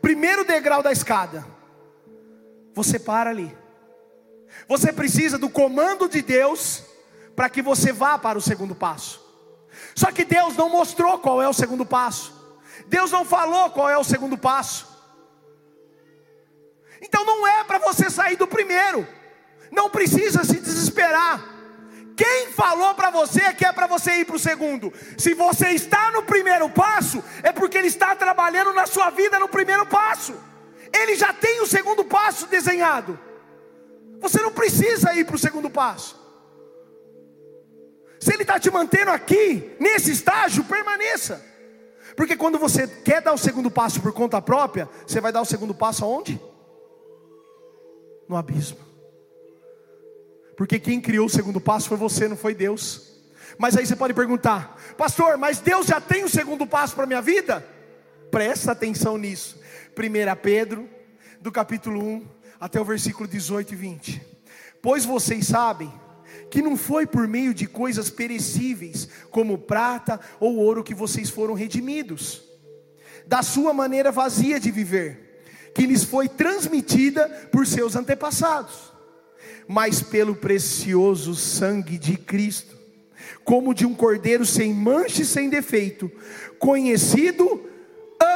primeiro 0.00 0.46
degrau 0.46 0.82
da 0.82 0.90
escada, 0.90 1.44
você 2.72 2.98
para 2.98 3.28
ali. 3.28 3.54
Você 4.66 4.94
precisa 4.94 5.36
do 5.36 5.50
comando 5.50 6.08
de 6.08 6.22
Deus 6.22 6.93
para 7.34 7.48
que 7.48 7.62
você 7.62 7.92
vá 7.92 8.18
para 8.18 8.38
o 8.38 8.42
segundo 8.42 8.74
passo. 8.74 9.22
Só 9.94 10.10
que 10.12 10.24
Deus 10.24 10.56
não 10.56 10.68
mostrou 10.68 11.18
qual 11.18 11.42
é 11.42 11.48
o 11.48 11.52
segundo 11.52 11.84
passo. 11.84 12.32
Deus 12.86 13.10
não 13.10 13.24
falou 13.24 13.70
qual 13.70 13.88
é 13.88 13.96
o 13.96 14.04
segundo 14.04 14.36
passo. 14.36 14.86
Então 17.00 17.24
não 17.24 17.46
é 17.46 17.64
para 17.64 17.78
você 17.78 18.08
sair 18.08 18.36
do 18.36 18.46
primeiro. 18.46 19.06
Não 19.70 19.90
precisa 19.90 20.44
se 20.44 20.58
desesperar. 20.60 21.54
Quem 22.16 22.52
falou 22.52 22.94
para 22.94 23.10
você 23.10 23.52
que 23.54 23.64
é 23.64 23.72
para 23.72 23.88
você 23.88 24.20
ir 24.20 24.24
para 24.24 24.36
o 24.36 24.38
segundo? 24.38 24.92
Se 25.18 25.34
você 25.34 25.70
está 25.70 26.12
no 26.12 26.22
primeiro 26.22 26.68
passo, 26.70 27.22
é 27.42 27.50
porque 27.50 27.76
Ele 27.76 27.88
está 27.88 28.14
trabalhando 28.14 28.72
na 28.72 28.86
sua 28.86 29.10
vida 29.10 29.38
no 29.38 29.48
primeiro 29.48 29.84
passo. 29.86 30.34
Ele 30.92 31.16
já 31.16 31.32
tem 31.32 31.60
o 31.60 31.66
segundo 31.66 32.04
passo 32.04 32.46
desenhado. 32.46 33.18
Você 34.20 34.40
não 34.40 34.52
precisa 34.52 35.12
ir 35.14 35.24
para 35.24 35.34
o 35.34 35.38
segundo 35.38 35.68
passo. 35.68 36.23
Se 38.24 38.32
Ele 38.32 38.40
está 38.40 38.58
te 38.58 38.70
mantendo 38.70 39.10
aqui, 39.10 39.76
nesse 39.78 40.10
estágio, 40.10 40.64
permaneça. 40.64 41.44
Porque 42.16 42.34
quando 42.34 42.58
você 42.58 42.88
quer 42.88 43.20
dar 43.20 43.34
o 43.34 43.38
segundo 43.38 43.70
passo 43.70 44.00
por 44.00 44.14
conta 44.14 44.40
própria, 44.40 44.88
você 45.06 45.20
vai 45.20 45.30
dar 45.30 45.42
o 45.42 45.44
segundo 45.44 45.74
passo 45.74 46.06
aonde? 46.06 46.40
No 48.26 48.34
abismo. 48.34 48.78
Porque 50.56 50.80
quem 50.80 51.02
criou 51.02 51.26
o 51.26 51.30
segundo 51.30 51.60
passo 51.60 51.86
foi 51.86 51.98
você, 51.98 52.26
não 52.26 52.34
foi 52.34 52.54
Deus. 52.54 53.12
Mas 53.58 53.76
aí 53.76 53.86
você 53.86 53.94
pode 53.94 54.14
perguntar, 54.14 54.74
pastor, 54.96 55.36
mas 55.36 55.60
Deus 55.60 55.84
já 55.84 56.00
tem 56.00 56.24
o 56.24 56.28
segundo 56.30 56.66
passo 56.66 56.94
para 56.94 57.04
a 57.04 57.06
minha 57.06 57.20
vida? 57.20 57.62
Presta 58.30 58.72
atenção 58.72 59.18
nisso. 59.18 59.60
1 59.90 60.40
Pedro, 60.40 60.88
do 61.42 61.52
capítulo 61.52 62.02
1 62.02 62.26
até 62.58 62.80
o 62.80 62.86
versículo 62.86 63.28
18 63.28 63.74
e 63.74 63.76
20. 63.76 64.26
Pois 64.80 65.04
vocês 65.04 65.46
sabem 65.46 65.92
que 66.54 66.62
não 66.62 66.76
foi 66.76 67.04
por 67.04 67.26
meio 67.26 67.52
de 67.52 67.66
coisas 67.66 68.10
perecíveis, 68.10 69.08
como 69.28 69.58
prata 69.58 70.20
ou 70.38 70.54
ouro, 70.54 70.84
que 70.84 70.94
vocês 70.94 71.28
foram 71.28 71.52
redimidos, 71.52 72.44
da 73.26 73.42
sua 73.42 73.74
maneira 73.74 74.12
vazia 74.12 74.60
de 74.60 74.70
viver, 74.70 75.42
que 75.74 75.84
lhes 75.84 76.04
foi 76.04 76.28
transmitida 76.28 77.28
por 77.50 77.66
seus 77.66 77.96
antepassados, 77.96 78.92
mas 79.66 80.00
pelo 80.00 80.36
precioso 80.36 81.34
sangue 81.34 81.98
de 81.98 82.16
Cristo, 82.16 82.78
como 83.42 83.74
de 83.74 83.84
um 83.84 83.92
cordeiro 83.92 84.46
sem 84.46 84.72
mancha 84.72 85.22
e 85.22 85.26
sem 85.26 85.50
defeito, 85.50 86.08
conhecido 86.60 87.68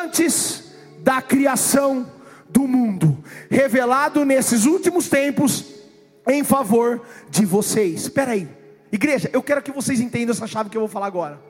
antes 0.03 0.73
da 1.05 1.23
criação 1.23 2.11
do 2.51 2.66
mundo, 2.66 3.23
revelado 3.49 4.25
nesses 4.25 4.64
últimos 4.64 5.09
tempos 5.09 5.78
em 6.27 6.43
favor 6.45 7.03
de 7.29 7.45
vocês. 7.45 8.03
Espera 8.03 8.33
aí, 8.33 8.49
igreja, 8.91 9.31
eu 9.33 9.43
quero 9.43 9.62
que 9.62 9.73
vocês 9.73 10.01
entendam 10.01 10.33
essa 10.33 10.47
chave 10.47 10.71
que 10.71 10.77
eu 10.77 10.83
vou 10.83 10.89
falar 10.89 11.07
agora. 11.07 11.41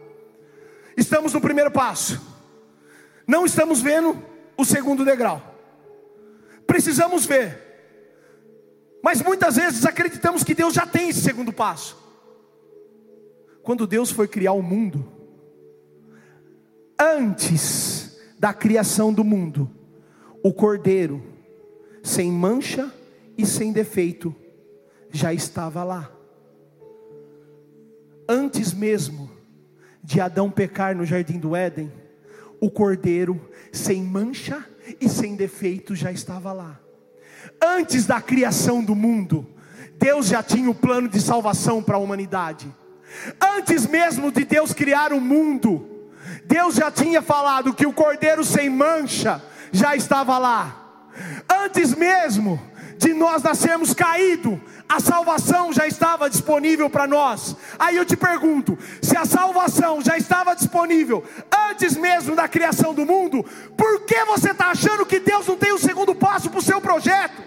Estamos 0.96 1.32
no 1.32 1.40
primeiro 1.40 1.70
passo, 1.70 2.20
não 3.26 3.46
estamos 3.46 3.80
vendo 3.80 4.20
o 4.56 4.64
segundo 4.64 5.04
degrau. 5.04 5.42
Precisamos 6.66 7.24
ver, 7.24 7.58
mas 9.02 9.22
muitas 9.22 9.56
vezes 9.56 9.86
acreditamos 9.86 10.44
que 10.44 10.54
Deus 10.54 10.74
já 10.74 10.86
tem 10.86 11.08
esse 11.08 11.20
segundo 11.20 11.52
passo. 11.52 11.96
Quando 13.62 13.86
Deus 13.86 14.10
foi 14.10 14.26
criar 14.26 14.52
o 14.52 14.62
mundo, 14.62 15.06
antes 16.98 18.18
da 18.38 18.52
criação 18.52 19.12
do 19.12 19.22
mundo, 19.22 19.70
o 20.42 20.52
cordeiro, 20.52 21.22
sem 22.02 22.30
mancha 22.30 22.92
e 23.36 23.44
sem 23.44 23.72
defeito, 23.72 24.34
já 25.10 25.32
estava 25.32 25.84
lá. 25.84 26.10
Antes 28.28 28.72
mesmo 28.72 29.30
de 30.02 30.20
Adão 30.20 30.50
pecar 30.50 30.94
no 30.94 31.04
jardim 31.04 31.38
do 31.38 31.56
Éden, 31.56 31.92
o 32.60 32.70
cordeiro, 32.70 33.40
sem 33.72 34.02
mancha 34.02 34.64
e 35.00 35.08
sem 35.08 35.36
defeito, 35.36 35.94
já 35.94 36.10
estava 36.10 36.52
lá. 36.52 36.78
Antes 37.62 38.06
da 38.06 38.20
criação 38.20 38.82
do 38.82 38.94
mundo, 38.94 39.46
Deus 39.98 40.26
já 40.26 40.42
tinha 40.42 40.70
o 40.70 40.74
plano 40.74 41.08
de 41.08 41.20
salvação 41.20 41.82
para 41.82 41.96
a 41.96 42.00
humanidade. 42.00 42.72
Antes 43.40 43.86
mesmo 43.86 44.30
de 44.30 44.44
Deus 44.44 44.72
criar 44.72 45.12
o 45.12 45.20
mundo, 45.20 46.10
Deus 46.44 46.74
já 46.74 46.90
tinha 46.90 47.22
falado 47.22 47.74
que 47.74 47.86
o 47.86 47.92
cordeiro 47.92 48.44
sem 48.44 48.68
mancha 48.68 49.42
já 49.72 49.96
estava 49.96 50.38
lá. 50.38 51.04
Antes 51.64 51.94
mesmo 51.94 52.60
de 52.98 53.14
nós 53.14 53.42
nascermos 53.42 53.94
caído, 53.94 54.60
a 54.88 55.00
salvação 55.00 55.70
já 55.72 55.86
estava 55.86 56.30
disponível 56.30 56.88
para 56.88 57.06
nós. 57.06 57.54
Aí 57.78 57.96
eu 57.96 58.06
te 58.06 58.16
pergunto: 58.16 58.78
se 59.02 59.16
a 59.16 59.26
salvação 59.26 60.00
já 60.00 60.16
estava 60.16 60.54
disponível 60.54 61.22
antes 61.70 61.96
mesmo 61.96 62.34
da 62.34 62.48
criação 62.48 62.94
do 62.94 63.04
mundo, 63.04 63.44
por 63.76 64.00
que 64.06 64.24
você 64.24 64.52
está 64.52 64.70
achando 64.70 65.04
que 65.04 65.20
Deus 65.20 65.46
não 65.46 65.58
tem 65.58 65.72
o 65.72 65.78
segundo 65.78 66.14
passo 66.14 66.48
para 66.48 66.58
o 66.58 66.62
seu 66.62 66.80
projeto? 66.80 67.42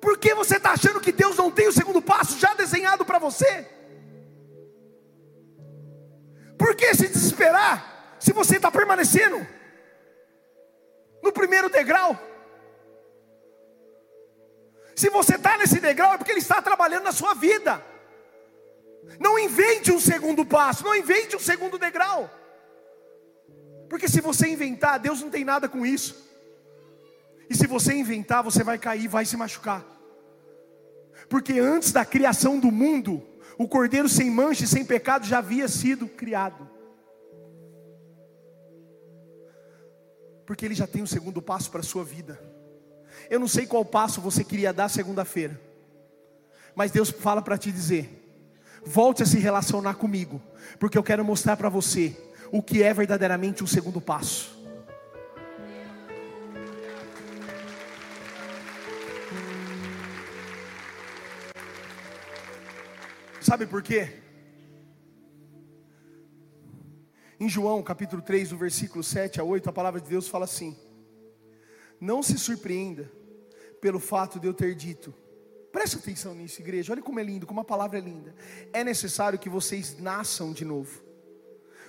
Por 0.00 0.16
que 0.16 0.34
você 0.34 0.56
está 0.56 0.72
achando 0.72 1.00
que 1.00 1.12
Deus 1.12 1.36
não 1.36 1.50
tem 1.50 1.68
o 1.68 1.72
segundo 1.72 2.00
passo 2.00 2.38
já 2.38 2.54
desenhado 2.54 3.04
para 3.04 3.18
você? 3.18 3.66
Por 6.56 6.74
que 6.74 6.94
se 6.94 7.08
desesperar 7.08 8.16
se 8.18 8.32
você 8.32 8.56
está 8.56 8.70
permanecendo 8.70 9.44
no 11.22 11.32
primeiro 11.32 11.68
degrau? 11.68 12.29
Se 15.00 15.08
você 15.08 15.36
está 15.36 15.56
nesse 15.56 15.80
degrau, 15.80 16.12
é 16.12 16.18
porque 16.18 16.30
Ele 16.30 16.40
está 16.40 16.60
trabalhando 16.60 17.04
na 17.04 17.12
sua 17.12 17.32
vida. 17.32 17.82
Não 19.18 19.38
invente 19.38 19.90
um 19.90 19.98
segundo 19.98 20.44
passo, 20.44 20.84
não 20.84 20.94
invente 20.94 21.34
um 21.34 21.40
segundo 21.40 21.78
degrau. 21.78 22.28
Porque 23.88 24.06
se 24.06 24.20
você 24.20 24.46
inventar, 24.48 24.98
Deus 24.98 25.22
não 25.22 25.30
tem 25.30 25.42
nada 25.42 25.70
com 25.70 25.86
isso. 25.86 26.14
E 27.48 27.54
se 27.54 27.66
você 27.66 27.94
inventar, 27.94 28.42
você 28.42 28.62
vai 28.62 28.76
cair, 28.76 29.08
vai 29.08 29.24
se 29.24 29.38
machucar. 29.38 29.82
Porque 31.30 31.58
antes 31.58 31.92
da 31.92 32.04
criação 32.04 32.60
do 32.60 32.70
mundo, 32.70 33.26
o 33.56 33.66
cordeiro 33.66 34.06
sem 34.06 34.30
mancha 34.30 34.64
e 34.64 34.68
sem 34.68 34.84
pecado 34.84 35.24
já 35.24 35.38
havia 35.38 35.66
sido 35.66 36.08
criado. 36.08 36.68
Porque 40.44 40.66
ele 40.66 40.74
já 40.74 40.86
tem 40.86 41.00
o 41.00 41.04
um 41.04 41.08
segundo 41.08 41.40
passo 41.40 41.70
para 41.70 41.80
a 41.80 41.84
sua 41.84 42.04
vida. 42.04 42.49
Eu 43.30 43.38
não 43.38 43.46
sei 43.46 43.64
qual 43.64 43.84
passo 43.84 44.20
você 44.20 44.42
queria 44.42 44.72
dar 44.72 44.88
segunda-feira, 44.88 45.58
mas 46.74 46.90
Deus 46.90 47.10
fala 47.10 47.40
para 47.40 47.56
te 47.56 47.70
dizer: 47.70 48.10
volte 48.84 49.22
a 49.22 49.26
se 49.26 49.38
relacionar 49.38 49.94
comigo, 49.94 50.42
porque 50.80 50.98
eu 50.98 51.02
quero 51.02 51.24
mostrar 51.24 51.56
para 51.56 51.68
você 51.68 52.16
o 52.50 52.60
que 52.60 52.82
é 52.82 52.92
verdadeiramente 52.92 53.62
um 53.62 53.68
segundo 53.68 54.00
passo. 54.00 54.58
Sabe 63.40 63.64
por 63.64 63.80
quê? 63.80 64.18
Em 67.38 67.48
João 67.48 67.80
capítulo 67.80 68.20
3, 68.20 68.48
do 68.48 68.58
versículo 68.58 69.04
7 69.04 69.40
a 69.40 69.44
8, 69.44 69.70
a 69.70 69.72
palavra 69.72 70.00
de 70.00 70.08
Deus 70.08 70.26
fala 70.26 70.46
assim: 70.46 70.76
Não 72.00 72.24
se 72.24 72.36
surpreenda 72.36 73.19
pelo 73.80 73.98
fato 73.98 74.38
de 74.38 74.46
eu 74.46 74.54
ter 74.54 74.74
dito. 74.74 75.14
Presta 75.72 75.98
atenção 75.98 76.34
nisso, 76.34 76.60
igreja. 76.60 76.92
Olha 76.92 77.02
como 77.02 77.20
é 77.20 77.22
lindo, 77.22 77.46
como 77.46 77.60
a 77.60 77.64
palavra 77.64 77.98
é 77.98 78.00
linda. 78.00 78.34
É 78.72 78.82
necessário 78.82 79.38
que 79.38 79.48
vocês 79.48 79.98
nasçam 79.98 80.52
de 80.52 80.64
novo. 80.64 81.02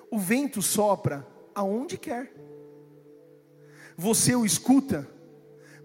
O 0.10 0.20
vento 0.20 0.62
sopra 0.62 1.28
aonde 1.54 1.98
quer. 1.98 2.34
Você 3.98 4.36
o 4.36 4.46
escuta, 4.46 5.08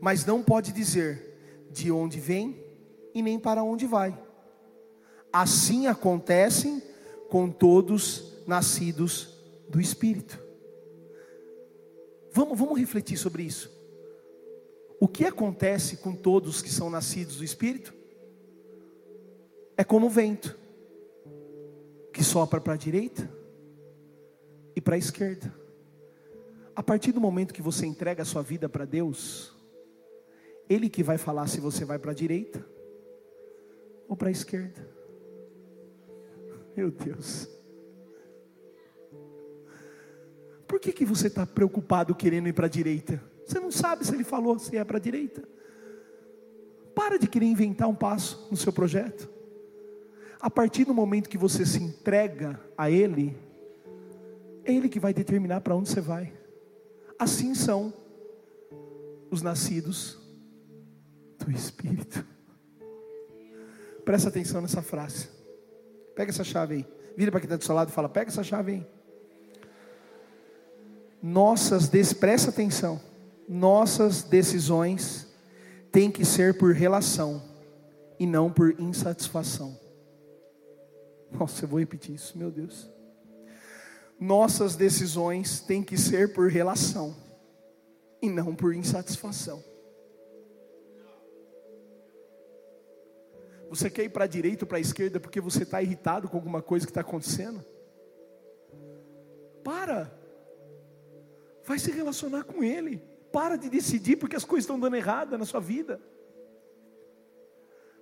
mas 0.00 0.24
não 0.24 0.42
pode 0.42 0.72
dizer 0.72 1.66
de 1.70 1.90
onde 1.90 2.20
vem 2.20 2.64
e 3.14 3.22
nem 3.22 3.38
para 3.38 3.62
onde 3.62 3.86
vai. 3.86 4.18
Assim 5.32 5.86
acontecem 5.86 6.82
com 7.28 7.50
todos 7.50 8.42
nascidos 8.46 9.36
do 9.68 9.80
Espírito. 9.80 10.42
Vamos, 12.32 12.58
vamos 12.58 12.78
refletir 12.78 13.16
sobre 13.16 13.42
isso. 13.42 13.75
O 14.98 15.06
que 15.06 15.24
acontece 15.24 15.98
com 15.98 16.14
todos 16.14 16.62
que 16.62 16.70
são 16.70 16.88
nascidos 16.88 17.36
do 17.36 17.44
Espírito? 17.44 17.94
É 19.76 19.84
como 19.84 20.06
o 20.06 20.10
vento, 20.10 20.56
que 22.12 22.24
sopra 22.24 22.60
para 22.60 22.72
a 22.72 22.78
direita 22.78 23.30
e 24.74 24.80
para 24.80 24.94
a 24.94 24.98
esquerda. 24.98 25.54
A 26.74 26.82
partir 26.82 27.12
do 27.12 27.20
momento 27.20 27.52
que 27.52 27.60
você 27.60 27.84
entrega 27.84 28.22
a 28.22 28.26
sua 28.26 28.42
vida 28.42 28.68
para 28.68 28.86
Deus, 28.86 29.54
Ele 30.68 30.88
que 30.88 31.02
vai 31.02 31.18
falar 31.18 31.46
se 31.46 31.60
você 31.60 31.84
vai 31.84 31.98
para 31.98 32.12
a 32.12 32.14
direita 32.14 32.64
ou 34.08 34.16
para 34.16 34.28
a 34.28 34.32
esquerda. 34.32 34.88
Meu 36.74 36.90
Deus. 36.90 37.48
Por 40.66 40.80
que, 40.80 40.92
que 40.92 41.04
você 41.04 41.26
está 41.28 41.46
preocupado 41.46 42.14
querendo 42.14 42.48
ir 42.48 42.52
para 42.52 42.66
a 42.66 42.70
direita? 42.70 43.22
Você 43.46 43.60
não 43.60 43.70
sabe 43.70 44.04
se 44.04 44.12
ele 44.12 44.24
falou 44.24 44.58
se 44.58 44.76
é 44.76 44.84
para 44.84 44.96
a 44.96 45.00
direita. 45.00 45.48
Para 46.94 47.16
de 47.16 47.28
querer 47.28 47.46
inventar 47.46 47.88
um 47.88 47.94
passo 47.94 48.48
no 48.50 48.56
seu 48.56 48.72
projeto. 48.72 49.30
A 50.40 50.50
partir 50.50 50.84
do 50.84 50.92
momento 50.92 51.28
que 51.28 51.38
você 51.38 51.64
se 51.64 51.80
entrega 51.80 52.60
a 52.76 52.90
Ele, 52.90 53.36
é 54.64 54.72
Ele 54.72 54.88
que 54.88 54.98
vai 54.98 55.14
determinar 55.14 55.60
para 55.60 55.76
onde 55.76 55.88
você 55.88 56.00
vai. 56.00 56.32
Assim 57.18 57.54
são 57.54 57.94
os 59.30 59.42
nascidos 59.42 60.18
do 61.38 61.50
Espírito. 61.50 62.26
Presta 64.04 64.28
atenção 64.28 64.60
nessa 64.60 64.82
frase. 64.82 65.28
Pega 66.14 66.30
essa 66.30 66.44
chave 66.44 66.74
aí. 66.74 66.86
Vira 67.16 67.30
para 67.30 67.40
quem 67.40 67.46
está 67.46 67.56
do 67.56 67.64
seu 67.64 67.74
lado 67.74 67.90
e 67.90 67.92
fala: 67.92 68.08
pega 68.08 68.30
essa 68.30 68.42
chave 68.42 68.72
aí. 68.72 68.86
Nossas, 71.22 71.88
des... 71.88 72.12
presta 72.12 72.50
atenção 72.50 73.00
nossas 73.48 74.22
decisões 74.22 75.26
têm 75.92 76.10
que 76.10 76.24
ser 76.24 76.58
por 76.58 76.72
relação 76.72 77.42
e 78.18 78.26
não 78.26 78.52
por 78.52 78.78
insatisfação. 78.80 79.78
Nossa, 81.30 81.64
eu 81.64 81.68
vou 81.68 81.78
repetir 81.78 82.14
isso, 82.14 82.36
meu 82.36 82.50
Deus. 82.50 82.90
Nossas 84.18 84.76
decisões 84.76 85.60
têm 85.60 85.82
que 85.82 85.96
ser 85.96 86.32
por 86.32 86.50
relação 86.50 87.14
e 88.22 88.28
não 88.28 88.54
por 88.54 88.74
insatisfação. 88.74 89.62
Você 93.68 93.90
quer 93.90 94.04
ir 94.04 94.10
para 94.10 94.24
a 94.24 94.28
direita 94.28 94.64
ou 94.64 94.68
para 94.68 94.78
a 94.78 94.80
esquerda 94.80 95.20
porque 95.20 95.40
você 95.40 95.64
está 95.64 95.82
irritado 95.82 96.28
com 96.28 96.36
alguma 96.36 96.62
coisa 96.62 96.86
que 96.86 96.90
está 96.90 97.00
acontecendo? 97.00 97.64
Para, 99.62 100.10
vai 101.64 101.78
se 101.78 101.90
relacionar 101.90 102.44
com 102.44 102.62
Ele. 102.62 103.02
Para 103.36 103.56
de 103.56 103.68
decidir 103.68 104.16
porque 104.16 104.34
as 104.34 104.46
coisas 104.46 104.62
estão 104.64 104.80
dando 104.80 104.96
errada 104.96 105.36
na 105.36 105.44
sua 105.44 105.60
vida. 105.60 106.00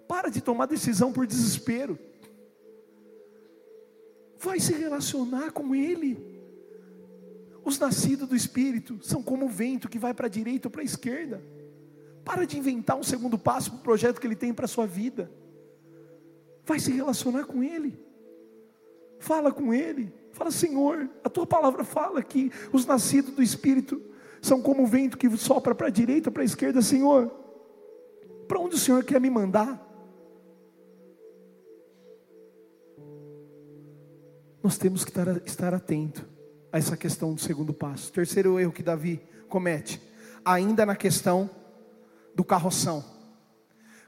Para 0.06 0.28
de 0.28 0.40
tomar 0.40 0.66
decisão 0.66 1.12
por 1.12 1.26
desespero. 1.26 1.98
Vai 4.38 4.60
se 4.60 4.72
relacionar 4.72 5.50
com 5.50 5.74
Ele. 5.74 6.40
Os 7.64 7.80
nascidos 7.80 8.28
do 8.28 8.36
Espírito 8.36 9.00
são 9.02 9.24
como 9.24 9.46
o 9.46 9.48
vento 9.48 9.88
que 9.88 9.98
vai 9.98 10.14
para 10.14 10.26
a 10.26 10.30
direita 10.30 10.68
ou 10.68 10.70
para 10.70 10.82
a 10.82 10.84
esquerda. 10.84 11.42
Para 12.24 12.46
de 12.46 12.56
inventar 12.56 12.96
um 12.96 13.02
segundo 13.02 13.36
passo 13.36 13.72
para 13.72 13.80
o 13.80 13.82
projeto 13.82 14.20
que 14.20 14.28
Ele 14.28 14.36
tem 14.36 14.54
para 14.54 14.66
a 14.66 14.68
sua 14.68 14.86
vida. 14.86 15.28
Vai 16.64 16.78
se 16.78 16.92
relacionar 16.92 17.44
com 17.44 17.60
Ele. 17.60 17.98
Fala 19.18 19.50
com 19.50 19.74
Ele. 19.74 20.14
Fala, 20.30 20.52
Senhor, 20.52 21.10
a 21.24 21.28
tua 21.28 21.44
palavra 21.44 21.82
fala 21.82 22.22
que 22.22 22.52
os 22.72 22.86
nascidos 22.86 23.34
do 23.34 23.42
Espírito 23.42 24.13
são 24.44 24.60
como 24.60 24.82
o 24.82 24.86
vento 24.86 25.16
que 25.16 25.34
sopra 25.38 25.74
para 25.74 25.86
a 25.86 25.90
direita, 25.90 26.30
para 26.30 26.42
a 26.42 26.44
esquerda, 26.44 26.82
Senhor. 26.82 27.28
Para 28.46 28.60
onde 28.60 28.74
o 28.74 28.78
Senhor 28.78 29.02
quer 29.02 29.18
me 29.18 29.30
mandar? 29.30 29.82
Nós 34.62 34.76
temos 34.76 35.02
que 35.02 35.10
estar, 35.10 35.28
estar 35.46 35.72
atento 35.72 36.28
a 36.70 36.76
essa 36.76 36.94
questão 36.94 37.32
do 37.32 37.40
segundo 37.40 37.72
passo. 37.72 38.12
Terceiro 38.12 38.60
erro 38.60 38.70
que 38.70 38.82
Davi 38.82 39.18
comete, 39.48 39.98
ainda 40.44 40.84
na 40.84 40.94
questão 40.94 41.48
do 42.34 42.44
carroção. 42.44 43.02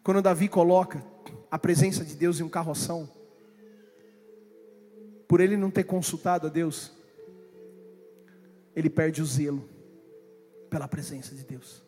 Quando 0.05 0.21
Davi 0.21 0.49
coloca 0.49 1.03
a 1.51 1.59
presença 1.59 2.05
de 2.05 2.15
Deus 2.15 2.41
em 2.41 2.43
um 2.43 2.51
carroção, 2.51 3.09
por 5.27 5.41
ele 5.41 5.57
não 5.57 5.71
ter 5.71 5.85
consultado 5.85 6.47
a 6.47 6.51
Deus, 6.51 6.93
ele 8.75 8.91
perde 8.91 9.23
o 9.23 9.25
zelo 9.25 9.76
pela 10.77 10.87
presença 10.87 11.35
de 11.35 11.43
Deus. 11.43 11.83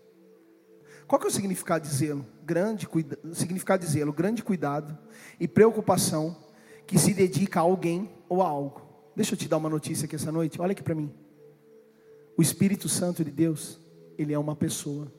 Qual 1.07 1.20
que 1.20 1.26
é 1.26 1.28
o 1.28 1.32
significado 1.32 1.86
de 1.86 1.95
zelo? 1.95 2.24
Grande 2.43 2.89
cuida, 2.89 3.18
significado 3.34 3.84
de 3.84 3.93
zelo, 3.93 4.14
grande 4.14 4.43
cuidado 4.43 4.97
e 5.39 5.47
preocupação 5.47 6.34
que 6.86 6.99
se 6.99 7.12
dedica 7.12 7.61
a 7.61 7.64
alguém 7.64 8.11
ou 8.30 8.43
a 8.43 8.49
algo. 8.49 8.80
Deixa 9.14 9.34
eu 9.34 9.39
te 9.39 9.47
dar 9.47 9.59
uma 9.59 9.68
notícia 9.68 10.07
aqui 10.07 10.16
essa 10.16 10.32
noite. 10.32 10.59
Olha 10.59 10.72
aqui 10.72 10.82
para 10.82 10.95
mim. 10.95 11.12
O 12.34 12.41
Espírito 12.41 12.89
Santo 12.89 13.22
de 13.22 13.30
Deus, 13.30 13.78
ele 14.16 14.32
é 14.32 14.39
uma 14.39 14.57
pessoa, 14.57 15.12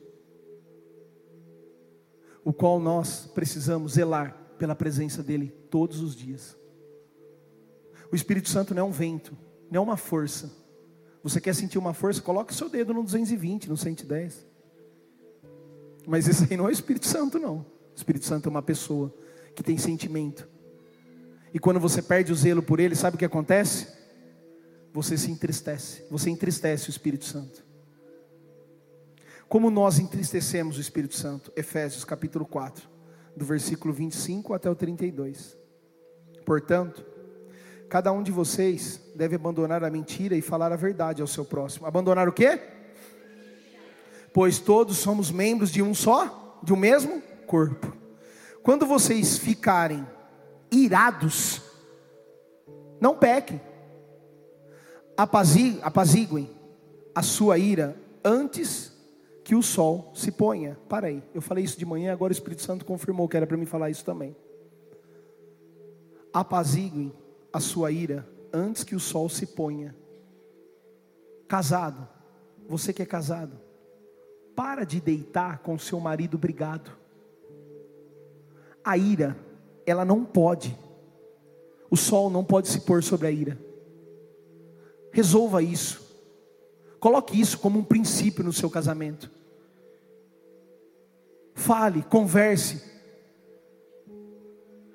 o 2.44 2.52
qual 2.52 2.80
nós 2.80 3.26
precisamos 3.32 3.92
zelar 3.92 4.32
pela 4.58 4.74
presença 4.74 5.22
dele 5.22 5.48
todos 5.70 6.00
os 6.00 6.16
dias. 6.16 6.58
O 8.10 8.16
Espírito 8.16 8.48
Santo 8.48 8.74
não 8.74 8.82
é 8.82 8.84
um 8.84 8.90
vento, 8.90 9.38
não 9.70 9.82
é 9.82 9.84
uma 9.84 9.96
força. 9.96 10.59
Você 11.22 11.40
quer 11.40 11.54
sentir 11.54 11.78
uma 11.78 11.92
força? 11.92 12.22
Coloque 12.22 12.54
seu 12.54 12.68
dedo 12.68 12.94
no 12.94 13.02
220, 13.02 13.68
no 13.68 13.76
110. 13.76 14.46
Mas 16.06 16.26
esse 16.26 16.44
aí 16.50 16.56
não 16.56 16.66
é 16.66 16.68
o 16.68 16.72
Espírito 16.72 17.06
Santo, 17.06 17.38
não. 17.38 17.58
O 17.58 17.66
Espírito 17.94 18.24
Santo 18.24 18.48
é 18.48 18.50
uma 18.50 18.62
pessoa 18.62 19.14
que 19.54 19.62
tem 19.62 19.76
sentimento. 19.76 20.48
E 21.52 21.58
quando 21.58 21.80
você 21.80 22.00
perde 22.00 22.32
o 22.32 22.36
zelo 22.36 22.62
por 22.62 22.80
ele, 22.80 22.94
sabe 22.94 23.16
o 23.16 23.18
que 23.18 23.24
acontece? 23.24 23.88
Você 24.92 25.18
se 25.18 25.30
entristece. 25.30 26.04
Você 26.10 26.30
entristece 26.30 26.88
o 26.88 26.90
Espírito 26.90 27.24
Santo. 27.24 27.64
Como 29.48 29.68
nós 29.70 29.98
entristecemos 29.98 30.78
o 30.78 30.80
Espírito 30.80 31.16
Santo? 31.16 31.52
Efésios 31.56 32.04
capítulo 32.04 32.46
4, 32.46 32.88
do 33.36 33.44
versículo 33.44 33.92
25 33.92 34.54
até 34.54 34.70
o 34.70 34.76
32. 34.76 35.58
Portanto, 36.46 37.04
Cada 37.90 38.12
um 38.12 38.22
de 38.22 38.30
vocês 38.30 39.00
deve 39.16 39.34
abandonar 39.34 39.82
a 39.82 39.90
mentira 39.90 40.36
e 40.36 40.40
falar 40.40 40.72
a 40.72 40.76
verdade 40.76 41.20
ao 41.20 41.26
seu 41.26 41.44
próximo. 41.44 41.88
Abandonar 41.88 42.28
o 42.28 42.32
quê? 42.32 42.60
Pois 44.32 44.60
todos 44.60 44.98
somos 44.98 45.32
membros 45.32 45.72
de 45.72 45.82
um 45.82 45.92
só, 45.92 46.60
de 46.62 46.72
um 46.72 46.76
mesmo 46.76 47.20
corpo. 47.48 47.92
Quando 48.62 48.86
vocês 48.86 49.38
ficarem 49.38 50.06
irados, 50.70 51.60
não 53.00 53.16
pequem. 53.16 53.60
Apaziguem 55.16 56.48
a 57.12 57.22
sua 57.22 57.58
ira 57.58 57.96
antes 58.24 58.92
que 59.42 59.56
o 59.56 59.64
sol 59.64 60.12
se 60.14 60.30
ponha. 60.30 60.78
Para 60.88 61.08
aí, 61.08 61.24
eu 61.34 61.42
falei 61.42 61.64
isso 61.64 61.76
de 61.76 61.84
manhã, 61.84 62.12
agora 62.12 62.30
o 62.30 62.32
Espírito 62.32 62.62
Santo 62.62 62.84
confirmou 62.84 63.28
que 63.28 63.36
era 63.36 63.48
para 63.48 63.56
mim 63.56 63.66
falar 63.66 63.90
isso 63.90 64.04
também. 64.04 64.36
Apaziguem 66.32 67.12
a 67.52 67.60
sua 67.60 67.90
ira 67.90 68.26
antes 68.52 68.84
que 68.84 68.94
o 68.94 69.00
sol 69.00 69.28
se 69.28 69.46
ponha. 69.46 69.94
Casado, 71.48 72.08
você 72.68 72.92
que 72.92 73.02
é 73.02 73.06
casado, 73.06 73.58
para 74.54 74.84
de 74.84 75.00
deitar 75.00 75.58
com 75.58 75.78
seu 75.78 75.98
marido 75.98 76.38
brigado. 76.38 76.90
A 78.84 78.96
ira, 78.96 79.36
ela 79.84 80.04
não 80.04 80.24
pode, 80.24 80.76
o 81.90 81.96
sol 81.96 82.30
não 82.30 82.44
pode 82.44 82.68
se 82.68 82.80
pôr 82.82 83.02
sobre 83.02 83.26
a 83.26 83.30
ira. 83.30 83.58
Resolva 85.12 85.62
isso, 85.62 86.00
coloque 87.00 87.38
isso 87.40 87.58
como 87.58 87.78
um 87.78 87.84
princípio 87.84 88.44
no 88.44 88.52
seu 88.52 88.70
casamento. 88.70 89.30
Fale, 91.54 92.02
converse. 92.04 92.88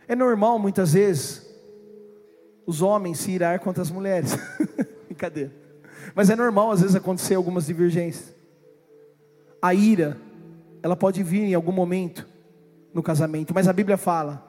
É 0.07 0.15
normal 0.15 0.57
muitas 0.57 0.93
vezes 0.93 1.44
os 2.65 2.81
homens 2.81 3.19
se 3.19 3.31
irar 3.31 3.59
contra 3.59 3.81
as 3.81 3.91
mulheres. 3.91 4.37
Brincadeira. 5.05 5.53
Mas 6.13 6.29
é 6.29 6.35
normal 6.35 6.71
às 6.71 6.81
vezes 6.81 6.95
acontecer 6.95 7.35
algumas 7.35 7.65
divergências. 7.65 8.33
A 9.61 9.73
ira, 9.73 10.17
ela 10.81 10.95
pode 10.95 11.23
vir 11.23 11.43
em 11.43 11.53
algum 11.53 11.71
momento 11.71 12.27
no 12.93 13.03
casamento, 13.03 13.53
mas 13.53 13.67
a 13.67 13.73
Bíblia 13.73 13.97
fala: 13.97 14.45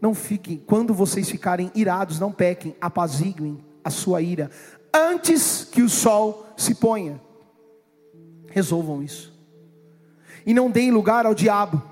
não 0.00 0.14
fiquem, 0.14 0.58
quando 0.58 0.94
vocês 0.94 1.28
ficarem 1.28 1.70
irados, 1.74 2.20
não 2.20 2.32
pequem, 2.32 2.76
apaziguem 2.80 3.64
a 3.82 3.90
sua 3.90 4.20
ira, 4.20 4.50
antes 4.94 5.64
que 5.64 5.82
o 5.82 5.88
sol 5.88 6.46
se 6.56 6.74
ponha. 6.74 7.20
Resolvam 8.48 9.02
isso. 9.02 9.36
E 10.44 10.54
não 10.54 10.70
deem 10.70 10.90
lugar 10.90 11.26
ao 11.26 11.34
diabo. 11.34 11.82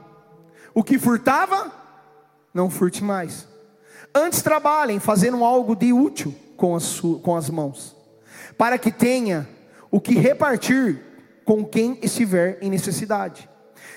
O 0.74 0.82
que 0.82 0.98
furtava, 0.98 1.72
não 2.52 2.70
furte 2.70 3.04
mais 3.04 3.46
Antes 4.16 4.40
trabalhem 4.40 4.98
fazendo 4.98 5.44
algo 5.44 5.76
de 5.76 5.92
útil 5.92 6.34
com 6.56 6.74
as, 6.74 7.00
com 7.22 7.36
as 7.36 7.50
mãos, 7.50 7.94
para 8.56 8.78
que 8.78 8.90
tenha 8.90 9.46
o 9.90 10.00
que 10.00 10.14
repartir 10.14 11.02
com 11.44 11.62
quem 11.62 11.98
estiver 12.00 12.56
em 12.62 12.70
necessidade. 12.70 13.46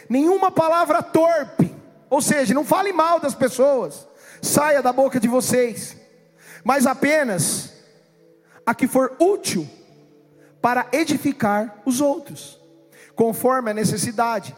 Nenhuma 0.10 0.52
palavra 0.52 1.02
torpe, 1.02 1.74
ou 2.10 2.22
seja, 2.22 2.54
não 2.54 2.66
fale 2.66 2.92
mal 2.92 3.22
das 3.22 3.34
pessoas, 3.34 4.06
saia 4.42 4.82
da 4.82 4.92
boca 4.92 5.22
de 5.22 5.30
vocês, 5.30 5.96
mas 6.66 6.86
apenas 6.86 7.72
a 8.66 8.76
que 8.76 8.90
for 8.90 9.16
útil 9.22 9.66
para 10.62 10.86
edificar 10.92 11.82
os 11.86 12.02
outros, 12.02 12.60
conforme 13.16 13.72
a 13.72 13.74
necessidade, 13.74 14.54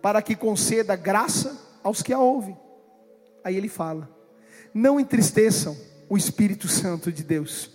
para 0.00 0.22
que 0.22 0.34
conceda 0.34 0.96
graça 0.96 1.60
aos 1.82 2.00
que 2.00 2.14
a 2.14 2.18
ouvem. 2.18 2.58
Aí 3.44 3.54
ele 3.54 3.68
fala: 3.68 4.13
não 4.74 4.98
entristeçam 4.98 5.76
o 6.10 6.16
Espírito 6.16 6.66
Santo 6.66 7.12
de 7.12 7.22
Deus, 7.22 7.70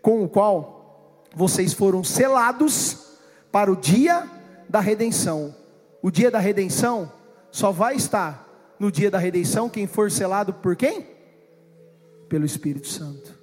com 0.00 0.22
o 0.22 0.28
qual 0.28 1.26
vocês 1.34 1.72
foram 1.72 2.04
selados 2.04 3.18
para 3.50 3.70
o 3.70 3.76
dia 3.76 4.28
da 4.68 4.80
redenção. 4.80 5.54
O 6.00 6.10
dia 6.10 6.30
da 6.30 6.38
redenção 6.38 7.12
só 7.50 7.72
vai 7.72 7.96
estar 7.96 8.76
no 8.78 8.92
dia 8.92 9.10
da 9.10 9.18
redenção 9.18 9.68
quem 9.68 9.86
for 9.86 10.10
selado 10.10 10.54
por 10.54 10.76
quem? 10.76 11.06
Pelo 12.28 12.46
Espírito 12.46 12.86
Santo. 12.86 13.36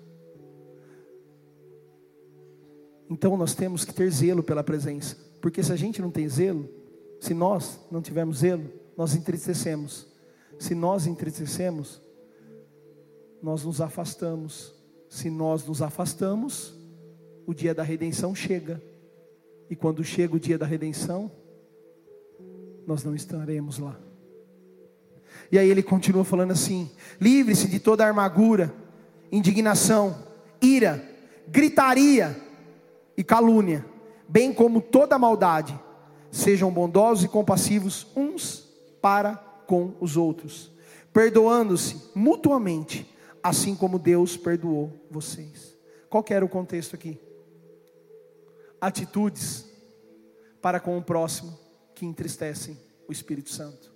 Então 3.09 3.35
nós 3.37 3.53
temos 3.53 3.83
que 3.83 3.93
ter 3.93 4.09
zelo 4.09 4.41
pela 4.41 4.63
presença, 4.63 5.17
porque 5.41 5.61
se 5.61 5.71
a 5.71 5.75
gente 5.75 6.01
não 6.01 6.09
tem 6.09 6.27
zelo, 6.27 6.67
se 7.19 7.33
nós 7.33 7.79
não 7.91 8.01
tivermos 8.01 8.39
zelo, 8.39 8.71
nós 8.97 9.15
entristecemos. 9.15 10.07
Se 10.57 10.73
nós 10.73 11.05
entristecemos, 11.05 12.01
nós 13.41 13.63
nos 13.63 13.81
afastamos. 13.81 14.73
Se 15.09 15.29
nós 15.29 15.65
nos 15.65 15.81
afastamos, 15.81 16.73
o 17.45 17.53
dia 17.53 17.73
da 17.73 17.83
redenção 17.83 18.33
chega. 18.33 18.81
E 19.69 19.75
quando 19.75 20.03
chega 20.03 20.35
o 20.35 20.39
dia 20.39 20.57
da 20.57 20.65
redenção, 20.65 21.31
nós 22.85 23.03
não 23.03 23.15
estaremos 23.15 23.79
lá. 23.79 23.99
E 25.51 25.59
aí 25.59 25.69
ele 25.69 25.83
continua 25.83 26.23
falando 26.23 26.51
assim: 26.51 26.89
livre-se 27.19 27.67
de 27.67 27.79
toda 27.79 28.05
armadura, 28.05 28.73
indignação, 29.31 30.15
ira, 30.61 31.03
gritaria 31.47 32.35
e 33.17 33.23
calúnia, 33.23 33.85
bem 34.27 34.53
como 34.53 34.81
toda 34.81 35.19
maldade. 35.19 35.79
Sejam 36.31 36.71
bondosos 36.71 37.23
e 37.23 37.29
compassivos 37.29 38.07
uns 38.15 38.67
para 39.01 39.35
com 39.67 39.93
os 40.01 40.17
outros, 40.17 40.71
perdoando-se 41.13 42.11
mutuamente 42.13 43.14
assim 43.45 43.75
como 43.75 43.99
Deus 43.99 44.35
perdoou 44.35 44.91
vocês. 45.07 45.77
Qual 46.09 46.23
que 46.23 46.33
era 46.33 46.43
o 46.43 46.49
contexto 46.49 46.95
aqui? 46.95 47.21
Atitudes 48.81 49.69
para 50.59 50.79
com 50.79 50.97
o 50.97 51.03
próximo 51.03 51.55
que 51.93 52.07
entristecem 52.07 52.75
o 53.07 53.11
Espírito 53.11 53.51
Santo. 53.51 53.93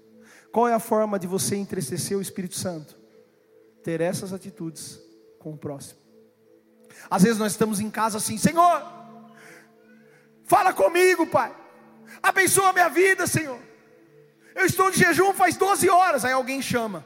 Qual 0.52 0.68
é 0.68 0.74
a 0.76 0.80
forma 0.80 1.18
de 1.18 1.26
você 1.26 1.56
entristecer 1.56 2.16
o 2.16 2.22
Espírito 2.22 2.54
Santo? 2.54 2.96
Ter 3.84 4.02
essas 4.02 4.34
atitudes 4.34 5.00
com 5.40 5.54
o 5.54 5.58
próximo. 5.58 6.00
Às 7.10 7.24
vezes 7.24 7.40
nós 7.40 7.54
estamos 7.54 7.80
em 7.80 7.90
casa 7.90 8.20
assim, 8.20 8.38
Senhor, 8.38 8.84
fala 10.44 10.74
comigo, 10.74 11.26
Pai, 11.26 11.56
abençoa 12.22 12.70
a 12.70 12.74
minha 12.74 12.90
vida, 12.90 13.26
Senhor. 13.26 13.60
Eu 14.54 14.68
estou 14.68 14.92
de 14.92 15.00
jejum 15.00 15.34
faz 15.34 15.58
12 15.58 15.90
horas, 15.90 16.24
aí 16.24 16.34
alguém 16.34 16.62
chama, 16.62 17.04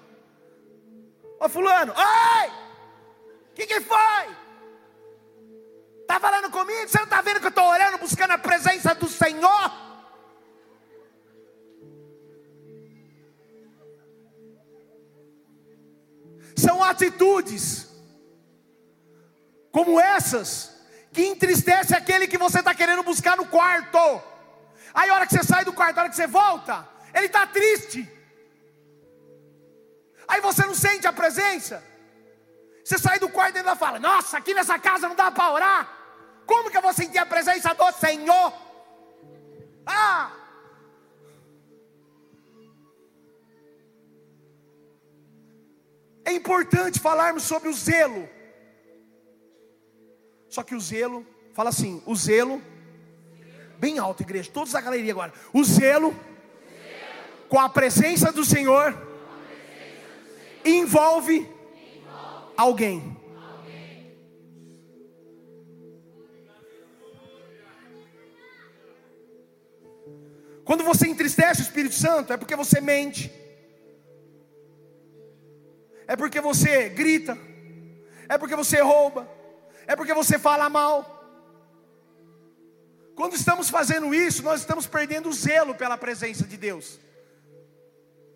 Ô 1.43 1.49
fulano, 1.49 1.93
ai, 1.95 2.49
que, 3.53 3.67
que 3.67 3.81
foi? 3.81 4.37
Está 6.01 6.19
falando 6.19 6.49
comigo? 6.49 6.87
Você 6.87 6.97
não 6.97 7.05
está 7.05 7.21
vendo 7.21 7.39
que 7.39 7.45
eu 7.45 7.49
estou 7.49 7.65
orando, 7.65 7.97
buscando 7.97 8.31
a 8.31 8.37
presença 8.37 8.95
do 8.95 9.07
Senhor? 9.07 9.71
São 16.55 16.83
atitudes 16.83 17.89
como 19.71 19.99
essas 19.99 20.81
que 21.11 21.25
entristece 21.25 21.95
aquele 21.95 22.27
que 22.27 22.37
você 22.37 22.59
está 22.59 22.73
querendo 22.73 23.03
buscar 23.03 23.37
no 23.37 23.45
quarto. 23.45 23.97
Aí 24.93 25.09
a 25.09 25.15
hora 25.15 25.27
que 25.27 25.33
você 25.33 25.43
sai 25.43 25.65
do 25.65 25.73
quarto, 25.73 25.97
a 25.97 26.01
hora 26.01 26.09
que 26.09 26.15
você 26.15 26.27
volta, 26.27 26.87
ele 27.13 27.27
está 27.27 27.45
triste. 27.45 28.09
Aí 30.27 30.41
você 30.41 30.65
não 30.65 30.75
sente 30.75 31.07
a 31.07 31.13
presença. 31.13 31.83
Você 32.83 32.97
sai 32.97 33.19
do 33.19 33.29
quarto 33.29 33.55
e 33.55 33.59
ainda 33.59 33.75
fala: 33.75 33.99
Nossa, 33.99 34.37
aqui 34.37 34.53
nessa 34.53 34.77
casa 34.77 35.07
não 35.07 35.15
dá 35.15 35.31
para 35.31 35.51
orar. 35.51 35.97
Como 36.45 36.69
que 36.69 36.77
eu 36.77 36.81
vou 36.81 36.93
sentir 36.93 37.17
a 37.17 37.25
presença 37.25 37.73
do 37.73 37.91
Senhor? 37.93 38.53
Ah! 39.85 40.31
É 46.25 46.31
importante 46.31 46.99
falarmos 46.99 47.43
sobre 47.43 47.69
o 47.69 47.73
zelo. 47.73 48.29
Só 50.49 50.63
que 50.63 50.75
o 50.75 50.79
zelo, 50.79 51.25
fala 51.53 51.69
assim: 51.69 52.01
o 52.05 52.15
zelo, 52.15 52.61
bem 53.77 53.97
alto, 53.97 54.23
igreja, 54.23 54.51
todos 54.53 54.73
da 54.73 54.81
galeria 54.81 55.11
agora. 55.11 55.33
O 55.53 55.63
zelo, 55.63 56.15
com 57.49 57.59
a 57.59 57.69
presença 57.69 58.31
do 58.31 58.45
Senhor, 58.45 58.95
envolve 60.65 61.49
alguém. 62.57 63.17
Quando 70.63 70.83
você 70.83 71.07
entristece 71.07 71.61
o 71.61 71.63
Espírito 71.63 71.95
Santo, 71.95 72.31
é 72.31 72.37
porque 72.37 72.55
você 72.55 72.79
mente, 72.79 73.31
é 76.07 76.15
porque 76.15 76.39
você 76.39 76.89
grita, 76.89 77.37
é 78.29 78.37
porque 78.37 78.55
você 78.55 78.81
rouba, 78.81 79.29
é 79.85 79.95
porque 79.95 80.13
você 80.13 80.39
fala 80.39 80.69
mal. 80.69 81.13
Quando 83.15 83.35
estamos 83.35 83.69
fazendo 83.69 84.13
isso, 84.15 84.41
nós 84.41 84.61
estamos 84.61 84.87
perdendo 84.87 85.29
o 85.29 85.33
zelo 85.33 85.75
pela 85.75 85.97
presença 85.97 86.45
de 86.45 86.57
Deus. 86.57 86.99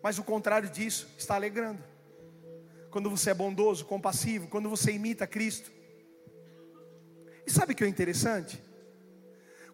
Mas 0.02 0.18
o 0.18 0.24
contrário 0.24 0.68
disso 0.68 1.08
está 1.18 1.34
alegrando. 1.34 1.82
Quando 2.90 3.10
você 3.10 3.30
é 3.30 3.34
bondoso, 3.34 3.84
compassivo, 3.84 4.48
quando 4.48 4.68
você 4.68 4.92
imita 4.92 5.26
Cristo. 5.26 5.70
E 7.46 7.50
sabe 7.50 7.72
o 7.72 7.76
que 7.76 7.84
é 7.84 7.88
interessante? 7.88 8.62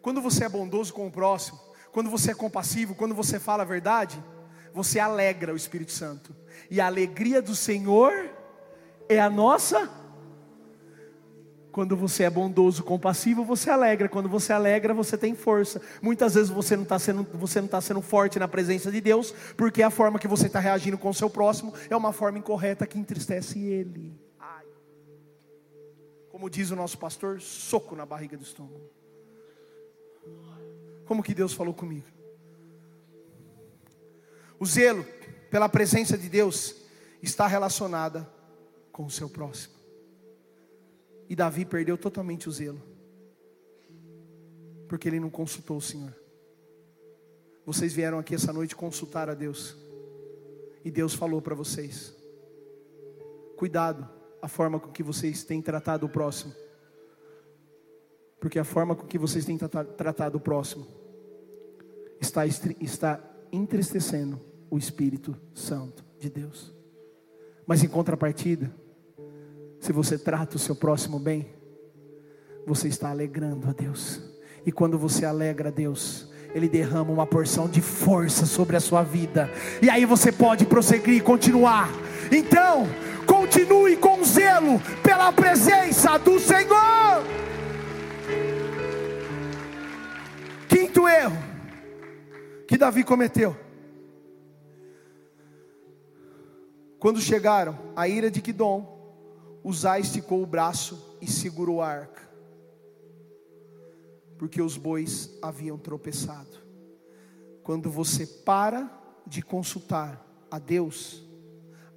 Quando 0.00 0.20
você 0.20 0.44
é 0.44 0.48
bondoso 0.48 0.92
com 0.92 1.06
o 1.06 1.10
próximo, 1.10 1.58
quando 1.90 2.10
você 2.10 2.32
é 2.32 2.34
compassivo, 2.34 2.94
quando 2.94 3.14
você 3.14 3.38
fala 3.38 3.62
a 3.62 3.66
verdade, 3.66 4.22
você 4.72 4.98
alegra 4.98 5.52
o 5.52 5.56
Espírito 5.56 5.92
Santo. 5.92 6.34
E 6.68 6.80
a 6.80 6.86
alegria 6.86 7.40
do 7.40 7.54
Senhor 7.54 8.12
é 9.08 9.20
a 9.20 9.30
nossa. 9.30 9.90
Quando 11.74 11.96
você 11.96 12.22
é 12.22 12.30
bondoso, 12.30 12.84
compassivo, 12.84 13.44
você 13.44 13.68
alegra. 13.68 14.08
Quando 14.08 14.28
você 14.28 14.52
alegra, 14.52 14.94
você 14.94 15.18
tem 15.18 15.34
força. 15.34 15.82
Muitas 16.00 16.34
vezes 16.34 16.48
você 16.48 16.76
não 16.76 16.84
está 16.84 17.00
sendo, 17.00 17.26
você 17.34 17.58
não 17.58 17.66
está 17.66 17.80
sendo 17.80 18.00
forte 18.00 18.38
na 18.38 18.46
presença 18.46 18.92
de 18.92 19.00
Deus, 19.00 19.34
porque 19.56 19.82
a 19.82 19.90
forma 19.90 20.20
que 20.20 20.28
você 20.28 20.46
está 20.46 20.60
reagindo 20.60 20.96
com 20.96 21.08
o 21.08 21.12
seu 21.12 21.28
próximo 21.28 21.74
é 21.90 21.96
uma 21.96 22.12
forma 22.12 22.38
incorreta 22.38 22.86
que 22.86 22.96
entristece 22.96 23.58
ele. 23.58 24.16
Ai. 24.38 24.64
Como 26.30 26.48
diz 26.48 26.70
o 26.70 26.76
nosso 26.76 26.96
pastor, 26.96 27.40
soco 27.40 27.96
na 27.96 28.06
barriga 28.06 28.36
do 28.36 28.44
estômago. 28.44 28.88
Como 31.06 31.24
que 31.24 31.34
Deus 31.34 31.54
falou 31.54 31.74
comigo? 31.74 32.06
O 34.60 34.64
zelo 34.64 35.04
pela 35.50 35.68
presença 35.68 36.16
de 36.16 36.28
Deus 36.28 36.76
está 37.20 37.48
relacionada 37.48 38.30
com 38.92 39.04
o 39.04 39.10
seu 39.10 39.28
próximo. 39.28 39.73
E 41.28 41.34
Davi 41.34 41.64
perdeu 41.64 41.96
totalmente 41.96 42.48
o 42.48 42.52
zelo. 42.52 42.82
Porque 44.88 45.08
ele 45.08 45.20
não 45.20 45.30
consultou 45.30 45.76
o 45.76 45.82
Senhor. 45.82 46.14
Vocês 47.64 47.92
vieram 47.92 48.18
aqui 48.18 48.34
essa 48.34 48.52
noite 48.52 48.76
consultar 48.76 49.28
a 49.30 49.34
Deus. 49.34 49.76
E 50.84 50.90
Deus 50.90 51.14
falou 51.14 51.40
para 51.40 51.54
vocês: 51.54 52.14
Cuidado 53.56 54.08
a 54.42 54.48
forma 54.48 54.78
com 54.78 54.92
que 54.92 55.02
vocês 55.02 55.44
têm 55.44 55.62
tratado 55.62 56.04
o 56.06 56.08
próximo 56.08 56.52
porque 58.44 58.58
a 58.58 58.64
forma 58.64 58.94
com 58.94 59.06
que 59.06 59.16
vocês 59.16 59.46
têm 59.46 59.56
tratado 59.56 60.36
o 60.36 60.40
próximo 60.40 60.86
está, 62.20 62.44
está 62.46 63.18
entristecendo 63.50 64.38
o 64.68 64.76
Espírito 64.76 65.34
Santo 65.54 66.04
de 66.18 66.28
Deus. 66.28 66.70
Mas 67.66 67.82
em 67.82 67.88
contrapartida, 67.88 68.70
se 69.84 69.92
você 69.92 70.16
trata 70.16 70.56
o 70.56 70.58
seu 70.58 70.74
próximo 70.74 71.18
bem, 71.18 71.46
você 72.66 72.88
está 72.88 73.10
alegrando 73.10 73.68
a 73.68 73.72
Deus. 73.72 74.18
E 74.64 74.72
quando 74.72 74.98
você 74.98 75.26
alegra 75.26 75.68
a 75.68 75.70
Deus, 75.70 76.26
Ele 76.54 76.70
derrama 76.70 77.12
uma 77.12 77.26
porção 77.26 77.68
de 77.68 77.82
força 77.82 78.46
sobre 78.46 78.76
a 78.76 78.80
sua 78.80 79.02
vida. 79.02 79.50
E 79.82 79.90
aí 79.90 80.06
você 80.06 80.32
pode 80.32 80.64
prosseguir 80.64 81.16
e 81.16 81.20
continuar. 81.20 81.90
Então, 82.32 82.86
continue 83.26 83.98
com 83.98 84.24
zelo 84.24 84.80
pela 85.02 85.30
presença 85.30 86.16
do 86.16 86.40
Senhor. 86.40 87.22
Quinto 90.66 91.06
erro 91.06 91.36
que 92.66 92.78
Davi 92.78 93.04
cometeu. 93.04 93.54
Quando 96.98 97.20
chegaram 97.20 97.78
a 97.94 98.08
ira 98.08 98.30
de 98.30 98.40
Quidom, 98.40 98.93
Uzá 99.64 99.98
esticou 99.98 100.42
o 100.42 100.46
braço 100.46 101.16
e 101.20 101.26
segurou 101.26 101.80
a 101.80 101.88
arca, 101.88 102.22
porque 104.38 104.60
os 104.60 104.76
bois 104.76 105.38
haviam 105.40 105.78
tropeçado. 105.78 106.62
Quando 107.62 107.90
você 107.90 108.26
para 108.26 108.90
de 109.26 109.40
consultar 109.40 110.22
a 110.50 110.58
Deus, 110.58 111.26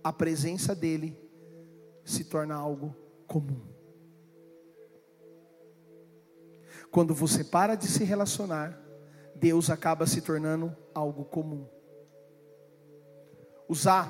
a 0.01 0.13
presença 0.13 0.73
dEle 0.73 1.19
se 2.05 2.23
torna 2.23 2.55
algo 2.55 2.95
comum. 3.27 3.61
Quando 6.89 7.13
você 7.13 7.43
para 7.43 7.75
de 7.75 7.87
se 7.87 8.05
relacionar, 8.05 8.79
Deus 9.35 9.69
acaba 9.69 10.07
se 10.07 10.21
tornando 10.21 10.75
algo 10.95 11.25
comum. 11.25 11.67
Usar, 13.67 14.09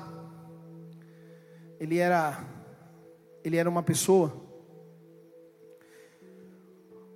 ele 1.80 1.98
era, 1.98 2.38
ele 3.48 3.56
era 3.56 3.68
uma 3.68 3.82
pessoa 3.82 4.32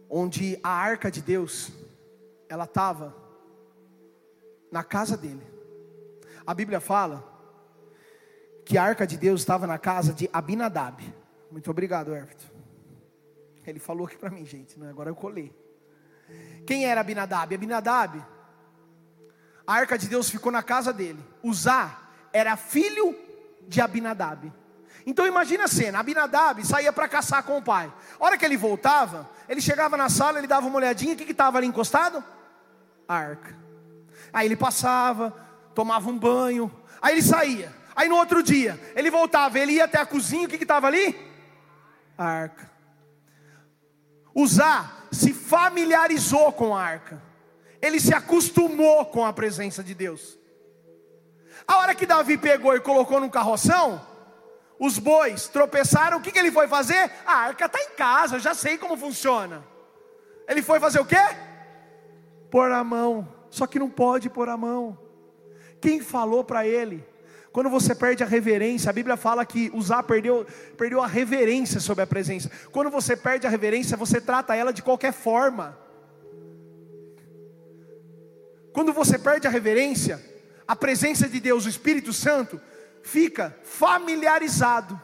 onde 0.08 0.58
a 0.62 0.70
arca 0.70 1.10
de 1.10 1.22
Deus, 1.22 1.70
ela 2.48 2.64
estava 2.64 3.14
na 4.70 4.82
casa 4.82 5.16
dele. 5.16 5.46
A 6.46 6.52
Bíblia 6.52 6.80
fala 6.80 7.22
que 8.64 8.76
a 8.76 8.82
arca 8.82 9.06
de 9.06 9.16
Deus 9.16 9.40
estava 9.40 9.66
na 9.66 9.78
casa 9.78 10.12
de 10.12 10.28
Abinadab. 10.32 11.02
Muito 11.50 11.70
obrigado, 11.70 12.14
Everton. 12.14 12.46
Ele 13.66 13.78
falou 13.78 14.06
aqui 14.06 14.16
para 14.16 14.30
mim, 14.30 14.44
gente, 14.44 14.78
né? 14.78 14.90
agora 14.90 15.08
eu 15.08 15.14
colei. 15.14 15.54
Quem 16.66 16.86
era 16.86 17.00
Abinadab? 17.00 17.54
Abinadab, 17.54 18.24
a 19.66 19.74
arca 19.74 19.96
de 19.96 20.08
Deus 20.08 20.28
ficou 20.28 20.50
na 20.50 20.62
casa 20.62 20.92
dele. 20.92 21.22
Uzá 21.42 22.10
era 22.32 22.56
filho 22.56 23.16
de 23.68 23.80
Abinadab. 23.80 24.52
Então 25.06 25.26
imagina 25.26 25.64
a 25.64 25.68
cena, 25.68 25.98
Abinadab 25.98 26.64
saía 26.64 26.92
para 26.92 27.08
caçar 27.08 27.42
com 27.42 27.58
o 27.58 27.62
pai. 27.62 27.92
A 28.18 28.24
hora 28.24 28.38
que 28.38 28.44
ele 28.44 28.56
voltava, 28.56 29.28
ele 29.48 29.60
chegava 29.60 29.96
na 29.96 30.08
sala, 30.08 30.38
ele 30.38 30.46
dava 30.46 30.66
uma 30.66 30.76
olhadinha, 30.76 31.14
o 31.14 31.16
que 31.16 31.30
estava 31.30 31.58
ali 31.58 31.66
encostado? 31.66 32.22
A 33.08 33.14
arca. 33.14 33.56
Aí 34.32 34.46
ele 34.46 34.56
passava, 34.56 35.34
tomava 35.74 36.08
um 36.08 36.18
banho, 36.18 36.70
aí 37.00 37.14
ele 37.14 37.22
saía. 37.22 37.72
Aí 37.94 38.08
no 38.08 38.16
outro 38.16 38.42
dia, 38.42 38.80
ele 38.94 39.10
voltava, 39.10 39.58
ele 39.58 39.72
ia 39.72 39.84
até 39.84 39.98
a 39.98 40.06
cozinha, 40.06 40.46
o 40.46 40.48
que 40.48 40.56
estava 40.56 40.86
ali? 40.86 41.18
A 42.16 42.24
arca. 42.24 42.70
Uzá 44.34 44.90
se 45.10 45.34
familiarizou 45.34 46.52
com 46.52 46.74
a 46.74 46.82
arca, 46.82 47.22
ele 47.82 48.00
se 48.00 48.14
acostumou 48.14 49.04
com 49.06 49.26
a 49.26 49.32
presença 49.32 49.82
de 49.82 49.94
Deus. 49.94 50.38
A 51.66 51.78
hora 51.78 51.94
que 51.94 52.06
Davi 52.06 52.38
pegou 52.38 52.74
e 52.74 52.80
colocou 52.80 53.20
num 53.20 53.28
carroção, 53.28 54.00
os 54.84 54.98
bois 54.98 55.46
tropeçaram, 55.46 56.18
o 56.18 56.20
que, 56.20 56.32
que 56.32 56.38
ele 56.40 56.50
foi 56.50 56.66
fazer? 56.66 57.08
A 57.24 57.34
arca 57.34 57.66
está 57.66 57.80
em 57.80 57.90
casa, 57.90 58.34
eu 58.34 58.40
já 58.40 58.52
sei 58.52 58.76
como 58.76 58.96
funciona. 58.96 59.62
Ele 60.48 60.60
foi 60.60 60.80
fazer 60.80 60.98
o 60.98 61.04
quê? 61.04 61.22
Pôr 62.50 62.68
a 62.72 62.82
mão, 62.82 63.32
só 63.48 63.64
que 63.64 63.78
não 63.78 63.88
pode 63.88 64.28
pôr 64.28 64.48
a 64.48 64.56
mão. 64.56 64.98
Quem 65.80 66.00
falou 66.00 66.42
para 66.42 66.66
ele? 66.66 67.06
Quando 67.52 67.70
você 67.70 67.94
perde 67.94 68.24
a 68.24 68.26
reverência, 68.26 68.90
a 68.90 68.92
Bíblia 68.92 69.16
fala 69.16 69.46
que 69.46 69.70
usar 69.72 70.02
perdeu, 70.02 70.44
perdeu 70.76 71.00
a 71.00 71.06
reverência 71.06 71.78
sobre 71.78 72.02
a 72.02 72.06
presença. 72.06 72.50
Quando 72.72 72.90
você 72.90 73.16
perde 73.16 73.46
a 73.46 73.50
reverência, 73.50 73.96
você 73.96 74.20
trata 74.20 74.56
ela 74.56 74.72
de 74.72 74.82
qualquer 74.82 75.12
forma. 75.12 75.78
Quando 78.72 78.92
você 78.92 79.16
perde 79.16 79.46
a 79.46 79.50
reverência, 79.50 80.20
a 80.66 80.74
presença 80.74 81.28
de 81.28 81.38
Deus, 81.38 81.66
o 81.66 81.68
Espírito 81.68 82.12
Santo, 82.12 82.60
fica 83.02 83.56
familiarizado. 83.62 85.00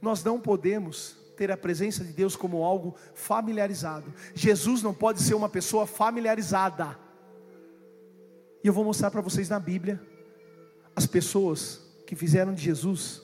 Nós 0.00 0.22
não 0.22 0.40
podemos 0.40 1.16
ter 1.36 1.50
a 1.50 1.56
presença 1.56 2.04
de 2.04 2.12
Deus 2.12 2.34
como 2.34 2.62
algo 2.62 2.94
familiarizado. 3.14 4.12
Jesus 4.34 4.82
não 4.82 4.94
pode 4.94 5.22
ser 5.22 5.34
uma 5.34 5.48
pessoa 5.48 5.86
familiarizada. 5.86 6.98
E 8.62 8.66
eu 8.66 8.72
vou 8.72 8.84
mostrar 8.84 9.10
para 9.10 9.20
vocês 9.20 9.48
na 9.48 9.60
Bíblia 9.60 10.00
as 10.94 11.06
pessoas 11.06 11.82
que 12.06 12.16
fizeram 12.16 12.54
de 12.54 12.62
Jesus 12.62 13.22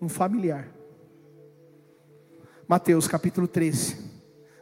um 0.00 0.08
familiar. 0.08 0.68
Mateus 2.66 3.06
capítulo 3.06 3.46
13, 3.46 4.10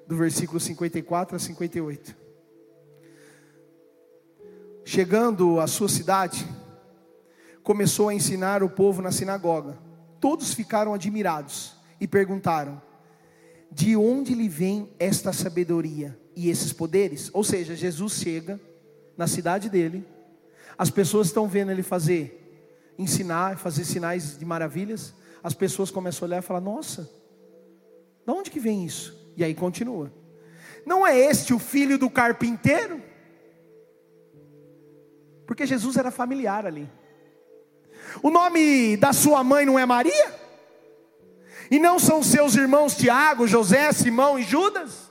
do 0.07 0.17
versículo 0.17 0.61
54 0.61 1.37
a 1.37 1.39
58. 1.39 2.20
Chegando 4.93 5.61
à 5.61 5.69
sua 5.69 5.89
cidade, 5.89 6.45
começou 7.63 8.09
a 8.09 8.15
ensinar 8.15 8.61
o 8.61 8.69
povo 8.69 9.01
na 9.01 9.13
sinagoga. 9.13 9.79
Todos 10.19 10.53
ficaram 10.53 10.93
admirados 10.93 11.77
e 12.01 12.09
perguntaram: 12.09 12.83
De 13.71 13.97
onde 13.97 14.35
lhe 14.35 14.49
vem 14.49 14.91
esta 14.99 15.33
sabedoria 15.33 16.19
e 16.35 16.51
esses 16.51 16.73
poderes? 16.73 17.31
Ou 17.33 17.45
seja, 17.45 17.77
Jesus 17.77 18.15
chega 18.15 18.61
na 19.17 19.29
cidade 19.29 19.71
dele. 19.71 20.05
As 20.77 20.91
pessoas 20.91 21.29
estão 21.29 21.47
vendo 21.47 21.71
ele 21.71 21.85
fazer, 21.85 22.93
ensinar, 22.99 23.59
fazer 23.59 23.85
sinais 23.85 24.37
de 24.37 24.45
maravilhas. 24.45 25.15
As 25.41 25.55
pessoas 25.55 25.93
começam 25.93 26.27
a 26.27 26.29
olhar 26.31 26.39
e 26.39 26.43
falar: 26.45 26.61
Nossa, 26.61 27.09
de 28.27 28.33
onde 28.33 28.51
que 28.51 28.59
vem 28.59 28.85
isso? 28.85 29.17
E 29.37 29.45
aí 29.45 29.55
continua. 29.55 30.13
Não 30.85 31.07
é 31.07 31.17
este 31.17 31.55
o 31.55 31.61
filho 31.61 31.97
do 31.97 32.11
carpinteiro? 32.11 33.10
Porque 35.51 35.67
Jesus 35.67 35.97
era 35.97 36.13
familiar 36.13 36.65
ali. 36.65 36.89
O 38.23 38.31
nome 38.31 38.97
da 38.97 39.13
sua 39.13 39.43
mãe 39.43 39.67
não 39.67 39.77
é 39.77 39.85
Maria? 39.85 40.33
E 41.69 41.81
não 41.81 41.99
são 41.99 42.23
seus 42.23 42.55
irmãos 42.55 42.95
Tiago, 42.95 43.49
José, 43.49 43.91
Simão 43.91 44.39
e 44.39 44.45
Judas? 44.45 45.11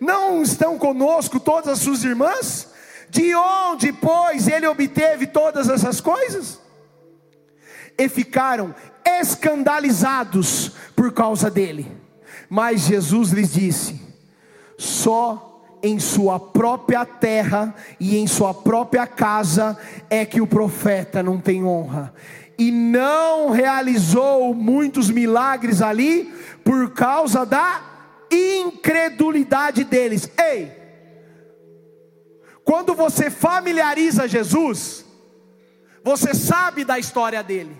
Não 0.00 0.42
estão 0.42 0.78
conosco 0.78 1.38
todas 1.38 1.68
as 1.68 1.80
suas 1.80 2.02
irmãs? 2.02 2.72
De 3.10 3.34
onde, 3.34 3.92
pois, 3.92 4.48
ele 4.48 4.66
obteve 4.66 5.26
todas 5.26 5.68
essas 5.68 6.00
coisas? 6.00 6.58
E 7.98 8.08
ficaram 8.08 8.74
escandalizados 9.04 10.70
por 10.96 11.12
causa 11.12 11.50
dele. 11.50 11.94
Mas 12.48 12.86
Jesus 12.86 13.32
lhes 13.32 13.52
disse: 13.52 14.00
só 14.78 15.53
em 15.84 15.98
sua 15.98 16.40
própria 16.40 17.04
terra 17.04 17.74
e 18.00 18.16
em 18.16 18.26
sua 18.26 18.54
própria 18.54 19.06
casa 19.06 19.78
é 20.08 20.24
que 20.24 20.40
o 20.40 20.46
profeta 20.46 21.22
não 21.22 21.38
tem 21.38 21.62
honra. 21.62 22.14
E 22.56 22.70
não 22.70 23.50
realizou 23.50 24.54
muitos 24.54 25.10
milagres 25.10 25.82
ali 25.82 26.32
por 26.64 26.94
causa 26.94 27.44
da 27.44 27.82
incredulidade 28.30 29.84
deles. 29.84 30.30
Ei, 30.38 30.72
quando 32.64 32.94
você 32.94 33.28
familiariza 33.28 34.26
Jesus, 34.26 35.04
você 36.02 36.32
sabe 36.32 36.82
da 36.82 36.98
história 36.98 37.42
dele, 37.42 37.76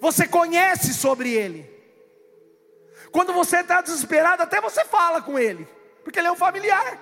você 0.00 0.26
conhece 0.26 0.92
sobre 0.94 1.32
ele. 1.32 1.64
Quando 3.12 3.32
você 3.32 3.58
está 3.58 3.80
desesperado, 3.80 4.42
até 4.42 4.60
você 4.60 4.84
fala 4.84 5.22
com 5.22 5.38
ele, 5.38 5.77
porque 6.08 6.20
ele 6.20 6.28
é 6.28 6.32
um 6.32 6.36
familiar. 6.36 6.98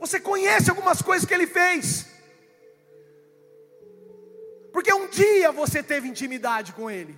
Você 0.00 0.18
conhece 0.18 0.70
algumas 0.70 1.02
coisas 1.02 1.28
que 1.28 1.34
ele 1.34 1.46
fez, 1.46 2.06
porque 4.72 4.90
um 4.90 5.06
dia 5.08 5.52
você 5.52 5.82
teve 5.82 6.08
intimidade 6.08 6.72
com 6.72 6.90
ele. 6.90 7.14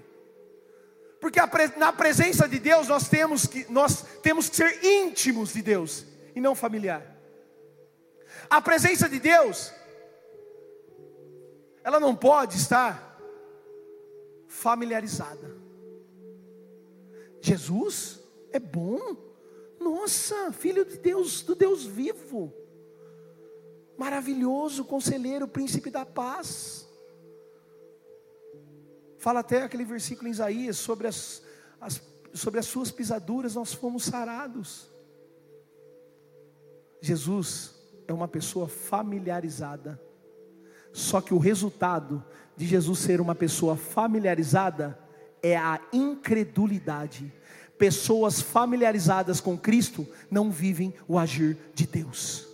Porque 1.20 1.38
na 1.76 1.92
presença 1.92 2.48
de 2.48 2.58
Deus 2.58 2.88
nós 2.88 3.08
temos 3.08 3.46
que 3.46 3.64
nós 3.70 4.02
temos 4.20 4.48
que 4.48 4.56
ser 4.56 4.84
íntimos 4.84 5.52
de 5.52 5.62
Deus 5.62 6.04
e 6.34 6.40
não 6.40 6.56
familiar. 6.56 7.06
A 8.48 8.60
presença 8.60 9.08
de 9.08 9.20
Deus 9.20 9.72
ela 11.84 12.00
não 12.00 12.16
pode 12.16 12.56
estar 12.56 13.16
familiarizada. 14.48 15.49
Jesus 17.40 18.20
é 18.52 18.58
bom. 18.58 19.16
Nossa, 19.78 20.52
filho 20.52 20.84
de 20.84 20.98
Deus, 20.98 21.42
do 21.42 21.54
Deus 21.54 21.84
vivo. 21.84 22.52
Maravilhoso, 23.96 24.84
conselheiro, 24.84 25.48
príncipe 25.48 25.90
da 25.90 26.04
paz. 26.04 26.88
Fala 29.18 29.40
até 29.40 29.62
aquele 29.62 29.84
versículo 29.84 30.28
em 30.28 30.32
Isaías 30.32 30.78
sobre 30.78 31.06
as, 31.06 31.42
as, 31.80 32.00
sobre 32.32 32.58
as 32.58 32.66
suas 32.66 32.90
pisaduras 32.90 33.54
nós 33.54 33.72
fomos 33.72 34.04
sarados. 34.04 34.90
Jesus 37.00 37.74
é 38.06 38.12
uma 38.12 38.28
pessoa 38.28 38.68
familiarizada. 38.68 40.00
Só 40.92 41.20
que 41.20 41.32
o 41.32 41.38
resultado 41.38 42.24
de 42.56 42.66
Jesus 42.66 42.98
ser 42.98 43.20
uma 43.20 43.34
pessoa 43.34 43.76
familiarizada 43.76 44.98
é 45.42 45.56
a 45.56 45.80
incredulidade. 45.92 47.32
Pessoas 47.78 48.40
familiarizadas 48.40 49.40
com 49.40 49.56
Cristo 49.56 50.06
não 50.30 50.50
vivem 50.50 50.94
o 51.08 51.18
agir 51.18 51.56
de 51.74 51.86
Deus. 51.86 52.46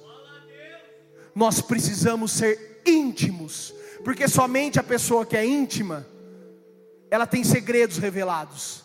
Nós 1.34 1.60
precisamos 1.60 2.32
ser 2.32 2.82
íntimos, 2.86 3.74
porque 4.04 4.28
somente 4.28 4.78
a 4.78 4.82
pessoa 4.82 5.26
que 5.26 5.36
é 5.36 5.44
íntima 5.44 6.06
ela 7.10 7.26
tem 7.26 7.44
segredos 7.44 7.98
revelados. 7.98 8.84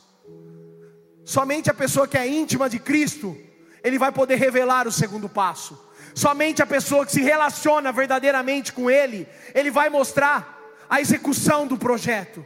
Somente 1.24 1.70
a 1.70 1.74
pessoa 1.74 2.08
que 2.08 2.18
é 2.18 2.28
íntima 2.28 2.70
de 2.70 2.80
Cristo, 2.80 3.38
ele 3.84 3.98
vai 3.98 4.12
poder 4.12 4.36
revelar 4.36 4.88
o 4.88 4.92
segundo 4.92 5.30
passo. 5.30 5.78
Somente 6.14 6.62
a 6.62 6.66
pessoa 6.66 7.06
que 7.06 7.12
se 7.12 7.22
relaciona 7.22 7.92
verdadeiramente 7.92 8.74
com 8.74 8.90
Ele, 8.90 9.28
Ele 9.54 9.72
vai 9.72 9.90
mostrar 9.90 10.60
a 10.90 11.00
execução 11.00 11.66
do 11.66 11.78
projeto. 11.78 12.46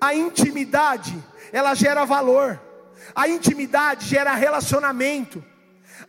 A 0.00 0.14
intimidade, 0.14 1.16
ela 1.52 1.74
gera 1.74 2.04
valor. 2.04 2.60
A 3.14 3.28
intimidade 3.28 4.06
gera 4.06 4.34
relacionamento. 4.34 5.44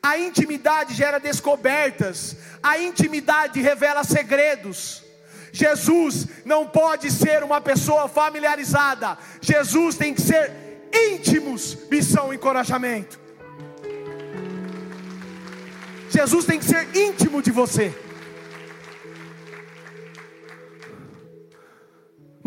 A 0.02 0.18
intimidade 0.18 0.94
gera 0.94 1.20
descobertas. 1.20 2.38
A 2.62 2.78
intimidade 2.80 3.62
revela 3.62 4.04
segredos. 4.04 5.04
Jesus 5.52 6.28
não 6.46 6.68
pode 6.68 7.10
ser 7.12 7.44
uma 7.44 7.62
pessoa 7.62 8.08
familiarizada. 8.08 9.18
Jesus 9.42 9.96
tem 9.96 10.14
que 10.14 10.22
ser 10.22 10.52
íntimos, 10.94 11.78
missão 11.90 12.32
e 12.32 12.36
encorajamento. 12.36 13.20
Jesus 16.10 16.46
tem 16.46 16.60
que 16.60 16.66
ser 16.66 16.96
íntimo 16.96 17.42
de 17.42 17.52
você. 17.52 17.94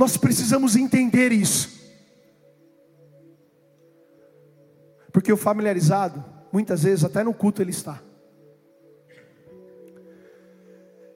Nós 0.00 0.16
precisamos 0.16 0.76
entender 0.76 1.30
isso. 1.30 1.78
Porque 5.12 5.30
o 5.30 5.36
familiarizado, 5.36 6.24
muitas 6.50 6.84
vezes, 6.84 7.04
até 7.04 7.22
no 7.22 7.34
culto 7.34 7.60
ele 7.60 7.70
está. 7.70 8.02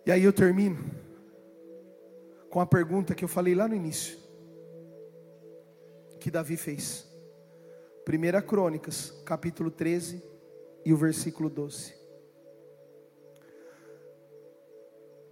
E 0.04 0.12
aí 0.12 0.22
eu 0.22 0.34
termino 0.34 0.84
com 2.50 2.60
a 2.60 2.66
pergunta 2.66 3.14
que 3.14 3.24
eu 3.24 3.28
falei 3.28 3.54
lá 3.54 3.66
no 3.66 3.74
início, 3.74 4.18
que 6.20 6.30
Davi 6.30 6.58
fez. 6.58 7.06
1 8.06 8.46
Crônicas, 8.46 9.12
capítulo 9.24 9.70
13 9.70 10.22
e 10.84 10.92
o 10.92 10.96
versículo 10.98 11.48
12. 11.48 11.94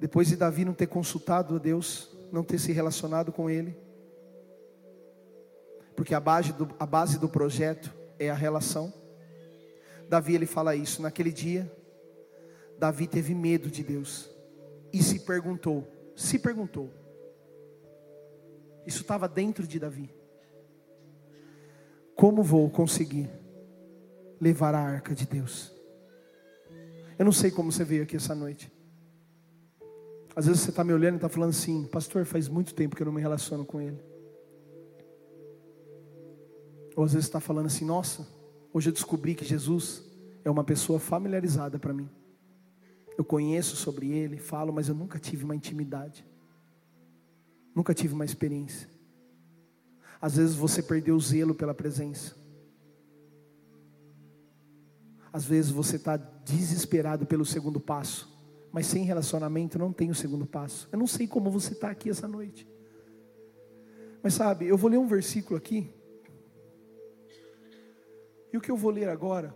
Depois 0.01 0.29
de 0.29 0.37
Davi 0.37 0.65
não 0.65 0.73
ter 0.73 0.87
consultado 0.87 1.57
a 1.57 1.59
Deus, 1.59 2.12
não 2.33 2.43
ter 2.43 2.59
se 2.59 2.73
relacionado 2.73 3.31
com 3.31 3.49
Ele, 3.49 3.77
porque 5.95 6.15
a 6.15 6.21
base 6.21 6.53
do, 6.53 6.69
a 6.81 6.87
base 6.87 7.19
do 7.19 7.29
projeto 7.29 7.95
é 8.19 8.31
a 8.31 8.35
relação. 8.35 8.93
Davi 10.09 10.35
ele 10.35 10.47
fala 10.47 10.75
isso. 10.75 11.01
Naquele 11.01 11.31
dia, 11.31 11.71
Davi 12.79 13.07
teve 13.07 13.35
medo 13.35 13.71
de 13.71 13.85
Deus 13.85 14.31
e 14.93 15.03
se 15.03 15.21
perguntou, 15.21 15.87
se 16.17 16.39
perguntou. 16.39 16.91
Isso 18.87 19.03
estava 19.03 19.29
dentro 19.29 19.67
de 19.67 19.79
Davi. 19.79 20.11
Como 22.17 22.43
vou 22.43 22.69
conseguir 22.69 23.31
levar 24.41 24.75
a 24.75 24.81
arca 24.81 25.15
de 25.15 25.27
Deus? 25.27 25.73
Eu 27.19 27.25
não 27.25 27.33
sei 27.33 27.51
como 27.51 27.71
você 27.71 27.85
veio 27.85 28.03
aqui 28.03 28.17
essa 28.17 28.35
noite. 28.35 28.73
Às 30.35 30.47
vezes 30.47 30.63
você 30.63 30.71
está 30.71 30.83
me 30.83 30.93
olhando 30.93 31.15
e 31.15 31.17
está 31.17 31.29
falando 31.29 31.51
assim, 31.51 31.85
pastor, 31.85 32.25
faz 32.25 32.49
muito 32.49 32.75
tempo 32.75 32.97
que 32.97 33.03
eu 33.03 33.07
não 33.07 33.13
me 33.13 33.21
relaciono 33.21 33.65
com 33.65 33.81
ele. 33.81 34.03
Ou 36.97 37.05
às 37.05 37.13
vezes 37.13 37.27
está 37.27 37.41
falando 37.41 37.67
assim, 37.67 37.85
nossa, 37.85 38.27
hoje 38.73 38.89
eu 38.89 38.93
descobri 38.93 39.35
que 39.35 39.45
Jesus 39.45 40.03
é 40.43 40.51
uma 40.51 40.65
pessoa 40.65 40.99
familiarizada 40.99 41.79
para 41.79 41.93
mim. 41.93 42.09
Eu 43.17 43.25
conheço 43.25 43.77
sobre 43.77 44.11
ele, 44.11 44.39
falo, 44.39 44.73
mas 44.73 44.89
eu 44.89 44.95
nunca 44.95 45.19
tive 45.19 45.45
uma 45.45 45.55
intimidade. 45.55 46.25
Nunca 47.75 47.93
tive 47.93 48.15
uma 48.15 48.25
experiência. 48.25 48.89
Às 50.21 50.37
vezes 50.37 50.55
você 50.55 50.83
perdeu 50.83 51.15
o 51.15 51.21
zelo 51.21 51.55
pela 51.55 51.75
presença. 51.75 52.35
Às 55.31 55.45
vezes 55.45 55.71
você 55.71 55.97
está 55.97 56.17
desesperado 56.17 57.27
pelo 57.27 57.45
segundo 57.45 57.79
passo 57.79 58.32
mas 58.73 58.87
sem 58.87 59.05
relacionamento 59.05 59.79
não 59.79 59.93
tem 59.93 60.11
o 60.11 60.15
segundo 60.15 60.47
passo. 60.47 60.89
Eu 60.91 60.99
não 60.99 61.07
sei 61.07 61.29
como 61.29 61.51
você 61.51 61.75
está 61.75 61.91
aqui 61.91 62.09
essa 62.09 62.27
noite. 62.27 62.67
Mas 64.23 64.35
sabe, 64.35 64.67
eu 64.67 64.79
vou 64.79 64.89
ler 64.89 64.97
um 64.97 65.07
versículo 65.07 65.57
aqui. 65.59 65.93
E 68.51 68.57
o 68.57 68.61
que 68.61 68.71
eu 68.71 68.77
vou 68.77 68.91
ler 68.91 69.09
agora? 69.11 69.55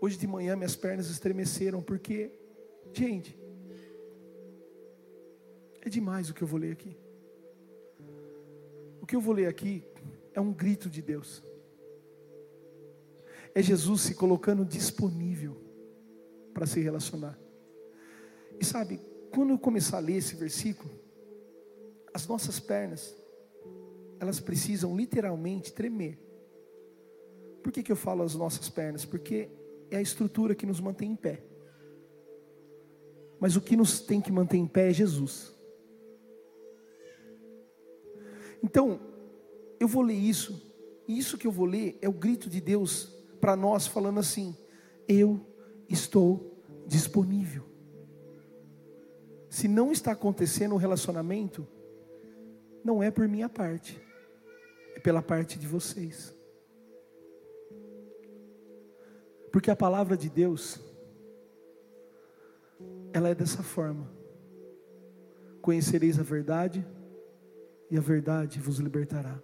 Hoje 0.00 0.16
de 0.16 0.26
manhã 0.26 0.54
minhas 0.54 0.76
pernas 0.76 1.10
estremeceram, 1.10 1.82
porque, 1.82 2.30
gente, 2.92 3.36
é 5.80 5.88
demais 5.88 6.30
o 6.30 6.34
que 6.34 6.42
eu 6.42 6.48
vou 6.48 6.60
ler 6.60 6.72
aqui. 6.72 6.96
O 9.00 9.06
que 9.06 9.16
eu 9.16 9.20
vou 9.20 9.34
ler 9.34 9.46
aqui 9.46 9.82
é 10.32 10.40
um 10.40 10.52
grito 10.52 10.88
de 10.88 11.02
Deus. 11.02 11.42
É 13.52 13.62
Jesus 13.62 14.02
se 14.02 14.14
colocando 14.14 14.64
disponível 14.64 15.56
para 16.54 16.66
se 16.66 16.80
relacionar. 16.80 17.47
E 18.60 18.64
sabe, 18.64 19.00
quando 19.32 19.50
eu 19.50 19.58
começar 19.58 19.98
a 19.98 20.00
ler 20.00 20.16
esse 20.16 20.34
versículo, 20.34 20.90
as 22.12 22.26
nossas 22.26 22.58
pernas, 22.58 23.16
elas 24.18 24.40
precisam 24.40 24.96
literalmente 24.96 25.72
tremer. 25.72 26.18
Por 27.62 27.70
que, 27.72 27.82
que 27.82 27.92
eu 27.92 27.96
falo 27.96 28.22
as 28.22 28.34
nossas 28.34 28.68
pernas? 28.68 29.04
Porque 29.04 29.48
é 29.90 29.96
a 29.96 30.02
estrutura 30.02 30.54
que 30.54 30.66
nos 30.66 30.80
mantém 30.80 31.12
em 31.12 31.16
pé. 31.16 31.42
Mas 33.38 33.54
o 33.54 33.60
que 33.60 33.76
nos 33.76 34.00
tem 34.00 34.20
que 34.20 34.32
manter 34.32 34.56
em 34.56 34.66
pé 34.66 34.90
é 34.90 34.92
Jesus. 34.92 35.54
Então, 38.62 39.00
eu 39.78 39.86
vou 39.86 40.02
ler 40.02 40.14
isso, 40.14 40.60
e 41.06 41.16
isso 41.16 41.38
que 41.38 41.46
eu 41.46 41.52
vou 41.52 41.66
ler 41.66 41.96
é 42.02 42.08
o 42.08 42.12
grito 42.12 42.50
de 42.50 42.60
Deus 42.60 43.14
para 43.40 43.54
nós, 43.54 43.86
falando 43.86 44.18
assim: 44.18 44.56
Eu 45.06 45.40
estou 45.88 46.60
disponível 46.88 47.68
se 49.58 49.66
não 49.66 49.90
está 49.90 50.12
acontecendo 50.12 50.70
o 50.70 50.74
um 50.76 50.78
relacionamento, 50.78 51.66
não 52.84 53.02
é 53.02 53.10
por 53.10 53.26
minha 53.26 53.48
parte, 53.48 54.00
é 54.94 55.00
pela 55.00 55.20
parte 55.20 55.58
de 55.58 55.66
vocês. 55.66 56.32
Porque 59.50 59.68
a 59.68 59.74
palavra 59.74 60.16
de 60.16 60.30
Deus, 60.30 60.80
ela 63.12 63.30
é 63.30 63.34
dessa 63.34 63.60
forma: 63.60 64.08
conhecereis 65.60 66.20
a 66.20 66.22
verdade, 66.22 66.86
e 67.90 67.98
a 67.98 68.00
verdade 68.00 68.60
vos 68.60 68.78
libertará. 68.78 69.42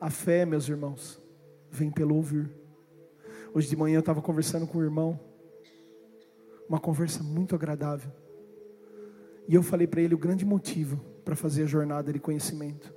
A 0.00 0.10
fé, 0.10 0.44
meus 0.44 0.68
irmãos, 0.68 1.22
vem 1.70 1.92
pelo 1.92 2.16
ouvir. 2.16 2.50
Hoje 3.54 3.68
de 3.68 3.76
manhã 3.76 3.94
eu 3.94 4.00
estava 4.00 4.20
conversando 4.20 4.66
com 4.66 4.78
o 4.78 4.82
irmão, 4.82 5.20
uma 6.68 6.80
conversa 6.80 7.22
muito 7.22 7.54
agradável. 7.54 8.10
E 9.48 9.54
eu 9.54 9.62
falei 9.62 9.86
para 9.86 10.00
ele 10.00 10.14
o 10.14 10.18
grande 10.18 10.44
motivo 10.44 11.00
para 11.24 11.36
fazer 11.36 11.62
a 11.62 11.66
jornada 11.66 12.12
de 12.12 12.18
conhecimento. 12.18 12.92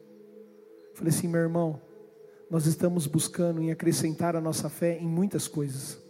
Falei 0.93 1.13
assim, 1.13 1.27
meu 1.27 1.41
irmão, 1.41 1.79
nós 2.49 2.65
estamos 2.65 3.05
buscando 3.05 3.61
em 3.61 3.71
acrescentar 3.71 4.35
a 4.35 4.41
nossa 4.41 4.69
fé 4.69 4.97
em 4.97 5.07
muitas 5.07 5.47
coisas. 5.47 6.01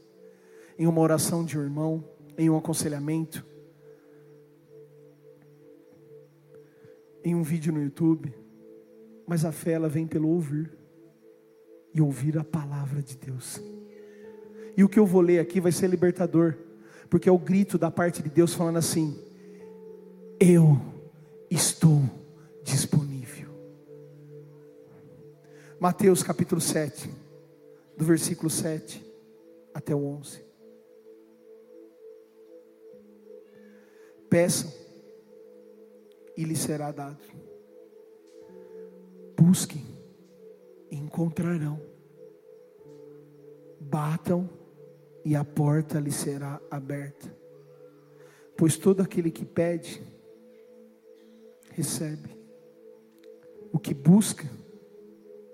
Em 0.78 0.88
uma 0.88 1.02
oração 1.02 1.44
de 1.44 1.58
um 1.58 1.62
irmão, 1.62 2.04
em 2.38 2.50
um 2.50 2.58
aconselhamento, 2.58 3.46
em 7.24 7.36
um 7.36 7.44
vídeo 7.44 7.74
no 7.74 7.84
YouTube. 7.84 8.34
Mas 9.28 9.44
a 9.44 9.52
fé 9.52 9.74
ela 9.74 9.90
vem 9.90 10.08
pelo 10.08 10.30
ouvir 10.30 10.72
e 11.94 12.02
ouvir 12.02 12.38
a 12.38 12.44
palavra 12.44 13.02
de 13.02 13.18
Deus. 13.18 13.62
E 14.78 14.84
o 14.84 14.88
que 14.88 14.98
eu 14.98 15.06
vou 15.06 15.22
ler 15.22 15.40
aqui 15.40 15.60
vai 15.60 15.74
ser 15.74 15.90
libertador 15.90 16.56
porque 17.10 17.28
é 17.28 17.32
o 17.32 17.40
grito 17.40 17.78
da 17.78 17.90
parte 17.90 18.22
de 18.22 18.30
Deus 18.30 18.54
falando 18.54 18.78
assim: 18.78 19.18
Eu 20.40 20.80
estou 21.50 22.02
disponível. 22.64 23.50
Mateus 25.80 26.22
capítulo 26.22 26.62
7, 26.62 27.10
do 27.98 28.06
versículo 28.06 28.50
7 28.50 29.04
até 29.74 29.96
o 29.96 30.06
11. 30.06 30.44
Peçam 34.30 34.72
e 36.38 36.44
lhes 36.44 36.60
será 36.60 36.92
dado. 36.92 37.24
Busquem 39.36 39.86
e 40.92 40.96
encontrarão. 40.96 41.82
Batam 43.80 44.59
e 45.24 45.36
a 45.36 45.44
porta 45.44 46.00
lhe 46.00 46.12
será 46.12 46.60
aberta. 46.70 47.34
Pois 48.58 48.78
todo 48.78 49.02
aquele 49.02 49.32
que 49.32 49.46
pede, 49.46 50.02
recebe. 51.72 52.38
O 53.72 53.80
que 53.80 53.94
busca, 53.94 54.50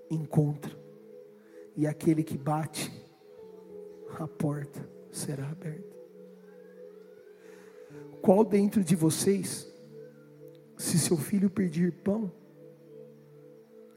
encontra. 0.09 0.75
E 1.75 1.85
aquele 1.85 2.23
que 2.23 2.37
bate, 2.37 2.91
a 4.19 4.27
porta 4.27 4.87
será 5.11 5.49
aberta. 5.49 5.95
Qual 8.21 8.43
dentro 8.43 8.83
de 8.83 8.95
vocês, 8.95 9.71
se 10.77 10.97
seu 10.97 11.17
filho 11.17 11.49
pedir 11.49 11.91
pão, 11.91 12.31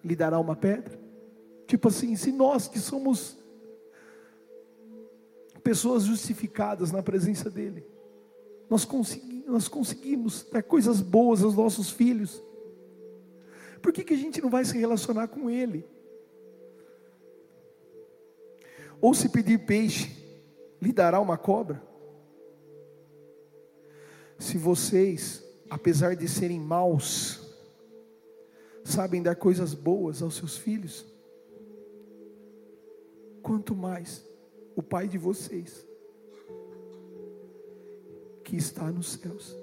lhe 0.05 0.15
dará 0.15 0.39
uma 0.39 0.57
pedra? 0.57 0.99
Tipo 1.67 1.89
assim, 1.89 2.15
se 2.17 2.33
nós 2.33 2.69
que 2.69 2.79
somos 2.79 3.39
pessoas 5.69 6.05
justificadas 6.05 6.91
na 6.91 7.03
presença 7.03 7.51
dEle. 7.51 7.85
Nós 8.71 8.87
conseguimos, 8.87 9.47
nós 9.47 9.69
conseguimos 9.69 10.47
dar 10.51 10.63
coisas 10.63 11.03
boas 11.03 11.43
aos 11.43 11.55
nossos 11.55 11.91
filhos. 11.91 12.43
Por 13.83 13.93
que, 13.93 14.03
que 14.03 14.15
a 14.15 14.17
gente 14.17 14.41
não 14.41 14.49
vai 14.49 14.65
se 14.65 14.79
relacionar 14.79 15.29
com 15.29 15.51
Ele? 15.51 15.87
Ou 18.99 19.13
se 19.13 19.29
pedir 19.29 19.67
peixe, 19.67 20.11
lhe 20.81 20.91
dará 20.91 21.21
uma 21.21 21.37
cobra? 21.37 21.83
Se 24.39 24.57
vocês, 24.57 25.45
apesar 25.69 26.17
de 26.17 26.27
serem 26.27 26.59
maus, 26.59 27.47
sabem 28.83 29.23
dar 29.23 29.37
coisas 29.37 29.75
boas 29.75 30.23
aos 30.23 30.35
seus 30.35 30.57
filhos, 30.57 31.05
quanto 33.43 33.77
mais 33.77 34.28
o 34.79 34.83
Pai 34.83 35.09
de 35.09 35.19
vocês, 35.19 35.85
que 38.45 38.55
está 38.55 38.93
nos 38.93 39.15
céus, 39.15 39.59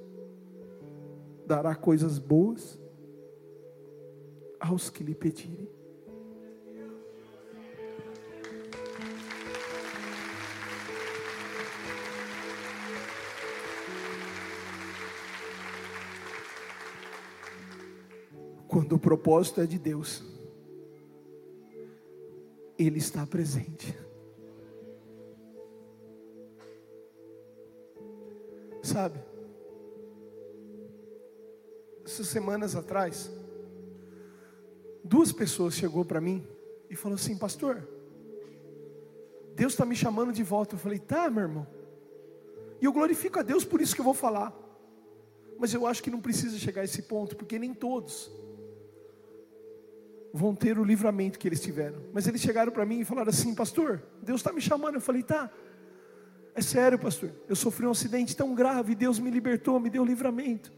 dará 1.48 1.74
coisas 1.74 2.20
boas 2.20 2.78
aos 4.60 4.90
que 4.90 5.06
lhe 5.06 5.16
pedirem. 5.16 5.70
Quando 18.68 18.98
o 18.98 19.00
propósito 19.00 19.62
é 19.62 19.66
de 19.66 19.80
Deus, 19.80 20.22
Ele 22.78 22.98
está 22.98 23.26
presente. 23.26 23.98
Sabe? 28.96 29.20
Essas 32.06 32.28
semanas 32.28 32.78
atrás, 32.78 33.30
duas 35.04 35.34
pessoas 35.34 35.74
chegou 35.74 36.06
para 36.06 36.22
mim 36.22 36.48
e 36.90 36.96
falou 36.96 37.16
assim, 37.16 37.38
pastor, 37.38 37.86
Deus 39.54 39.74
está 39.74 39.86
me 39.86 39.98
chamando 39.98 40.32
de 40.32 40.44
volta. 40.44 40.76
Eu 40.76 40.80
falei, 40.80 40.98
tá, 40.98 41.30
meu 41.30 41.44
irmão. 41.44 41.68
E 42.80 42.86
eu 42.86 42.94
glorifico 42.94 43.38
a 43.38 43.42
Deus 43.42 43.66
por 43.66 43.82
isso 43.82 43.94
que 43.94 44.00
eu 44.00 44.06
vou 44.06 44.14
falar. 44.14 44.58
Mas 45.60 45.74
eu 45.74 45.86
acho 45.86 46.02
que 46.02 46.10
não 46.10 46.22
precisa 46.22 46.58
chegar 46.58 46.80
a 46.80 46.86
esse 46.86 47.02
ponto, 47.02 47.36
porque 47.36 47.60
nem 47.60 47.74
todos 47.74 48.32
vão 50.34 50.56
ter 50.56 50.80
o 50.80 50.86
livramento 50.86 51.38
que 51.38 51.50
eles 51.50 51.60
tiveram. 51.60 52.02
Mas 52.14 52.28
eles 52.28 52.40
chegaram 52.40 52.72
para 52.72 52.86
mim 52.86 53.02
e 53.02 53.04
falaram 53.04 53.30
assim: 53.30 53.54
Pastor, 53.54 54.02
Deus 54.22 54.40
está 54.40 54.54
me 54.54 54.62
chamando. 54.62 54.96
Eu 54.96 55.02
falei: 55.02 55.22
Tá, 55.22 55.52
é 56.56 56.62
sério, 56.62 56.98
pastor. 56.98 57.32
Eu 57.50 57.56
sofri 57.56 57.86
um 57.86 57.92
acidente 57.92 58.36
tão 58.36 58.56
grave, 58.56 58.96
Deus 58.96 59.20
me 59.20 59.30
libertou, 59.30 59.78
me 59.78 59.90
deu 59.90 60.06
livramento. 60.06 60.72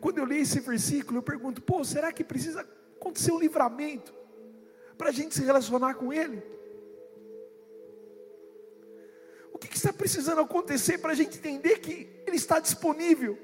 Quando 0.00 0.18
eu 0.18 0.24
leio 0.24 0.42
esse 0.42 0.60
versículo, 0.60 1.18
eu 1.18 1.22
pergunto: 1.22 1.60
Pô, 1.60 1.84
será 1.84 2.12
que 2.12 2.22
precisa 2.22 2.60
acontecer 2.60 3.32
um 3.32 3.40
livramento 3.40 4.14
para 4.96 5.08
a 5.08 5.12
gente 5.12 5.34
se 5.34 5.42
relacionar 5.42 5.94
com 5.94 6.12
Ele? 6.12 6.40
O 9.52 9.58
que, 9.58 9.66
que 9.66 9.76
está 9.76 9.92
precisando 9.92 10.40
acontecer 10.40 10.98
para 10.98 11.10
a 11.10 11.14
gente 11.16 11.36
entender 11.36 11.78
que 11.80 12.08
Ele 12.24 12.36
está 12.36 12.60
disponível? 12.60 13.36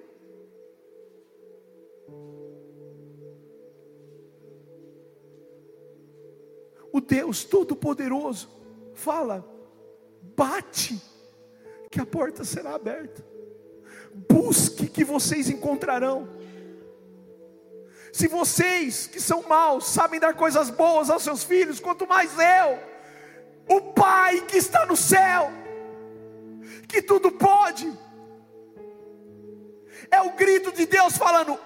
O 6.92 7.00
Deus 7.00 7.42
Todo-Poderoso 7.42 8.48
fala: 8.94 9.44
bate, 10.40 10.98
que 11.90 12.00
a 12.00 12.06
porta 12.06 12.44
será 12.44 12.74
aberta. 12.74 13.22
Busque, 14.26 14.88
que 14.88 15.04
vocês 15.04 15.50
encontrarão. 15.50 16.30
Se 18.10 18.26
vocês 18.26 19.06
que 19.06 19.20
são 19.20 19.42
maus 19.42 19.86
sabem 19.86 20.18
dar 20.18 20.32
coisas 20.32 20.70
boas 20.70 21.10
aos 21.10 21.22
seus 21.22 21.44
filhos, 21.44 21.78
quanto 21.78 22.08
mais 22.08 22.32
eu, 22.38 22.78
o 23.76 23.92
Pai 23.92 24.40
que 24.40 24.56
está 24.56 24.86
no 24.86 24.96
céu, 24.96 25.52
que 26.88 27.02
tudo 27.02 27.30
pode. 27.30 27.86
É 30.10 30.22
o 30.22 30.32
grito 30.32 30.72
de 30.72 30.86
Deus 30.86 31.18
falando: 31.18 31.58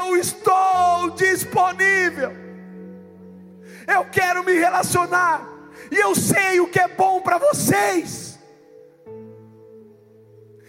Eu 0.00 0.16
estou 0.16 1.10
disponível. 1.10 2.32
Eu 3.86 4.06
quero 4.10 4.42
me 4.42 4.54
relacionar. 4.54 5.57
E 5.90 5.96
eu 5.96 6.14
sei 6.14 6.60
o 6.60 6.68
que 6.68 6.78
é 6.78 6.88
bom 6.88 7.20
para 7.20 7.38
vocês. 7.38 8.38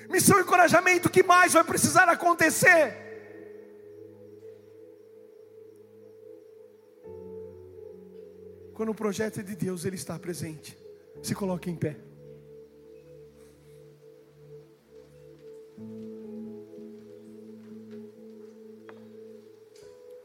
Missão 0.09 0.39
e 0.39 0.41
encorajamento, 0.41 1.07
o 1.07 1.11
que 1.11 1.22
mais 1.22 1.53
vai 1.53 1.63
precisar 1.63 2.09
acontecer? 2.09 3.09
Quando 8.74 8.89
o 8.89 8.95
projeto 8.95 9.41
é 9.41 9.43
de 9.43 9.55
Deus, 9.55 9.84
Ele 9.86 9.97
está 9.97 10.17
presente. 10.17 10.78
Se 11.22 11.36
coloque 11.36 11.70
em 11.70 11.76
pé. 11.76 11.97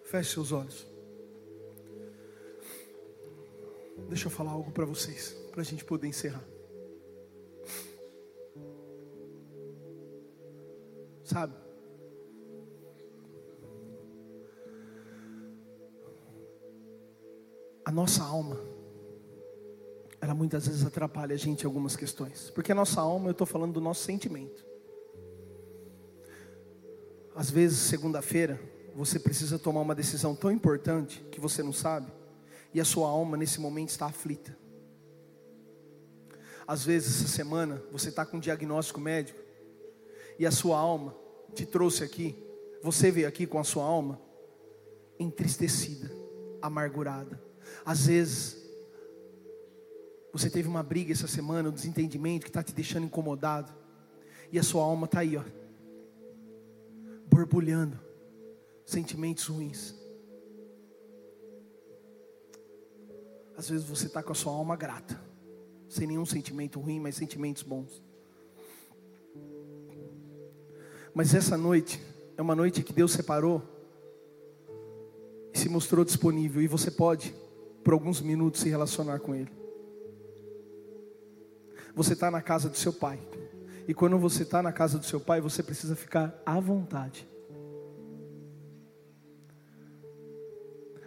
Feche 0.04 0.30
seus 0.34 0.52
olhos. 0.52 0.93
Deixa 4.08 4.26
eu 4.26 4.30
falar 4.30 4.52
algo 4.52 4.70
para 4.70 4.84
vocês, 4.84 5.36
para 5.50 5.60
a 5.60 5.64
gente 5.64 5.84
poder 5.84 6.06
encerrar. 6.06 6.44
Sabe? 11.24 11.54
A 17.84 17.90
nossa 17.90 18.22
alma, 18.22 18.58
ela 20.20 20.34
muitas 20.34 20.66
vezes 20.66 20.84
atrapalha 20.84 21.34
a 21.34 21.38
gente 21.38 21.62
em 21.62 21.66
algumas 21.66 21.96
questões. 21.96 22.50
Porque 22.50 22.72
a 22.72 22.74
nossa 22.74 23.00
alma, 23.00 23.28
eu 23.28 23.32
estou 23.32 23.46
falando 23.46 23.74
do 23.74 23.80
nosso 23.80 24.02
sentimento. 24.02 24.64
Às 27.34 27.50
vezes, 27.50 27.78
segunda-feira, 27.78 28.60
você 28.94 29.18
precisa 29.18 29.58
tomar 29.58 29.80
uma 29.80 29.94
decisão 29.94 30.34
tão 30.36 30.50
importante 30.50 31.20
que 31.30 31.40
você 31.40 31.62
não 31.62 31.72
sabe, 31.72 32.10
e 32.74 32.80
a 32.80 32.84
sua 32.84 33.08
alma 33.08 33.36
nesse 33.36 33.60
momento 33.60 33.90
está 33.90 34.06
aflita. 34.06 34.58
Às 36.66 36.84
vezes, 36.84 37.20
essa 37.20 37.28
semana, 37.28 37.80
você 37.92 38.08
está 38.08 38.26
com 38.26 38.36
um 38.38 38.40
diagnóstico 38.40 39.00
médico, 39.00 39.38
e 40.38 40.44
a 40.44 40.50
sua 40.50 40.76
alma 40.76 41.16
te 41.54 41.64
trouxe 41.64 42.02
aqui, 42.02 42.36
você 42.82 43.12
veio 43.12 43.28
aqui 43.28 43.46
com 43.46 43.60
a 43.60 43.64
sua 43.64 43.84
alma 43.84 44.20
entristecida, 45.18 46.10
amargurada. 46.60 47.40
Às 47.84 48.08
vezes, 48.08 48.56
você 50.32 50.50
teve 50.50 50.66
uma 50.66 50.82
briga 50.82 51.12
essa 51.12 51.28
semana, 51.28 51.68
um 51.68 51.72
desentendimento 51.72 52.42
que 52.42 52.50
está 52.50 52.62
te 52.62 52.74
deixando 52.74 53.06
incomodado, 53.06 53.72
e 54.50 54.58
a 54.58 54.62
sua 54.64 54.82
alma 54.82 55.04
está 55.04 55.20
aí, 55.20 55.36
ó, 55.36 55.44
borbulhando, 57.28 58.00
sentimentos 58.84 59.46
ruins. 59.46 60.03
Às 63.56 63.68
vezes 63.68 63.86
você 63.86 64.06
está 64.06 64.22
com 64.22 64.32
a 64.32 64.34
sua 64.34 64.52
alma 64.52 64.76
grata, 64.76 65.20
sem 65.88 66.06
nenhum 66.06 66.26
sentimento 66.26 66.80
ruim, 66.80 66.98
mas 66.98 67.14
sentimentos 67.14 67.62
bons. 67.62 68.02
Mas 71.14 71.34
essa 71.34 71.56
noite 71.56 72.00
é 72.36 72.42
uma 72.42 72.56
noite 72.56 72.82
que 72.82 72.92
Deus 72.92 73.12
separou 73.12 73.62
e 75.52 75.58
se 75.58 75.68
mostrou 75.68 76.04
disponível, 76.04 76.60
e 76.60 76.66
você 76.66 76.90
pode, 76.90 77.32
por 77.84 77.92
alguns 77.92 78.20
minutos, 78.20 78.60
se 78.60 78.68
relacionar 78.68 79.20
com 79.20 79.34
Ele. 79.34 79.52
Você 81.94 82.14
está 82.14 82.28
na 82.28 82.42
casa 82.42 82.68
do 82.68 82.76
seu 82.76 82.92
pai, 82.92 83.20
e 83.86 83.94
quando 83.94 84.18
você 84.18 84.42
está 84.42 84.60
na 84.60 84.72
casa 84.72 84.98
do 84.98 85.04
seu 85.04 85.20
pai, 85.20 85.40
você 85.40 85.62
precisa 85.62 85.94
ficar 85.94 86.42
à 86.44 86.58
vontade. 86.58 87.28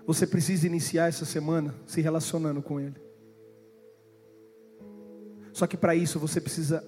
Você 0.07 0.25
precisa 0.25 0.65
iniciar 0.65 1.09
essa 1.09 1.25
semana 1.25 1.75
se 1.85 1.99
relacionando 1.99 2.61
com 2.61 2.79
Ele. 2.79 2.95
Só 5.51 5.67
que 5.67 5.75
para 5.75 5.93
isso 5.93 6.17
você 6.17 6.39
precisa 6.39 6.81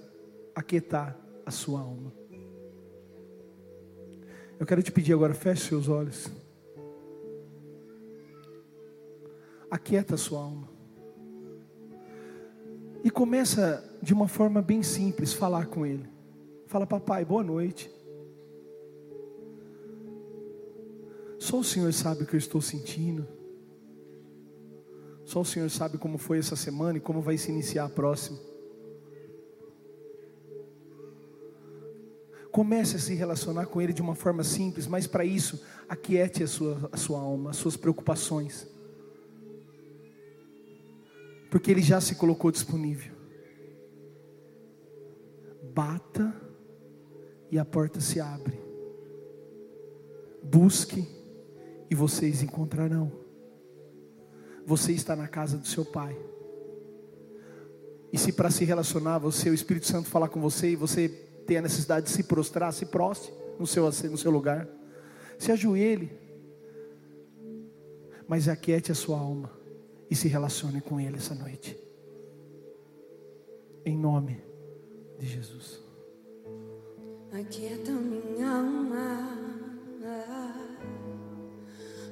aquietar 0.54 1.18
a 1.44 1.50
sua 1.50 1.80
alma. 1.80 2.10
Eu 4.58 4.64
quero 4.64 4.82
te 4.82 4.90
pedir 4.90 5.12
agora, 5.12 5.34
feche 5.34 5.68
seus 5.68 5.86
olhos. 5.86 6.30
Aquieta 9.70 10.14
a 10.14 10.18
sua 10.18 10.40
alma. 10.40 10.68
E 13.04 13.10
começa 13.10 13.84
de 14.02 14.14
uma 14.14 14.28
forma 14.28 14.62
bem 14.62 14.82
simples 14.82 15.34
falar 15.34 15.66
com 15.66 15.84
Ele. 15.84 16.08
Fala, 16.66 16.86
papai, 16.86 17.22
boa 17.22 17.44
noite. 17.44 17.90
Só 21.50 21.58
o 21.58 21.64
Senhor 21.64 21.92
sabe 21.92 22.22
o 22.22 22.26
que 22.26 22.36
eu 22.36 22.38
estou 22.38 22.60
sentindo. 22.60 23.26
Só 25.24 25.40
o 25.40 25.44
Senhor 25.44 25.68
sabe 25.68 25.98
como 25.98 26.16
foi 26.16 26.38
essa 26.38 26.54
semana 26.54 26.98
e 26.98 27.00
como 27.00 27.20
vai 27.20 27.36
se 27.36 27.50
iniciar 27.50 27.86
a 27.86 27.88
próxima. 27.88 28.38
Comece 32.52 32.94
a 32.94 32.98
se 33.00 33.14
relacionar 33.14 33.66
com 33.66 33.82
Ele 33.82 33.92
de 33.92 34.00
uma 34.00 34.14
forma 34.14 34.44
simples, 34.44 34.86
mas 34.86 35.08
para 35.08 35.24
isso, 35.24 35.60
aquiete 35.88 36.44
a 36.44 36.46
sua, 36.46 36.88
a 36.92 36.96
sua 36.96 37.18
alma, 37.18 37.50
as 37.50 37.56
suas 37.56 37.76
preocupações. 37.76 38.68
Porque 41.50 41.72
Ele 41.72 41.82
já 41.82 42.00
se 42.00 42.14
colocou 42.14 42.52
disponível. 42.52 43.12
Bata 45.74 46.32
e 47.50 47.58
a 47.58 47.64
porta 47.64 48.00
se 48.00 48.20
abre. 48.20 48.56
Busque 50.44 51.18
e 51.90 51.94
vocês 51.94 52.40
encontrarão. 52.42 53.10
Você 54.64 54.92
está 54.92 55.16
na 55.16 55.26
casa 55.26 55.58
do 55.58 55.66
seu 55.66 55.84
pai. 55.84 56.16
E 58.12 58.18
se 58.18 58.32
para 58.32 58.50
se 58.50 58.64
relacionar, 58.64 59.18
você, 59.18 59.50
o 59.50 59.54
Espírito 59.54 59.86
Santo 59.86 60.08
falar 60.08 60.28
com 60.28 60.40
você 60.40 60.70
e 60.70 60.76
você 60.76 61.08
tem 61.08 61.56
a 61.56 61.62
necessidade 61.62 62.06
de 62.06 62.12
se 62.12 62.22
prostrar, 62.22 62.72
se 62.72 62.86
proste 62.86 63.32
no 63.58 63.66
seu, 63.66 63.84
no 63.84 64.16
seu 64.16 64.30
lugar. 64.30 64.68
Se 65.38 65.50
ajoelhe. 65.50 66.12
Mas 68.28 68.48
aquiete 68.48 68.92
a 68.92 68.94
sua 68.94 69.18
alma 69.18 69.50
e 70.08 70.14
se 70.14 70.28
relacione 70.28 70.80
com 70.80 71.00
Ele 71.00 71.16
essa 71.16 71.34
noite. 71.34 71.76
Em 73.84 73.96
nome 73.98 74.40
de 75.18 75.26
Jesus. 75.26 75.80
Aquieta 77.32 77.90
minha 77.92 78.48
alma 78.48 79.40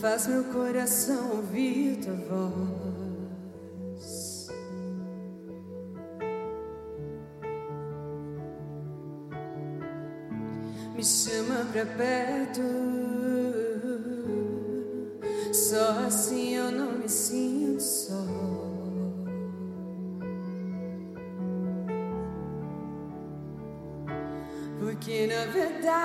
faz 0.00 0.26
meu 0.28 0.44
coração 0.44 1.30
ouvir 1.36 1.96
tua 1.96 2.14
voz. 2.14 2.98
Me 10.94 11.04
chama 11.04 11.64
pra 11.72 11.84
perto, 11.86 12.62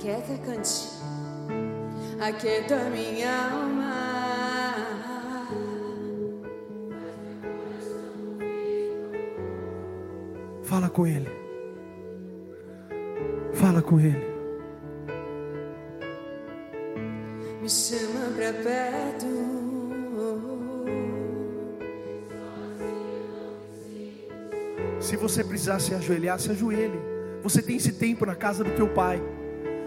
Aquieta, 0.00 0.32
cante, 0.46 0.88
aquieta 2.18 2.88
minha 2.88 3.50
alma. 3.52 4.74
Fala 10.62 10.88
com 10.88 11.06
Ele. 11.06 11.28
Fala 13.52 13.82
com 13.82 14.00
Ele. 14.00 14.24
Me 17.60 17.68
chama 17.68 18.30
pra 18.34 18.54
perto. 18.54 19.26
Se 24.98 25.16
você 25.18 25.44
precisar 25.44 25.78
se 25.78 25.94
ajoelhar, 25.94 26.40
se 26.40 26.50
ajoelhe. 26.52 26.98
Você 27.42 27.60
tem 27.60 27.76
esse 27.76 27.92
tempo 27.92 28.24
na 28.24 28.34
casa 28.34 28.64
do 28.64 28.70
teu 28.70 28.88
pai. 28.88 29.20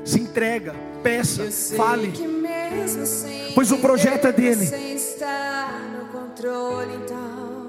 Se 0.03 0.19
entrega, 0.19 0.75
peça, 1.01 1.49
fale. 1.75 2.13
sem 2.95 3.53
Pois 3.55 3.71
o 3.71 3.77
projeto 3.77 4.27
é 4.27 4.31
dele. 4.31 4.65
Você 4.65 4.75
está 4.75 5.80
no 5.97 6.07
controle, 6.07 6.95
então 6.95 7.67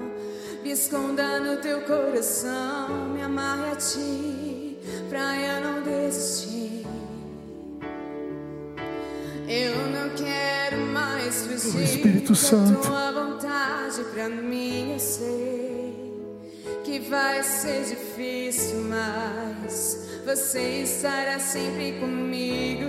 me 0.63 0.71
esconda 0.71 1.39
no 1.39 1.57
teu 1.61 1.81
coração, 1.81 3.09
me 3.13 3.21
amarre 3.21 3.71
a 3.71 3.75
ti, 3.75 4.77
pra 5.09 5.35
eu 5.37 5.61
não 5.61 5.81
desistir. 5.81 6.85
Eu 9.47 9.75
não 9.91 10.09
quero 10.15 10.77
mais 10.87 11.45
fugir. 11.45 11.77
Oh, 11.77 11.81
Espírito 11.81 12.35
Santo. 12.35 12.81
Tua 12.81 13.11
vontade 13.11 14.03
pra 14.13 14.27
mim, 14.27 14.93
eu 14.93 14.99
sei 14.99 15.95
que 16.83 16.99
vai 16.99 17.43
ser 17.43 17.83
difícil, 17.85 18.77
mas 18.89 20.04
você 20.25 20.81
estará 20.81 21.37
sempre 21.39 21.93
comigo. 21.99 22.85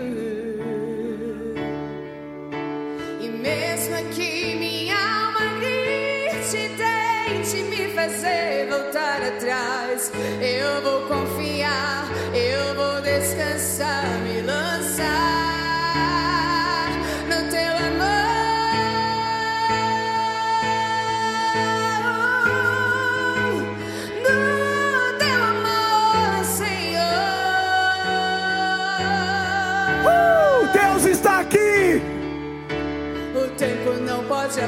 E 3.21 3.29
mesmo 3.29 3.97
que 4.15 4.55
minha 4.57 4.97
alma 4.97 5.61
grite, 5.61 6.71
tente 6.79 7.63
me 7.65 7.91
fazer 7.95 8.69
voltar 8.71 9.23
atrás, 9.23 10.11
eu 10.41 10.81
vou 10.81 11.03
confiar, 11.09 12.09
eu 12.35 12.75
vou 12.75 13.03
descansar, 13.03 14.05
me 14.25 14.41
lançar 14.41 14.66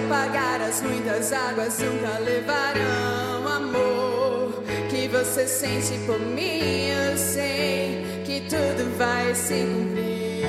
apagar 0.08 0.62
as 0.62 0.80
muitas 0.80 1.32
águas, 1.34 1.78
nunca 1.78 2.18
levarão 2.18 3.46
amor 3.46 4.62
que 4.88 5.06
você 5.06 5.46
sente 5.46 5.98
por 6.06 6.18
mim. 6.18 6.88
Eu 6.88 7.16
sei 7.18 8.22
que 8.24 8.40
tudo 8.40 8.96
vai 8.96 9.34
se 9.34 9.66
cumprir. 9.66 10.46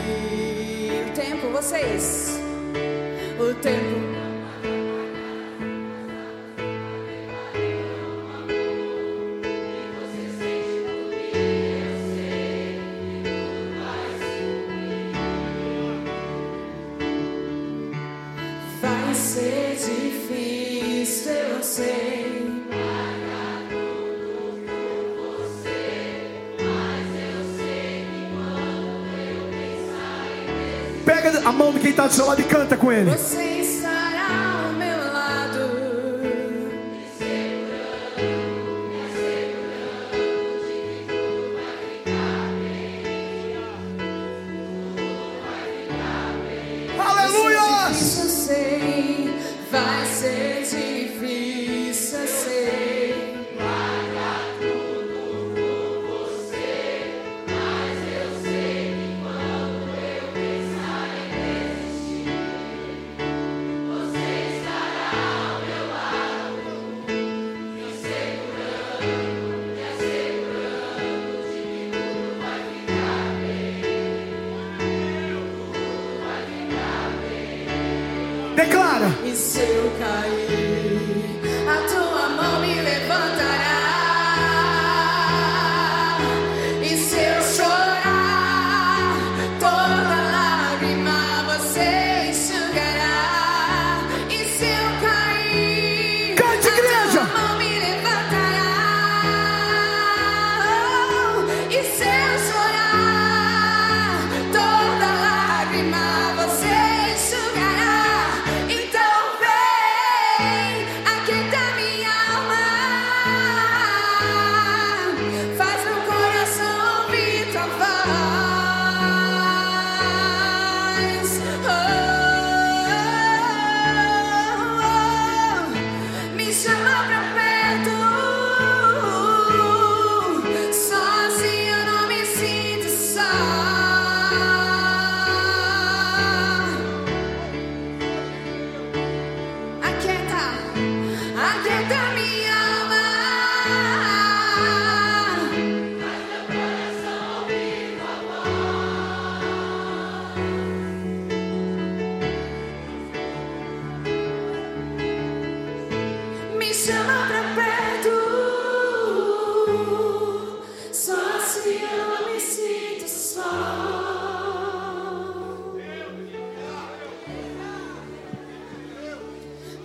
O 1.07 1.14
tempo, 1.14 1.49
vocês, 1.49 2.40
o 3.38 3.53
tempo. 3.56 4.09
A 31.49 31.51
mão 31.51 31.73
de 31.73 31.80
quem 31.80 31.89
está 31.89 32.05
do 32.05 32.13
seu 32.13 32.27
lado 32.27 32.39
e 32.39 32.43
canta 32.43 32.77
com 32.77 32.91
ele. 32.91 33.09
Você 33.09 33.48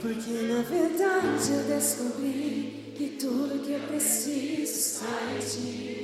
Porque 0.05 0.33
na 0.33 0.61
verdade 0.61 1.51
eu 1.51 1.65
descobri 1.65 2.93
que 2.95 3.17
tudo 3.19 3.65
que 3.65 3.73
eu 3.73 3.81
preciso 3.89 5.01
sai 5.01 5.39
de. 5.39 6.04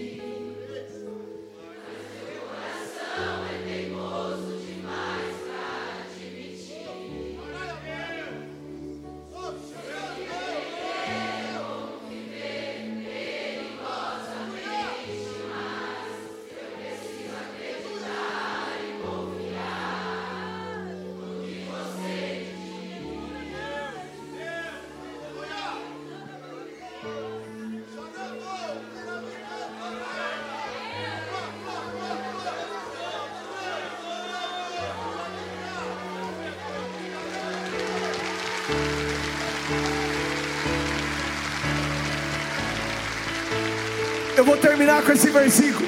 Terminar 44.81 45.05
com 45.05 45.12
esse 45.12 45.28
versículo. 45.28 45.86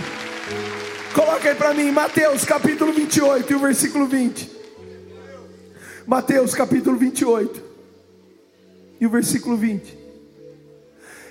Coloca 1.14 1.48
aí 1.48 1.54
para 1.54 1.72
mim, 1.72 1.90
Mateus 1.90 2.44
capítulo 2.44 2.92
28 2.92 3.50
e 3.50 3.54
o 3.56 3.58
versículo 3.58 4.06
20. 4.06 4.50
Mateus 6.06 6.54
capítulo 6.54 6.98
28 6.98 7.62
e 9.00 9.06
o 9.06 9.08
versículo 9.08 9.56
20. 9.56 9.98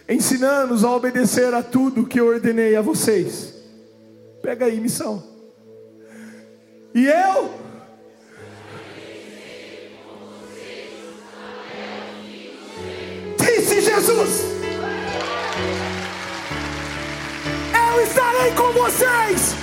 Ensinando-os 0.09 0.83
a 0.83 0.89
obedecer 0.89 1.53
a 1.53 1.61
tudo 1.61 2.07
que 2.07 2.19
eu 2.19 2.29
ordenei 2.29 2.75
a 2.75 2.81
vocês. 2.81 3.53
Pega 4.41 4.65
aí, 4.65 4.79
missão. 4.79 5.23
E 6.95 7.05
eu 7.05 7.60
com 18.72 18.84
vocês 18.84 19.53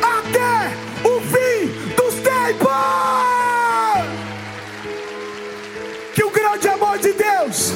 até 0.00 0.72
o 1.06 1.20
fim 1.20 1.94
dos 1.94 2.14
tempos. 2.14 2.72
Que 6.14 6.24
o 6.24 6.30
grande 6.30 6.68
amor 6.68 6.98
de 6.98 7.12
Deus, 7.12 7.72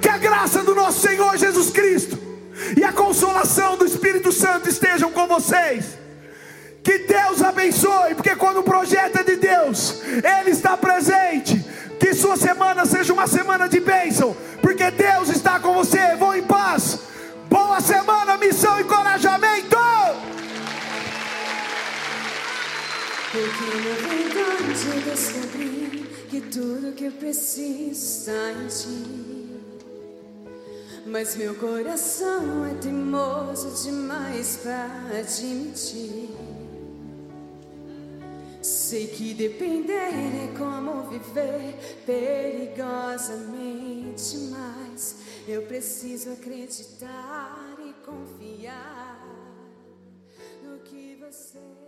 que 0.00 0.08
a 0.08 0.18
graça 0.18 0.62
do 0.62 0.74
nosso 0.74 1.00
Senhor 1.00 1.36
Jesus 1.36 1.70
Cristo 1.70 2.18
e 2.76 2.84
a 2.84 2.92
consolação 2.92 3.76
do 3.76 3.86
Espírito 3.86 4.30
Santo 4.30 4.68
estejam 4.68 5.10
com 5.10 5.26
vocês. 5.26 5.96
Que 6.82 6.98
Deus 6.98 7.42
abençoe, 7.42 8.14
porque 8.14 8.36
quando 8.36 8.60
o 8.60 8.62
projeto 8.62 9.20
é 9.20 9.22
de 9.22 9.36
Deus, 9.36 10.02
Ele 10.38 10.50
está 10.50 10.76
presente. 10.76 11.64
Que 11.98 12.12
sua 12.12 12.36
semana 12.36 12.84
seja 12.84 13.12
uma 13.12 13.26
semana 13.26 13.66
de 13.66 13.80
bênção, 13.80 14.36
porque 14.60 14.90
Deus 14.90 15.30
está 15.30 15.58
com 15.58 15.72
você. 15.72 16.14
Vou 16.16 16.36
em 16.36 16.42
paz. 16.42 16.98
Boa 17.54 17.80
semana, 17.80 18.36
missão 18.36 18.76
e 18.80 18.82
encorajamento. 18.82 19.76
Porque 23.30 23.64
na 23.78 23.94
verdade 24.08 24.88
eu 24.88 25.00
descobri 25.02 26.04
que 26.28 26.40
tudo 26.40 26.96
que 26.96 27.04
eu 27.04 27.12
preciso 27.12 27.92
está 27.92 28.50
em 28.50 28.66
ti. 28.66 29.60
Mas 31.06 31.36
meu 31.36 31.54
coração 31.54 32.66
é 32.66 32.74
teimoso 32.74 33.84
demais 33.84 34.58
pra 34.60 34.90
admitir. 35.16 36.30
Sei 38.60 39.06
que 39.06 39.32
depender 39.32 39.94
é 39.94 40.52
como 40.58 41.08
viver 41.08 42.02
perigosamente, 42.04 44.38
mas 44.50 45.22
eu 45.46 45.62
preciso 45.66 46.32
acreditar 46.32 47.76
e 47.78 47.92
confiar 48.04 49.22
no 50.62 50.78
que 50.78 51.16
você 51.16 51.83